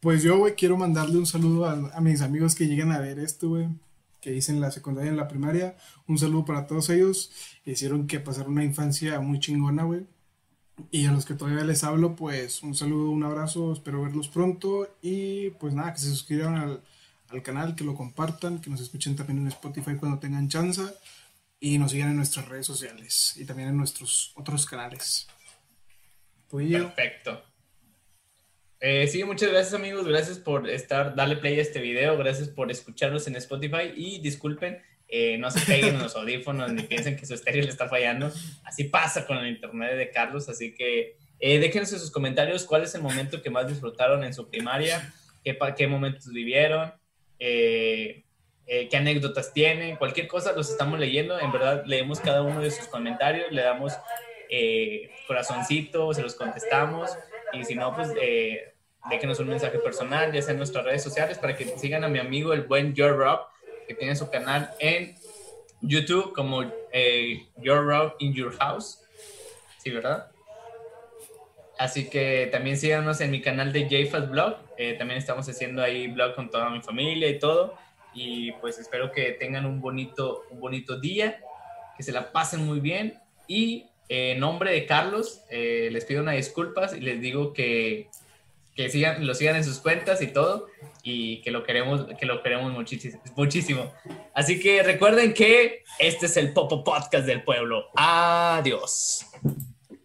Pues 0.00 0.22
yo, 0.22 0.36
güey, 0.38 0.54
quiero 0.54 0.76
mandarle 0.76 1.16
un 1.16 1.26
saludo 1.26 1.64
a, 1.64 1.72
a 1.94 2.00
mis 2.00 2.20
amigos 2.20 2.54
que 2.54 2.66
llegan 2.66 2.92
a 2.92 3.00
ver 3.00 3.18
esto, 3.18 3.48
güey 3.48 3.68
que 4.24 4.34
hice 4.34 4.52
en 4.52 4.60
la 4.62 4.70
secundaria 4.70 5.10
y 5.10 5.12
en 5.12 5.18
la 5.18 5.28
primaria. 5.28 5.76
Un 6.08 6.16
saludo 6.16 6.46
para 6.46 6.66
todos 6.66 6.88
ellos. 6.88 7.30
Hicieron 7.66 8.06
que 8.06 8.20
pasar 8.20 8.48
una 8.48 8.64
infancia 8.64 9.20
muy 9.20 9.38
chingona, 9.38 9.84
güey. 9.84 10.06
Y 10.90 11.04
a 11.04 11.12
los 11.12 11.26
que 11.26 11.34
todavía 11.34 11.62
les 11.62 11.84
hablo, 11.84 12.16
pues 12.16 12.62
un 12.62 12.74
saludo, 12.74 13.10
un 13.10 13.22
abrazo, 13.22 13.74
espero 13.74 14.02
verlos 14.02 14.28
pronto. 14.28 14.88
Y 15.02 15.50
pues 15.50 15.74
nada, 15.74 15.92
que 15.92 15.98
se 15.98 16.08
suscriban 16.08 16.54
al, 16.54 16.80
al 17.34 17.42
canal, 17.42 17.74
que 17.74 17.84
lo 17.84 17.94
compartan, 17.94 18.60
que 18.60 18.70
nos 18.70 18.80
escuchen 18.80 19.16
también 19.16 19.38
en 19.38 19.48
Spotify 19.48 19.96
cuando 19.96 20.18
tengan 20.18 20.48
chance. 20.48 20.82
Y 21.60 21.78
nos 21.78 21.92
sigan 21.92 22.10
en 22.10 22.16
nuestras 22.16 22.46
redes 22.48 22.66
sociales 22.66 23.34
y 23.36 23.46
también 23.46 23.70
en 23.70 23.76
nuestros 23.76 24.32
otros 24.34 24.66
canales. 24.66 25.26
Perfecto. 26.50 27.42
Eh, 28.80 29.06
sí, 29.06 29.24
muchas 29.24 29.50
gracias 29.50 29.72
amigos, 29.72 30.06
gracias 30.06 30.38
por 30.38 30.68
estar, 30.68 31.14
darle 31.14 31.36
play 31.36 31.58
a 31.58 31.62
este 31.62 31.80
video, 31.80 32.18
gracias 32.18 32.48
por 32.48 32.70
escucharnos 32.70 33.26
en 33.26 33.36
Spotify. 33.36 33.92
Y 33.96 34.20
disculpen, 34.20 34.82
eh, 35.08 35.38
no 35.38 35.50
se 35.50 35.60
peguen 35.60 35.98
los 35.98 36.14
audífonos 36.16 36.72
ni 36.72 36.82
piensen 36.82 37.16
que 37.16 37.24
su 37.24 37.34
estéreo 37.34 37.62
le 37.62 37.70
está 37.70 37.88
fallando, 37.88 38.30
así 38.64 38.84
pasa 38.84 39.26
con 39.26 39.38
el 39.38 39.48
internet 39.48 39.96
de 39.96 40.10
Carlos, 40.10 40.48
así 40.48 40.74
que 40.74 41.16
eh, 41.40 41.58
déjenos 41.58 41.92
en 41.92 41.98
sus 41.98 42.10
comentarios. 42.10 42.64
Cuál 42.64 42.82
es 42.82 42.94
el 42.94 43.02
momento 43.02 43.40
que 43.40 43.50
más 43.50 43.66
disfrutaron 43.66 44.22
en 44.22 44.34
su 44.34 44.48
primaria, 44.48 45.14
qué, 45.42 45.56
qué 45.76 45.86
momentos 45.86 46.28
vivieron, 46.28 46.92
qué 47.38 48.24
anécdotas 48.92 49.52
tienen, 49.52 49.96
cualquier 49.96 50.26
cosa 50.28 50.52
los 50.52 50.70
estamos 50.70 50.98
leyendo, 50.98 51.38
en 51.38 51.52
verdad 51.52 51.84
leemos 51.86 52.20
cada 52.20 52.42
uno 52.42 52.60
de 52.60 52.70
sus 52.70 52.86
comentarios, 52.86 53.52
le 53.52 53.62
damos 53.62 53.92
corazoncito, 55.26 56.14
se 56.14 56.22
los 56.22 56.34
contestamos 56.34 57.16
y 57.52 57.64
si 57.64 57.74
no, 57.74 57.94
pues 57.94 58.10
déjenos 59.10 59.38
un 59.40 59.48
mensaje 59.48 59.78
personal, 59.78 60.32
ya 60.32 60.40
sea 60.42 60.52
en 60.52 60.58
nuestras 60.58 60.84
redes 60.84 61.02
sociales, 61.02 61.38
para 61.38 61.56
que 61.56 61.66
sigan 61.78 62.04
a 62.04 62.08
mi 62.08 62.18
amigo, 62.18 62.52
el 62.52 62.62
buen 62.62 62.94
Joe 62.96 63.10
Rob, 63.10 63.40
que 63.86 63.94
tiene 63.94 64.16
su 64.16 64.30
canal 64.30 64.70
en 64.78 65.14
YouTube 65.82 66.32
como 66.32 66.62
eh, 66.92 67.46
Your 67.58 67.84
Road 67.84 68.12
in 68.18 68.32
Your 68.32 68.56
House. 68.56 69.00
Sí, 69.78 69.90
¿verdad? 69.90 70.30
Así 71.84 72.08
que 72.08 72.48
también 72.50 72.78
síganos 72.78 73.20
en 73.20 73.30
mi 73.30 73.42
canal 73.42 73.70
de 73.70 73.86
JFAS 73.86 74.30
Blog. 74.30 74.56
Eh, 74.78 74.94
también 74.94 75.18
estamos 75.18 75.46
haciendo 75.46 75.82
ahí 75.82 76.08
blog 76.08 76.34
con 76.34 76.50
toda 76.50 76.70
mi 76.70 76.80
familia 76.80 77.28
y 77.28 77.38
todo. 77.38 77.74
Y 78.14 78.52
pues 78.52 78.78
espero 78.78 79.12
que 79.12 79.32
tengan 79.32 79.66
un 79.66 79.82
bonito, 79.82 80.44
un 80.50 80.60
bonito 80.60 80.98
día, 80.98 81.42
que 81.94 82.02
se 82.02 82.10
la 82.10 82.32
pasen 82.32 82.64
muy 82.64 82.80
bien. 82.80 83.18
Y 83.46 83.84
eh, 84.08 84.32
en 84.32 84.40
nombre 84.40 84.72
de 84.72 84.86
Carlos, 84.86 85.42
eh, 85.50 85.90
les 85.92 86.06
pido 86.06 86.22
unas 86.22 86.36
disculpas 86.36 86.94
y 86.94 87.00
les 87.00 87.20
digo 87.20 87.52
que, 87.52 88.08
que 88.74 88.88
sigan, 88.88 89.26
lo 89.26 89.34
sigan 89.34 89.56
en 89.56 89.64
sus 89.64 89.78
cuentas 89.78 90.22
y 90.22 90.28
todo. 90.28 90.68
Y 91.02 91.42
que 91.42 91.50
lo 91.50 91.64
queremos, 91.64 92.06
que 92.18 92.24
lo 92.24 92.42
queremos 92.42 92.72
muchísimo, 92.72 93.20
muchísimo. 93.36 93.92
Así 94.32 94.58
que 94.58 94.82
recuerden 94.82 95.34
que 95.34 95.84
este 95.98 96.24
es 96.24 96.38
el 96.38 96.54
Popo 96.54 96.82
Podcast 96.82 97.26
del 97.26 97.42
Pueblo. 97.42 97.90
Adiós. 97.94 99.26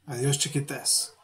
Adiós, 0.05 0.37
chiquitas. 0.37 1.15